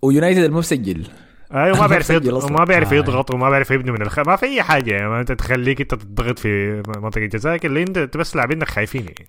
[0.02, 1.08] ويونايتد المسجل.
[1.54, 2.44] أيوه ما بيعرف يضغط.
[2.52, 2.96] وما بيعرف آه.
[2.96, 5.96] يضغط وما بيعرف يبني من الخ ما في أي حاجة يعني ما أنت تخليك أنت
[5.96, 9.28] تضغط في منطقة الجزاء اللي أنت أنت بس لاعبينك خايفين يعني.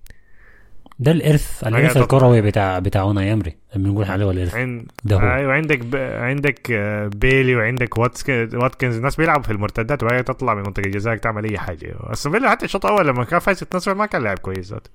[0.99, 3.57] ده الإرث الإرث الكروي بتاع بتاع أوناي أمري.
[3.77, 4.55] لما نقول عليه الإرث.
[4.55, 5.21] عند ده هو.
[5.21, 5.97] أيوه عندك ب...
[5.97, 8.49] عندك آه، بيلي وعندك واتسك...
[8.55, 8.97] واتكنز.
[8.97, 11.97] الناس بيلعبوا في المرتدات وهي تطلع من منطقة الجزاء تعمل أي حاجة.
[12.01, 14.91] أستون فيلا حتى الشوط الأول لما كان فايز 2 ما كان لاعب كويس ذاته.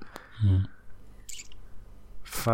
[2.33, 2.49] ف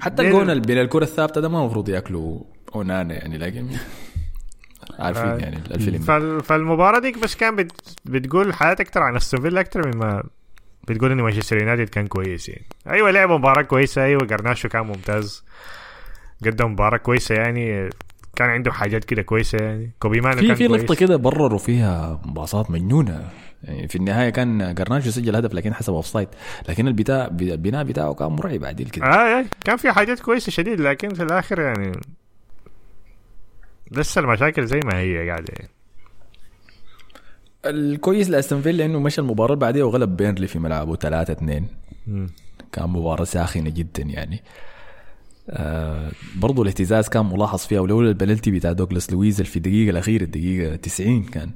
[0.00, 2.40] حتى الجون اللي بين الكرة الثابتة ده ما المفروض ياكلوا
[2.74, 3.66] اونانا يعني لكن
[4.98, 5.36] عارفين آه.
[5.36, 6.40] يعني الفيلم فال...
[6.40, 7.72] فالمباراة ديك بس كان بت...
[8.04, 10.22] بتقول حاجات أكثر عن أستون أكثر مما
[10.88, 12.66] بتقول إن مانشستر يونايتد كان كويس يعني.
[12.88, 15.44] أيوه لعبوا مباراة كويسة أيوه جرناشو كان ممتاز.
[16.46, 17.90] قدم مباراة كويسة يعني
[18.36, 19.90] كان عنده حاجات كده كويسة يعني.
[19.98, 20.66] كوبي مانو في في.
[20.66, 23.28] لقطه كده مرروا فيها باصات مجنونة.
[23.64, 26.28] يعني في النهاية كان جرناشو سجل هدف لكن حسب offside
[26.68, 29.06] لكن البتاع البناء بتاعه كان مرعب عديل كده.
[29.06, 31.92] آه آه كان في حاجات كويسة شديد لكن في الآخر يعني
[33.90, 35.54] لسه المشاكل زي ما هي قاعدة.
[35.58, 35.70] يعني.
[37.66, 41.66] الكويس لأستون فيلا إنه مشى المباراة اللي بعديها وغلب بيرنلي في ملعبه 3 2
[42.06, 42.26] مم.
[42.72, 44.42] كان مباراة ساخنة جدا يعني.
[45.50, 50.76] آه برضو الاهتزاز كان ملاحظ فيها ولولا البلنتي بتاع دوغلاس لويز في الدقيقه الأخيرة الدقيقة
[50.76, 51.50] 90 كان.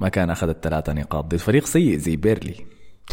[0.00, 2.54] ما كان أخذ الثلاثة نقاط ضد فريق سيء زي بيرنلي.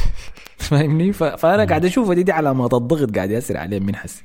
[0.57, 4.23] فاهمني؟ ف- فأنا قاعد أشوف دي, دي علامات الضغط قاعد يأثر عليهم من حسي.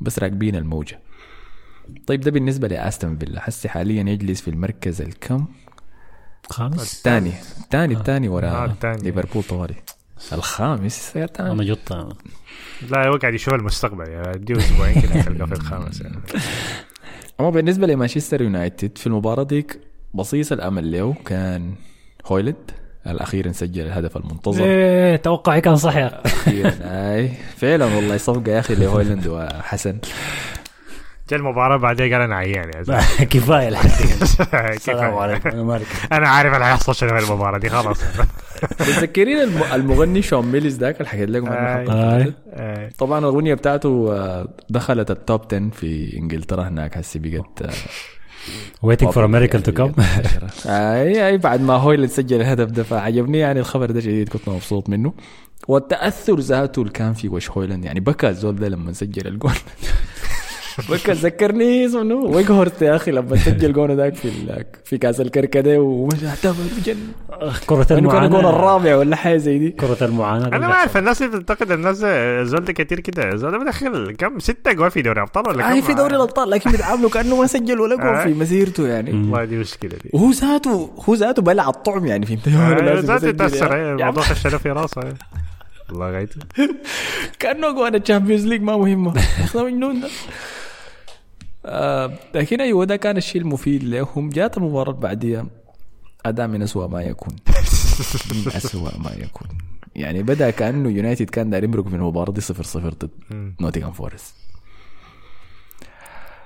[0.00, 1.00] بس راكبين الموجة.
[2.06, 3.40] طيب ده بالنسبة لأستون فيلا.
[3.40, 5.44] حسي حاليا يجلس في المركز الكم؟
[6.50, 6.82] خامس.
[6.96, 7.32] الثاني.
[7.60, 9.02] الثاني الثاني آه، ورا الثاني.
[9.02, 9.74] ليفربول طوالي.
[10.32, 11.16] الخامس.
[11.16, 12.08] يا تاني أنا جطة.
[12.90, 14.08] لا هو قاعد يشوف المستقبل.
[14.08, 16.00] يعني اديه أسبوعين كده تلقاه في الخامس.
[16.00, 16.16] يعني
[17.40, 19.80] أما بالنسبة لمانشستر يونايتد في المباراة ديك
[20.14, 21.74] بصيص الأمل له كان
[22.26, 22.56] هويلد
[23.06, 24.64] الأخير سجل الهدف المنتظر.
[24.64, 27.32] إيه توقعي كان صح يا أخيرا أي.
[27.56, 29.98] فعلا والله صفقة يا أخي لهويلاند وحسن.
[31.30, 32.82] جا المباراة بعدين قال أنا عيان يا.
[33.30, 35.14] كفاية السلام.
[35.14, 35.48] عليكم.
[35.48, 38.00] أنا مالك أنا عارف اللي هيحصل شنو في المباراة دي خلاص.
[38.80, 41.46] بتذكرين الم- المغني شون ميليز ذاك اللي حكيت لكم
[42.98, 46.98] طبعا الأغنية بتاعته آه، دخلت ال top 10 في إنجلترا هناك.
[46.98, 47.70] هسه بقت
[48.82, 49.92] waiting for American to come
[50.66, 54.88] آي آي بعد ما هويلاند سجل الهدف ده فعجبني يعني الخبر ده شديد كنت مبسوط
[54.88, 55.12] منه.
[55.68, 59.52] والتأثر ذاته اللي كان في وش هويلاند يعني بكى الزول ده لما سجل الجول.
[61.10, 64.30] ذكرني اسمه ويجهورت يا أخي لما سجل جون ذاك في
[64.84, 66.96] في كأس الكركديه ومشى احتفل بجن
[67.66, 69.70] كرة انه كان الجون المعاناة الرابع ولا حاجة زي دي.
[69.70, 73.30] كرة المعاناة أنا ما أعرف الناس اللي بتعتقد الناس الزول ده كتير كده.
[73.30, 77.10] ده بدخل كم؟ ستة جوال في دوري أبطال ولا كم؟ في دوري الأبطال لكن بيتعاملوا
[77.10, 78.24] كأنه ما سجل ولا جول آه.
[78.24, 79.10] في مسيرته يعني.
[79.12, 80.10] والله دي مشكلة دي.
[80.12, 83.94] وهو ذاته هو ذاته بلع الطعم يعني فهمت ولد آه، لازم ذات أسجل تأثر يا
[83.94, 85.02] الموضوع خش له في راسه.
[85.90, 86.40] والله غايته
[87.40, 89.14] كأنه جوان ال Champions League ما مهمة.
[89.54, 90.08] مجنون ده.
[91.68, 95.46] آه لكن أيوه ده كان الشيء المفيد لهم جات المباراة اللي بعديها
[96.26, 97.36] أداء من اسوء ما يكون.
[98.32, 99.48] من اسوء ما يكون.
[99.96, 103.10] يعني بدأ كأنه يونايتد كان داير يمرق في المباراة دي 0 0 ضد
[103.60, 104.34] نوتنغهام فورست.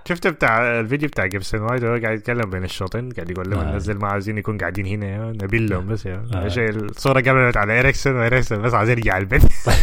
[0.08, 3.76] شفت بتاع الفيديو بتاع جيبس وايت وهو قاعد يتكلم بين الشوطين؟ قاعد يقول لهم آه.
[3.76, 6.24] نزل ما عايزين يكون قاعدين هنا يا نبيل لهم بس يا.
[6.34, 6.48] آه.
[6.48, 9.42] شيء الصورة قبلت على اريكسون واريكسون بس عايزين يرجع البيت.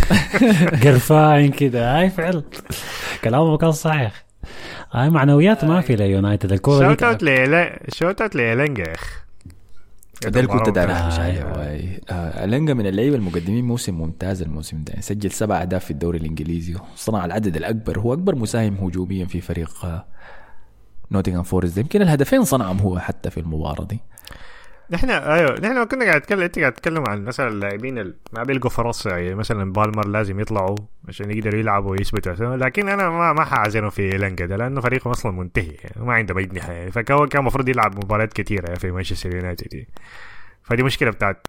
[0.83, 1.99] قرفاين كده.
[1.99, 2.43] هاي فعلا
[3.23, 4.28] كلامه كان صحيح.
[4.91, 9.25] هاي معنويات ما في ليونايتد الكورة shout out دي لإيلا- shout out لإيلانجا يا اخ
[10.27, 11.57] ده اللي كنت اخش عليه أيوة.
[11.59, 12.01] واي.
[12.09, 14.89] آه الينجا من اللعيبة المقدمين موسم ممتاز الموسم ده.
[14.89, 17.99] يعني سجل سبع أهداف في الدوري الإنجليزي صنع العدد الأكبر.
[17.99, 20.05] هو أكبر مساهم هجوميا في فريق آه
[21.11, 21.77] نوتنغهام فورست.
[21.77, 23.99] يمكن الهدفين صنعهم هو حتى في المباراة دي.
[24.91, 28.69] نحن أيوه نحن كنا قاعد نتكلم أنت قاعد تتكلم عن مثلا اللاعبين اللي ما بيلقوا
[28.69, 30.75] فرص يعني مثلا بالمر لازم يطلعوا
[31.07, 35.31] عشان يقدروا يلعبوا ويثبتوا لكن أنا ما ما حأعزنه في لانجا ده لأنه فريقه أصلا
[35.31, 39.67] منتهي يعني ما عنده مجنحه يعني فهو كان المفروض يلعب مباريات كثيره في مانشستر يونايتد
[39.67, 39.87] دي.
[40.63, 41.47] فدي مشكلة بتاعت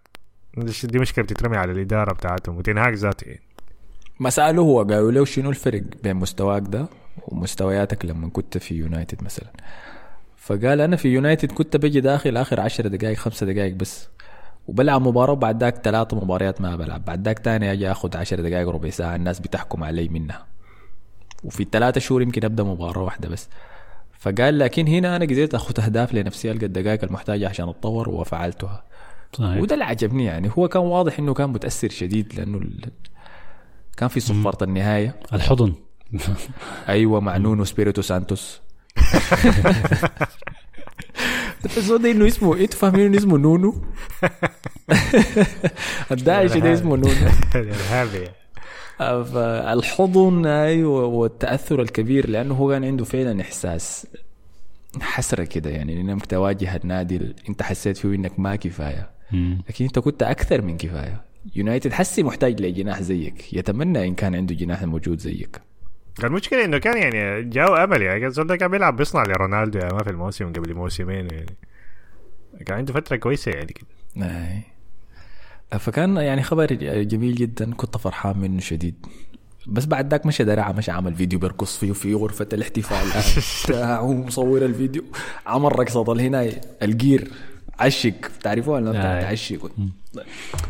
[0.84, 3.42] دي مشكلة بتترمي على الإدارة بتاعتهم وتنهاك ذاته يعني.
[4.20, 6.86] ما سألوه هو قالوا له شنو الفرق بين مستواك ده
[7.18, 9.48] ومستوياتك لما كنت في يونايتد مثلا
[10.50, 14.08] فقال أنا في يونايتد كنت بجي داخل آخر عشر دقائق خمسة دقائق بس.
[14.66, 17.04] وبلعب مباراة وبعد ذاك ثلاثة مباريات ما بلعب.
[17.04, 20.46] بعد ذاك تاني أجي آخذ عشر دقائق ربع ساعة الناس بتحكم علي منها.
[21.44, 23.48] وفي الثلاثة شهور يمكن أبدأ مباراة واحدة بس.
[24.18, 28.84] فقال لكن هنا أنا قدرت آخذ أهداف لنفسي ألقى الدقائق المحتاجة عشان أتطور وفعلتها.
[29.32, 30.50] صحيح وده اللي عجبني يعني.
[30.58, 32.84] هو كان واضح إنه كان متأثر شديد لأنه ال...
[33.96, 35.16] كان في صفارة النهاية.
[35.32, 35.74] الحضن.
[36.88, 38.60] أيوه مع نونو سبيريتو سانتوس.
[41.76, 43.84] الزود انه اسمه إيه فاهمين انه اسمه نونو
[46.10, 48.28] الداعش ده اسمه نونو الارهابي
[48.98, 54.06] فالحضن أيوه والتأثر الكبير لأنه هو كان عنده فعلا إحساس
[55.00, 59.10] حسرة كده يعني انك تواجه النادي اللي أنت حسيت فيه إنك ما كفاية.
[59.68, 61.24] لكن أنت كنت أكثر من كفاية.
[61.56, 63.52] يونايتد حسي محتاج لجناح زيك.
[63.52, 65.60] يتمنى إن كان عنده جناح موجود زيك.
[66.24, 70.02] المشكلة إنه كان يعني جاو أمل يعني كان زول كان بيلعب بيصنع لرونالدو يعني ما
[70.02, 71.56] في الموسم قبل موسمين يعني.
[72.66, 73.86] كان عنده فترة كويسة يعني كده.
[74.26, 74.62] اي
[75.78, 76.66] فكان يعني خبر
[77.02, 79.06] جميل جدا كنت فرحان منه شديد.
[79.66, 83.22] بس بعد ذاك مشى درعا مشى عمل فيديو بيرقص فيه في غرفة الاحتفال.
[83.64, 85.04] بتاعه مصور الفيديو.
[85.46, 86.50] عمل رقصة هنا
[86.82, 87.30] الجير.
[87.80, 89.26] عشق تعرفوها ولا آه.
[89.26, 89.70] عشق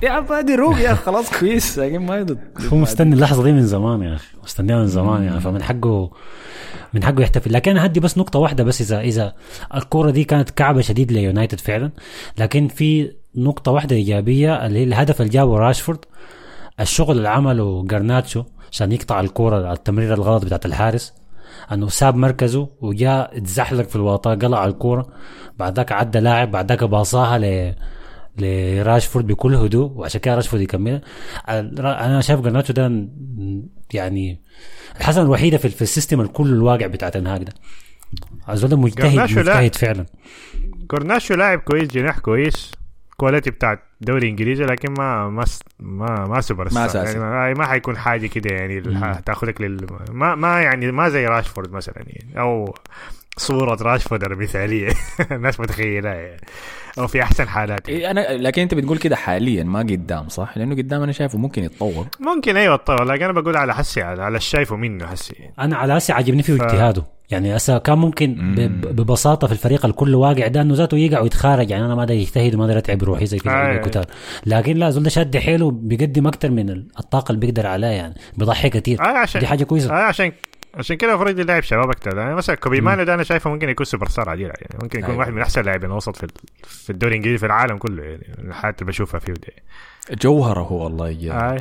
[0.02, 1.78] يا عم هذه روق يا أخي، خلاص كويس.
[1.78, 2.36] لكن ما
[2.72, 6.10] هو مستني اللحظة دي من زمان يا أخي مستنيها من زمان يعني فمن حقه
[6.94, 7.52] من حقه يحتفل.
[7.52, 9.34] لكن أنا هدي بس نقطة واحدة بس اذا إذا
[9.74, 11.90] الكورة دي كانت كعبة شديد ليونايتد فعلا.
[12.38, 15.98] لكن في نقطة واحدة إيجابية اللي هي الهدف اللي جابه راشفورد.
[16.80, 21.19] الشغل اللي عمله جرناتشو عشان يقطع الكورة التمريره الغلط بتاعت الحارس.
[21.72, 25.08] أنه ساب مركزه وجاء اتزحلق في الواطه قلع الكورة.
[25.58, 27.74] بعد ذاك عدى لاعب بعد ذاك باصاها ل
[28.38, 31.00] لراشفورد بكل هدوء وعشان كده راشفورد يكمل
[31.48, 33.08] أنا شايف جرناتشو ده
[33.94, 34.40] يعني
[35.00, 37.52] الحسنة الوحيدة في, في ال system الكل الواقع بتاع تنهاج ده.
[38.48, 39.54] الزول مجتهد جرناتشو لا.
[39.62, 40.06] مجتهد فعلا.
[40.88, 42.70] جرناتشو لاعب كويس جناح كويس.
[43.20, 45.44] quality بتاع دوري انجليزي لكن ما ما
[45.80, 46.88] ما ما سوبر ما.
[46.94, 48.82] يعني ما, حيكون حاجة كده يعني
[49.26, 52.74] تاخذك لل ما ما يعني ما زي راشفورد مثلا يعني أو
[53.36, 54.88] صورة راشفورد المثالية
[55.32, 56.40] الناس متخيلها يعني
[56.98, 58.00] أو في أحسن حالات يعني.
[58.00, 61.64] إيه أنا لكن أنت بتقول كده حاليا ما قدام صح؟ لأنه قدام أنا شايفه ممكن
[61.64, 65.54] يتطور ممكن أيوه طبعا لكن أنا بقول على حسي على, على الشايفه منه حسي يعني.
[65.58, 70.14] أنا على اسي عجبني فيه ف- اجتهاده يعني هسه كان ممكن ببساطة في الفريق الكل
[70.14, 71.70] واقع ده إنه ذاته يقع ويتخارج.
[71.70, 73.72] يعني أنا ما داير يجتهد وما داير اتعب روحي زي كده آه.
[73.76, 74.04] الكتار
[74.46, 78.14] لكن لا زول ده شاد حيله بيقدم أكثر من الطاقة اللي بيقدر عليها يعني.
[78.36, 79.90] بيضحي كثير آه عشان دي حاجة كويسة.
[79.90, 80.32] آه عشان
[80.74, 83.86] عشان كده المفروض يلعب شباب أكثر يعني مثلا كوبي ماينو ده أنا شايفه ممكن يكون
[83.86, 84.78] سوبر ستار عديل يعني.
[84.82, 85.20] ممكن يكون أيوة.
[85.20, 86.26] واحد من أحسن لاعبين الوسط في
[86.62, 88.26] في الدوري الإنجليزي في العالم كله يعني.
[88.38, 89.52] الحالات اللي بشوفها فيه دي.
[90.22, 91.32] جوهره هو والله.
[91.32, 91.56] آه.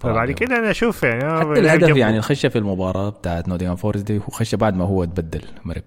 [0.00, 1.96] فبعد كده أنا أشوف يعني حتى الهدف.
[1.96, 5.84] يعني خش في المباراة بتاعت نوتنغهام فورست دي وخش بعد ما هو تبدل مرق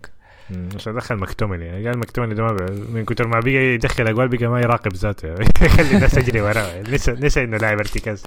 [0.49, 2.55] مم، عشان دخل مكتومني يعني قال مكتومني ده ما
[2.93, 5.45] من كتر ما بقى يدخل أجوال بقى ما يراقب ذاته يعني.
[5.61, 6.81] يخلي الناس تجري وراه.
[6.81, 8.23] نسى نسى إنه لاعب ارتكاز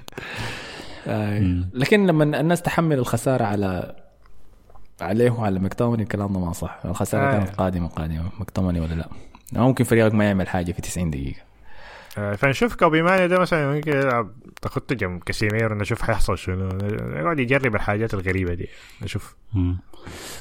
[1.07, 1.39] آه.
[1.73, 3.95] لكن لما الناس تحمل الخسارة على
[5.01, 7.31] عليه وعلى مكتومني الكلام ده ما صح الخسارة آه.
[7.31, 9.07] كانت قادمة قادمة مكتومني ولا لا
[9.53, 11.39] ممكن فريقك ما يعمل حاجة في 90 دقيقة
[12.15, 14.31] فنشوف كوبي ماينو ده مثلا ممكن يلعب
[14.61, 16.69] تاخد جنب كاسيميرو نشوف حيحصل شنو
[17.15, 18.69] يقعد يجرب الحاجات الغريبة دي
[19.01, 19.35] نشوف.
[19.53, 19.77] مم.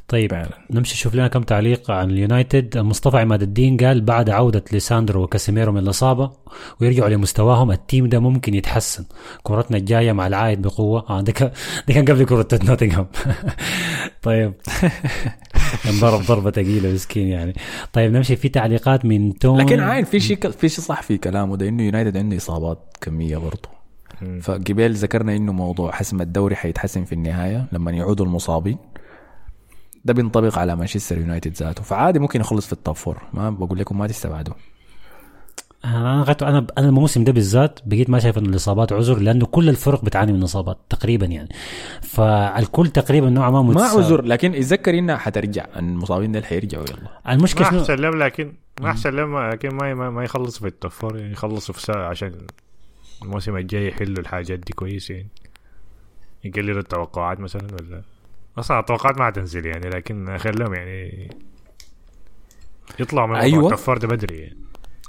[0.09, 0.59] طيب فعلا.
[0.70, 2.78] نمشي نشوف لنا كم تعليق عن اليونايتد.
[2.78, 6.32] مصطفى عماد الدين قال بعد عودة ليساندرو وكاسيميرو من الإصابة
[6.80, 9.05] ويرجعوا لمستواهم ال team ده ممكن يتحسن.
[9.42, 11.05] كرتنا الجاية مع العايد بقوة.
[11.10, 11.51] آه ده كان
[11.88, 13.06] ده كان قبل كرة نوتنغهام.
[14.22, 14.52] طيب.
[15.90, 17.55] انضرب ضربة ثقيلة مسكين يعني.
[17.92, 19.60] طيب نمشي في تعليقات من توني.
[19.60, 23.36] لكن عاين في شيء في شيء صح في كلامه ده إنه يونايتد عنده إصابات كمية
[23.36, 23.69] برضه.
[24.41, 28.78] فقبل ذكرنا إنه موضوع حسم الدوري حيتحسن في النهاية لما يعودوا المصابين.
[30.05, 31.82] ده بينطبق على مانشستر يونايتد ذاته.
[31.82, 34.55] فعادي ممكن يخلص في ال top four ما بقول لكم ما تستبعدوا
[35.85, 40.05] أنا أنا أنا الموسم ده بالذات بقيت ما شايف ان الإصابات عذر لأنه كل الفرق
[40.05, 41.48] بتعاني من اصابات تقريبا يعني.
[42.02, 44.05] فالكل تقريبا نوعا ما ما متساوي.
[44.05, 47.35] عذر لكن اتذكر انها حترجع المصابين دول حيرجعوا يلا.
[47.35, 50.72] المشكلة ما أحسن لهم لكن ما أحسن لهم لكن ما ما, ما يخلصوا في ال
[50.72, 52.32] top four يعني يخلصوا في سابع عشان
[53.23, 55.28] الموسم الجاي يحلوا الحاجات دي كويس يعني.
[56.44, 58.02] يقللوا التوقعات مثلا ولا؟
[58.59, 61.28] أصلا التوقعات ما حتنزل يعني لكن خليهم يعني
[63.01, 63.65] يطلعوا من أيوة.
[63.65, 64.64] التوب فور ده بدري يعني.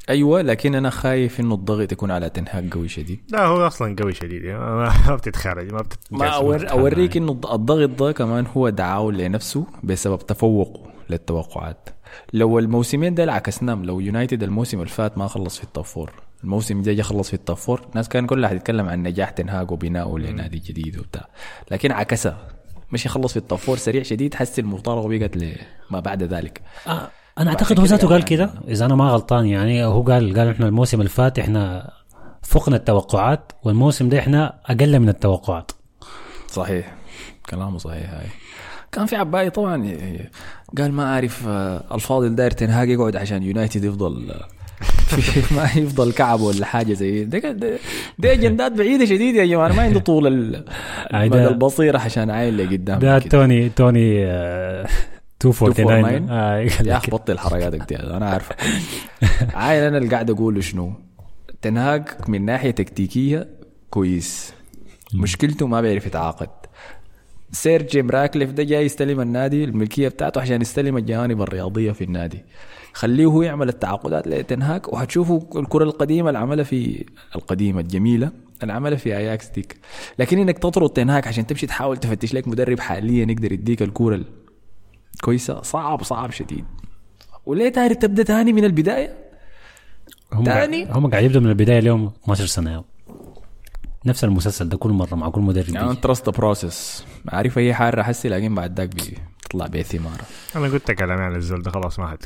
[0.10, 3.19] أيوه لكن أنا خايف إنه الضغط يكون على تنهاج قوي شديد.
[3.30, 4.44] لا هو أصلا قوي شديد.
[4.44, 9.11] يعني ما ما بتتخرج ما بتت ما أور أوريك إنه الضغط ده كمان هو دعاه
[9.11, 11.90] لنفسه بسبب تفوقه للتوقعات.
[12.34, 16.11] لو الموسمين ده عكسناهم لو يونايتد الموسم اللي فات ما خلص في ال top four
[16.44, 20.18] الموسم الجاي خلص في ال top four الناس كان كلها حتتكلم عن نجاح تنهاج وبنائه
[20.18, 21.27] لنادي جديد وبتاع.
[21.72, 22.48] لكن عكسها
[22.91, 26.61] مش يخلص في ال top four سريع شديد حس المطارقه بقت لما بعد ذلك.
[26.88, 28.49] آه أنا أعتقد هو ذاته قال كده.
[28.67, 31.91] إذا أنا ما غلطان يعني هو قال قال إحنا الموسم اللي فات إحنا
[32.43, 35.71] فقنا التوقعات والموسم ده إحنا أقل من التوقعات.
[36.51, 36.93] صحيح.
[37.49, 38.25] كلامه صحيح هاي.
[38.91, 39.93] كان في عباية طبعا
[40.77, 44.45] قال ما أعرف آه، الفاضل داير تنهاج يقعد عشان يونايتد يفضل آه،
[45.55, 47.77] ما يفضل كعب ولا حاجة زي ده ده- ده,
[48.19, 50.65] ده اجندات بعيدة شديد يا جماعة ما عنده طول ال-
[51.11, 53.19] هاي مدى ده- البصيره عشان عايل لقدام ده.
[53.19, 54.87] توني توني آه
[55.43, 57.99] 249 249 آه قال يا أخي بطل حركاتك دي.
[57.99, 58.51] أنا عارف
[59.53, 60.93] عايل أنا اللي قاعد أقوله شنو؟
[61.61, 63.47] تنهاج من ناحية تكتيكية
[63.89, 64.53] كويس.
[65.13, 66.49] مشكلته ما بيعرف يتعاقد.
[67.51, 72.43] سير جيم راكليف ده جاي يستلم النادي الملكية بتاعته عشان يستلم الجوانب الرياضية في النادي.
[72.93, 77.05] خليه هو يعمل التعاقدات لتنهاج وهتشوفوا الكرة القديمة اللي عملها في
[77.35, 78.31] القديمة الجميلة
[78.61, 79.77] اللي عملها في اياكس ديك.
[80.19, 84.15] لكن إنك تطرد تنهاج عشان تمشي تحاول تفتش لك مدرب حاليا يقدر يديك الكوره
[85.23, 86.65] كويسه صعب صعب شديد
[87.45, 89.15] وليه تاني تبدا تاني من البدايه
[90.33, 92.83] هم تاني؟ قاعد هم قاعد يبدوا من البدايه اليوم 12 سنه يوم.
[94.05, 95.95] نفس المسلسل ده كل مره مع كل مدرب يعني.
[95.95, 100.23] trust process عارف اي حاره حسي لكن بعد ذاك بيطلع بثماره
[100.55, 102.17] أنا قلت كلامي عن الزول ده خلاص ما حد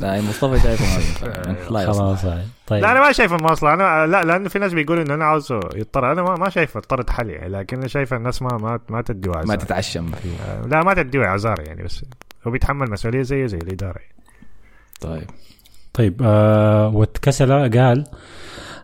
[0.00, 0.84] لا مصطفى شايفه
[1.70, 2.26] ما خلاص.
[2.66, 5.60] طيب لا أنا ما شايف المواصله أنا لا لأنه في ناس بيقولوا انه أنا عاوزه
[5.74, 9.02] يضطر أنا ما, ما شايف اضطرد حل يعني لكن أنا شايف الناس ما ما ما
[9.02, 12.04] تديه ما تتعشم فيه آه، لا ما تديه اعذار يعني بس
[12.46, 14.14] هو بيتحمل مسؤولية زيه زي الاداره يعني.
[15.00, 15.30] طيب.
[15.92, 18.04] طيب آه واتكسل قال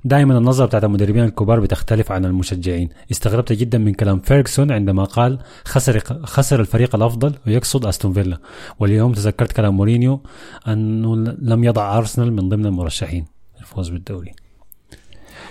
[0.05, 2.89] دائما النظرة بتاعت المدربين الكبار بتختلف عن المشجعين.
[3.11, 8.39] استغربت جدا من كلام فيرجسون عندما قال خسر خسر الفريق الأفضل ويقصد أستون فيلا.
[8.78, 10.23] واليوم تذكرت كلام مورينيو
[10.69, 13.27] أنه لم يضع أرسنال من ضمن المرشحين.
[13.59, 14.32] للفوز بالدوري.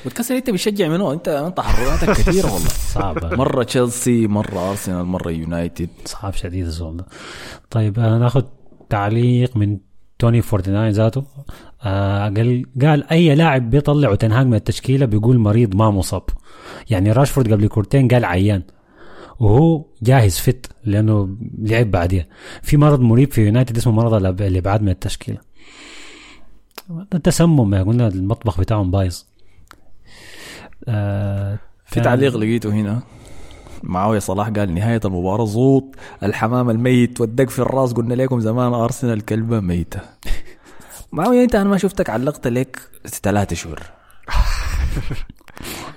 [0.06, 2.70] وتكسر انت بتشجع منو؟ انت انت تحركاتك كثيره والله.
[2.70, 5.90] صعب مرة تشيلسي مرة أرسنال مرة يونايتد.
[6.06, 7.06] صعب شديد الزول ده.
[7.70, 8.44] طيب آه ناخذ
[8.90, 9.78] تعليق من
[10.20, 11.24] توني فورتناين ذاته.
[11.84, 16.24] آه قال قال أي لاعب بيطلعوا تنهاج من التشكيلة بيقول مريض ما مصاب؟
[16.90, 18.64] يعني راشفورد قبل كورتين قال عيان.
[19.40, 22.26] وهو جاهز فت لأنه لعب بعديها.
[22.62, 25.38] في مرض مريب في يونايتد اسمه مرض الإبعاد من التشكيلة.
[27.12, 29.24] ده تسمم يا قلنا المطبخ بتاعهم بايظ.
[30.90, 33.02] آه في تعليق لقيته هنا.
[33.84, 35.84] معاوية صلاح قال نهاية المباراة زوط
[36.24, 40.00] الحمام الميت والدق في الرأس قلنا لكم زمان أرسنال كلبة ميتة.
[41.12, 42.80] معاوية أنت أنا ما شفتك علقت لك
[43.24, 43.80] ثلاثة شهور.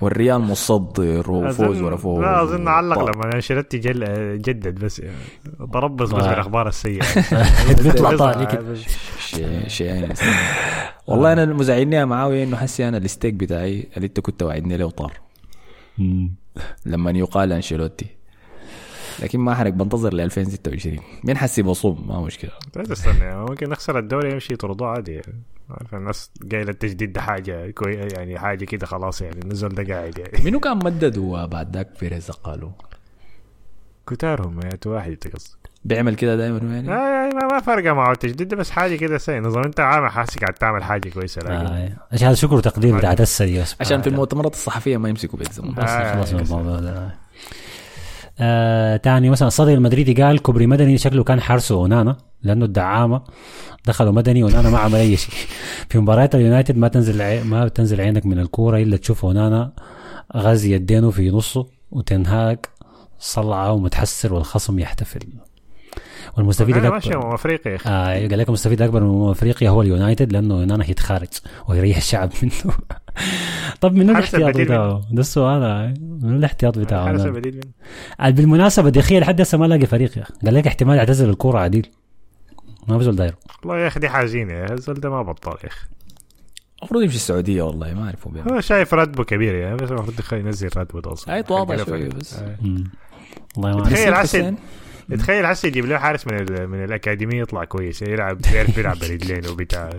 [0.00, 3.14] والريال مصدر وفوز ورا فوز لا أظن علق طار.
[3.14, 4.04] لما أنشيلوتي جل
[4.42, 5.16] جدد بس يعني.
[5.72, 6.24] تربص بس.
[6.24, 7.04] بالأخبار السيئة
[7.82, 8.74] بيطلع طالع كده.
[9.68, 10.08] شيء
[11.06, 14.90] والله أنا المزعلني يا معاوية إنه حسي أنا الستيك بتاعي اللي أنت كنت واعدني له
[14.90, 15.12] طار.
[16.86, 18.06] لما يقال أنشيلوتي
[19.22, 23.68] لكن ما حرق بنتظر ل 2026 مين حسي بصوم ما مشكلة لا تستنى يعني ممكن
[23.68, 25.42] نخسر الدوري يمشي يطردوه عادي يعني.
[25.72, 30.18] عارف الناس قايلة التجديد ده حاجة كوي يعني حاجة كده خلاص يعني النزول ده قاعد
[30.18, 32.70] يعني منو كان مدد وبعد ذاك بيريز قالوا
[34.06, 38.48] كتارهم يا واحد تقصد بيعمل كده دائما يعني آه يعني ما, ما فرق معه التجديد
[38.48, 41.90] ده بس حاجة كده سي نظام انت عامل حاسك قاعد تعمل حاجة كويسة لكن آه.
[42.12, 43.76] عشان هذا شكر وتقدير بتاع دسة دي بس.
[43.80, 46.32] عشان في المؤتمرات الصحفية ما يمسكوا بيتزموا بس آه، خلاص.
[46.32, 47.14] الموضوع ده
[48.38, 53.22] آه تاني مثلا الصدر المدريدي قال كوبري مدني شكله كان حارسه أونانا لأنه الدعامة
[53.86, 55.34] دخلوا مدني واونانا ما عمل أي شيء
[55.88, 57.44] في مباريات اليونايتد ما تنزل.
[57.44, 59.72] ما تنزل عينك من الكورة إلا تشوف أونانا
[60.36, 62.68] غازي يدينه في نصه وتنهاك
[63.18, 65.20] صلعه ومتحسر والخصم يحتفل
[66.36, 69.82] والمستفيد أنا الأكبر ماشي أفريقيا يا أخي آه قال لك المستفيد الأكبر من أفريقيا هو
[69.82, 71.28] اليونايتد لأنه يونانا هيتخارج
[71.68, 72.74] ويريح الشعب منه
[73.80, 75.94] طب منو حارس الاحتياط بتاعه؟ ده السؤال.
[76.22, 77.52] منو الاحتياط بتاعه؟ من
[78.20, 80.34] آه، بالمناسبة دخيل لحد هسه ما لاقي فريق يا أخي.
[80.44, 81.90] قال لك احتمال يعتزل الكورة عديل
[82.88, 85.86] ما بزول دايره والله يا أخي دي حزينة يا الزول ده ما بطل يا أخي
[86.82, 91.00] المفروض يمشي السعودية والله ما أعرف هو شايف راتبه كبير يعني بس المفروض ينزل راتبه
[91.00, 92.08] ده أصلا أي تواضع شوية.
[92.08, 92.40] بس.
[93.56, 94.56] والله ما تخيل حسن.
[95.16, 99.46] تخيل هسه يجيب له حارس من ال- من الأكاديمية يطلع كويس يلعب بيعرف يلعب برجلين
[99.48, 99.90] وبتاع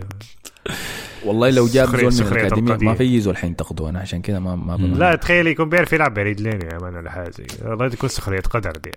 [1.26, 2.78] والله لو جاب سخرية- زول من الأكاديمية.
[2.90, 4.76] ما في زول حينتقدوا أنا عشان كده ما ما.
[4.78, 7.32] لا تخيل يكون بيعرف يلعب برجلين يا man ولا حاجة.
[7.66, 8.92] والله تكون سخرية قدر دي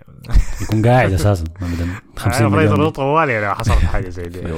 [0.61, 4.39] يكون قاعد أساسا ما بدنا 50 50 مليون طوالي لو حصلت حاجة زي دي.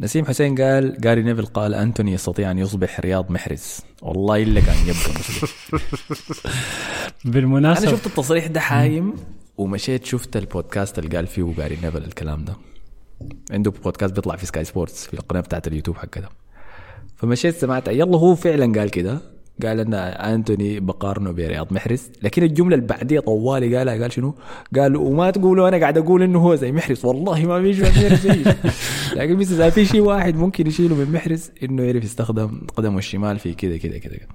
[0.00, 4.76] نسيم حسين قال جاري نيفل قال أنتوني يستطيع أن يصبح رياض محرز والله إلا كان
[4.82, 5.48] يبقى مسلم
[7.24, 9.14] أنا بالمناسبه شفت التصريح ده حايم
[9.56, 12.56] ومشيت شفت البودكاست اللي قال فيه جاري نيفل الكلام ده
[13.50, 16.28] عنده بودكاست بيطلع في سكاي سبورتس في القناة بتاعت اليوتيوب حقته
[17.16, 22.74] فمشيت سمعت يلا هو فعلا قال كده قال إن أنتوني بقارنه برياض محرز لكن الجملة
[22.74, 24.34] اللي بعديها طوالي قالها قال شنو؟
[24.76, 28.56] قال وما تقولوا أنا قاعد أقول إنه هو زي محرز والله ما محرز زيه.
[29.16, 33.38] لكن بس إذا في شيء واحد ممكن يشيله من محرز إنه يعرف يستخدم قدمه الشمال
[33.38, 34.28] في كده كده كده كده.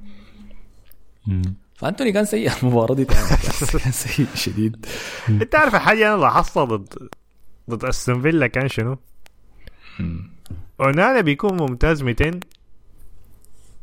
[1.80, 3.06] فأنتوني كان سيء المباراة دي.
[3.84, 4.86] كان سيء شديد
[5.42, 7.10] انت عارف حاجة أنا لاحظتها ضد
[7.70, 8.98] ضد أستون فيلا كان شنو؟
[10.82, 12.40] أونانا بيكون ممتاز 200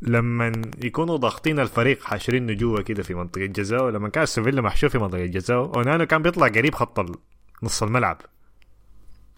[0.02, 0.52] لما
[0.82, 4.98] يكونوا ضاغطين الفريق حاشرينه جوا كده في منطقة الجزاء ولما كان أستون فيلا محشور في
[4.98, 7.06] منطقة الجزاء أونانا كان بيطلع قريب خط
[7.62, 8.20] نص الملعب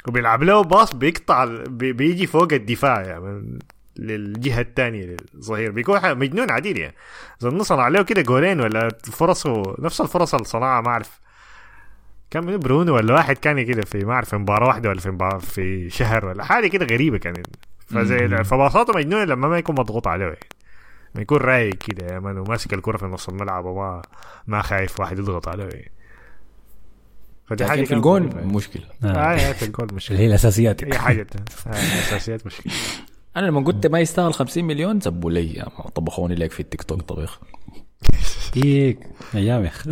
[0.09, 3.59] وبيلعب له باص بيقطع بيجي فوق الدفاع يعني
[3.99, 5.71] للجهة الثانية للظهير.
[5.71, 6.95] بيكون مجنون عديل يعني.
[7.43, 11.21] اظن صنع له كده جولين ولا فرصه نفس الفرص اللي صنعها ما أعرف.
[12.31, 15.11] كان من برونو ولا واحد كان كده في ما أعرف في مباراة واحدة ولا في
[15.11, 17.47] مباراة في شهر ولا حاجة كده غريبة كانت
[17.87, 20.25] فزي فبساطه مجنون لما ما يكون مضغوط عليه.
[20.25, 20.49] يعني.
[21.15, 24.03] ما يكون رايق كده يا مان وماسك الكرة في نص الملعب وما
[24.47, 25.65] ما خايف واحد يضغط عليه.
[25.65, 25.93] يعني.
[27.47, 27.95] فدي لكن في
[28.37, 28.47] يعني.
[28.47, 29.35] مشكله آه آه.
[29.35, 30.15] آه، في الجول مشكلة.
[30.17, 30.83] اللي هي الأساسيات.
[30.83, 31.27] اي حاجة.
[31.67, 32.73] آه، اساسيات مشكلة.
[33.39, 36.83] أنا لما قلت ما يستاهل 50 مليون زبوا لي يا ما طبخوني لك في التيك
[36.83, 37.41] توك طبيخ.
[38.55, 38.99] ديك
[39.35, 39.91] أيام يا أخي.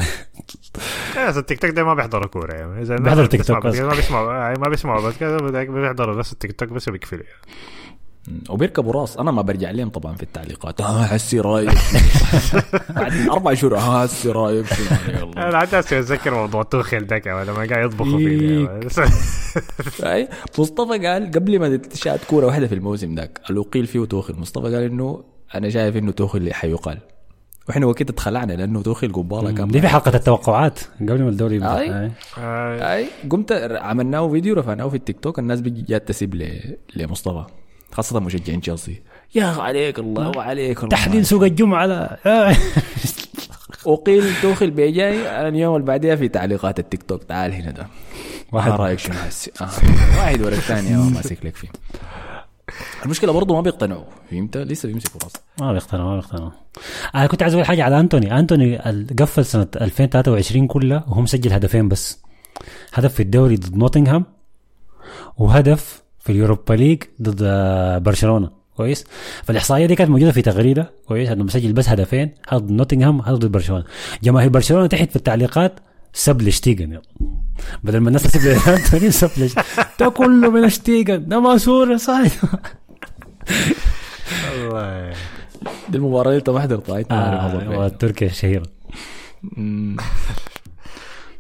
[1.39, 2.55] التيك توك ده ما بيحضروا كورة.
[2.55, 3.78] يعني إذا بيحضروا تيك توك بس.
[3.78, 7.27] ما بيسمعوا ما بيسمعوا بس بيحضروا بس التيك توك بس بيقفلوا مم.
[8.48, 9.16] وبيركبوا راس.
[9.16, 10.81] أنا ما برجع لهم طبعا في التعليقات.
[10.81, 11.70] ها حسي رايك
[12.97, 13.77] بعد أربع شهور.
[13.78, 18.19] ها حسي رايك شنو يعني؟ أنا عاد أتذكر موضوع توخيل ده كمان لما قاعد يطبخوا
[18.19, 18.69] فيه
[20.12, 20.28] أي.
[20.59, 24.65] مصطفى قال قبل ما تشاهد كورة واحدة في الموسم ذاك اللي اقيل فيه توخل مصطفى
[24.65, 25.24] قال إنه
[25.55, 26.98] أنا شايف إنه توخل حيقال.
[27.69, 32.11] وإحنا وكده اتخلعنا لأنه توخل قبالة كان دي في حلقة التوقعات قبل ما الدوري يبدأ.
[32.39, 33.07] آه، أي.
[33.31, 35.39] قمت عملناه فيديو رفعناه في التيك توك.
[35.39, 37.44] الناس جات تسيب ل- لمصطفى.
[37.92, 39.02] خاصة مشجعين تشيلسي.
[39.34, 42.18] يا أخي عليك الله وعليك الله تحليل سوق الجمعة لا.
[42.26, 42.56] آه.
[43.84, 47.24] وقيل توخل بيجاي اليوم اللي بعديها في تعليقات التيك توك.
[47.24, 47.86] تعال هنا ده.
[48.52, 48.70] واحد.
[48.70, 49.64] واحد رأيك شنو هسي؟ آه.
[50.18, 51.68] واحد ورا الثاني آه، ماسك لك فيه.
[53.04, 54.04] المشكلة برضه ما بيقتنعوا.
[54.30, 56.52] فهمت؟ لسه بيمسكوا راسه ما بيقتنع ما بيقتنع
[57.14, 58.38] أنا كنت عايز أقول حاجة على أنتوني.
[58.38, 58.76] أنتوني
[59.20, 62.22] قفل سنة 2023 كلها وهو مسجل هدفين بس.
[62.94, 64.24] هدف في الدوري ضد نوتنغهام
[65.36, 68.51] وهدف في اليوروبا ليج ضد آه، برشلونة.
[68.77, 69.05] كويس؟
[69.44, 70.90] فالإحصائية دي كانت موجودة في تغريدة.
[71.07, 73.85] كويس؟ إنه مسجل بس هدفين هذا ضد نوتنغهام هذا ضد برشلونة.
[74.23, 75.81] جماهير برشلونة تحت في التعليقات
[76.12, 77.03] سب لشتيجن يلا.
[77.85, 79.55] بدل ما الناس تسب لانتوني سب لش
[80.01, 81.28] ده كله من شتيجن.
[81.28, 82.32] ده ما صوره صحيح.
[84.53, 85.12] والله
[85.89, 88.66] دي المباراة اللي انت ما حضرتها الشهيره.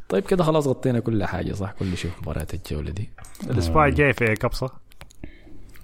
[0.08, 3.10] طيب كده خلاص غطينا كل حاجة صح؟ كل شيء في مباريات الجولة دي.
[3.50, 4.70] الأسبوع الجاي في كبصه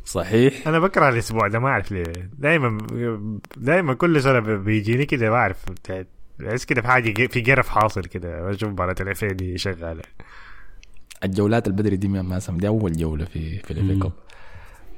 [0.05, 0.69] صحيح.
[0.69, 2.05] أنا بكره الأسبوع ده ما أعرف ليه.
[2.39, 2.79] دائما
[3.57, 5.65] دائما كل سنة بيجيني كده ما أعرف.
[6.39, 10.03] بحس كده في حاجة في جرف حاصل كده أشوف مباراة ال FA دي شغالة.
[11.25, 14.13] الجولات البدري دي ما سم دي أول جولة في في ال FA Cup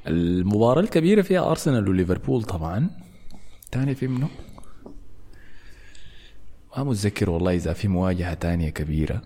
[0.06, 2.90] المباراة الكبيرة فيها ارسنال وليفربول طبعا.
[3.72, 4.28] تاني في منه؟
[6.76, 9.22] ما متذكر والله إذا في مواجهة تانية كبيرة.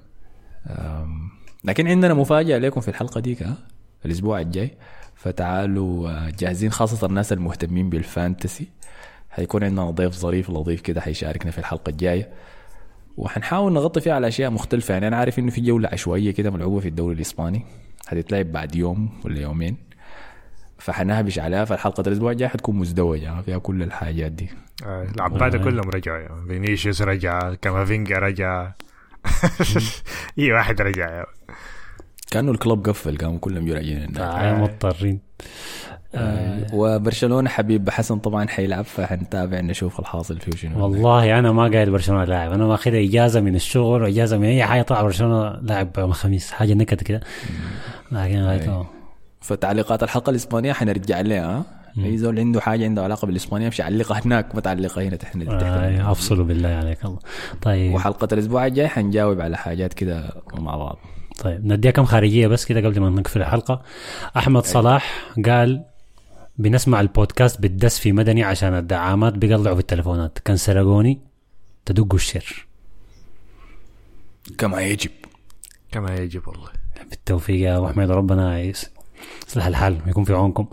[1.64, 3.46] لكن عندنا مفاجأة لكم في الحلقة ديك
[4.04, 4.70] الأسبوع الجاي.
[5.14, 8.68] فتعالوا آه، جاهزين خاصة الناس المهتمين بال fantasy.
[9.30, 12.28] حيكون عندنا ضيف ظريف لطيف كده حيشاركنا في الحلقة الجاية.
[13.16, 14.94] وحنحاول نغطي فيها على أشياء مختلفة.
[14.94, 17.64] يعني أنا عارف إنه في جولة عشوائية كده ملعوبة في الدوري الإسباني.
[18.08, 19.76] هتتلعب بعد يوم ولا يومين.
[20.78, 21.64] فحنهبش عليها.
[21.64, 24.48] فالحلقة الأسبوع الجاي حتكون مزدوجة فيها كل الحاجات دي.
[24.86, 26.46] العباده كلهم رجعوا يعني.
[26.48, 28.72] فينيسيوس رجع كامافينجا رجع.
[30.38, 31.26] إي واحد رجع يعني.
[32.30, 35.20] كأنه الكلب قفل قاموا كلهم يراجعين آه، مضطرين.
[36.72, 40.82] وبرشلونة حبيب حسن طبعا حيلعب فحنتابع نشوف الحاصل فيه شنو.
[40.82, 44.82] والله أنا ما قايل برشلونة لاعب أنا واخد إجازة من الشغل واجازه من أي حاجة
[44.82, 47.20] طلع برشلونة لاعب يوم الخميس حاجة نكت كده.
[48.12, 48.86] لكن غايته
[49.40, 51.77] فتعليقات الحلقة الإسبانية حنرجع لها.
[52.04, 54.54] أي زول عنده حاجة عنده علاقة بالإسبانية يمشي يعلقها هناك.
[54.54, 57.18] ما تعلقها هنا تحت آه، أفصلوا بالله عليك الله.
[57.62, 57.94] طيب.
[57.94, 60.98] وحلقة الأسبوع الجاي حنجاوب على حاجات كده مع بعض.
[61.38, 63.82] طيب نديها كم خارجية بس كده قبل ما نقفل الحلقة.
[64.36, 65.84] أحمد صلاح قال
[66.58, 70.38] بنسمع البودكاست بالدس في مدني عشان الدعامات بيقلعوا في التلفونات.
[70.38, 71.18] كان سرقوني
[71.84, 72.66] تدقوا الشر.
[74.58, 75.10] كما يجب.
[75.92, 76.68] كما يجب والله.
[77.10, 80.66] بالتوفيق يا أبو حميد ربنا يصلح الحال ويكون في عونكم.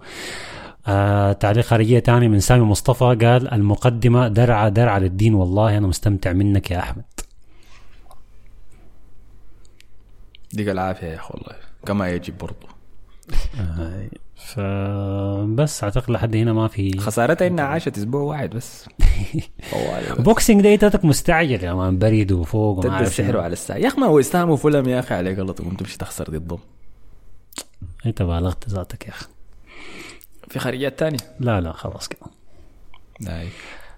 [0.87, 6.33] آه تعليق خارجية تاني من سامي مصطفى قال المقدمة درعة درعة للدين والله أنا مستمتع
[6.33, 7.03] منك يا أحمد.
[10.53, 11.55] ديك العافية يا أخي والله
[11.85, 12.67] كما يجب برضو.
[13.59, 18.85] آه فبس أعتقد لحد هنا ما في خسارتها إنها عاشت أسبوع واحد بس.
[20.19, 23.39] بوكسينج داي تاتك مستعجل يا مان بريد وفوق وما عارف السحر شنو.
[23.39, 23.77] على الساعة.
[23.77, 26.59] يا أخي ما هو يستهموا فلم يا أخي عليك الله تقوم تمشي تخسر ضدهم
[28.05, 29.25] إنت بالغت ذاتك يا أخي.
[30.55, 32.21] في خارجيات تانية؟ لا لا خلاص كده.
[33.21, 33.47] ناي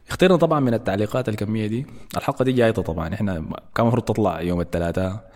[0.10, 1.86] اخترنا طبعا من التعليقات الكمية دي.
[2.18, 3.14] الحلقة دي جايته طبعا.
[3.14, 3.34] إحنا
[3.76, 5.32] كان المفروض تطلع يوم الثلاثاء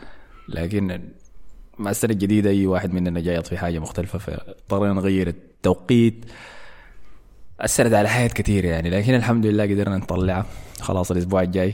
[0.50, 1.02] لكن
[1.80, 6.26] مع السنة الجديده أي واحد مننا جاي في حاجة مختلفة فاضطرينا نغير التوقيت.
[7.60, 10.46] أثرت على حياة كثير يعني لكن الحمد لله قدرنا نطلعها
[10.80, 11.74] خلاص الأسبوع الجاي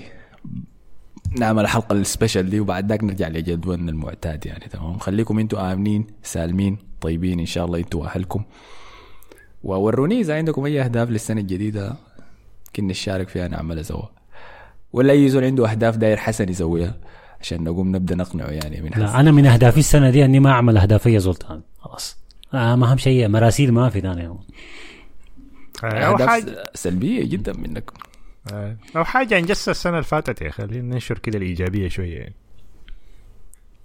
[1.40, 6.07] نعمل الحلقة ال special دي وبعد ذاك نرجع لجدولنا المعتاد يعني تمام؟ خليكم أنتوا آمنين
[6.24, 8.44] سالمين طيبين إن شاء الله أنتوا واهلكم
[9.63, 11.95] ووروني إذا عندكم أي أهداف للسنة الجديدة
[12.75, 14.05] كنا نشارك فيها نعملها سوا.
[14.93, 16.95] ولا أي زول عنده أهداف داير حسن يسويها
[17.41, 20.77] عشان نقوم نبدأ نقنعه يعني من لا أنا من أهدافي السنة دي إني ما أعمل
[20.77, 22.17] أهدافية زولتان خلاص.
[22.53, 24.39] آه ما اهم شيء مراسيل ما في ثاني أو
[25.84, 27.91] أهداف حاجة سلبية جدا منك
[28.53, 32.19] آه، أو حاجة انجزها السنة اللي فاتت يا أخي خلينا ننشر كده الإيجابية شوية.
[32.19, 32.35] يعني.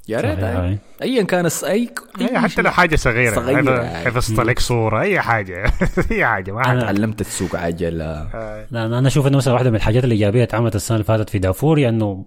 [0.09, 0.79] يا ريت.
[1.03, 3.51] ايا كان أي أي حتى لو حاجة صغيرة
[3.83, 4.11] يعني.
[4.11, 5.73] حفظت لك صورة أي حاجة.
[6.11, 8.05] أي حاجة ما أنا- حد- تعلمت تسوق عجلة.
[8.05, 11.39] آه، لا أنا أشوف إنه مثلا واحدة من الحاجات الإيجابية اتعملت السنة اللي فاتت في
[11.39, 12.25] دافور إنه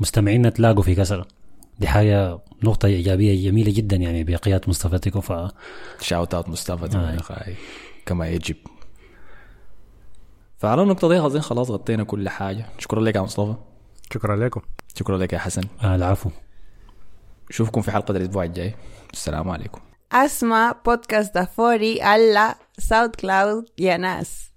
[0.00, 1.26] مستمعينا تلاقوا في كسره
[1.78, 5.32] دي حاجة نقطة إيجابية جميلة جدا يعني بقيادة مصطفى تيكو ف
[6.00, 7.54] شاوت اوت مصطفى يا أخي.
[8.06, 8.56] كما يجب.
[10.58, 12.66] فعلى النقطة دي أظن خلاص غطينا كل حاجة.
[12.78, 13.54] شكرا لك يا مصطفى.
[14.14, 14.60] شكرا لكم.
[14.98, 15.62] شكرا لك يا حسن.
[15.84, 16.30] آه العفو.
[17.50, 18.74] نشوفكم في حلقة الأسبوع الجاي.
[19.12, 19.80] السلام عليكم.
[20.12, 24.47] اسمع بودكاست دافوري على ساوند كلاود يا ناس.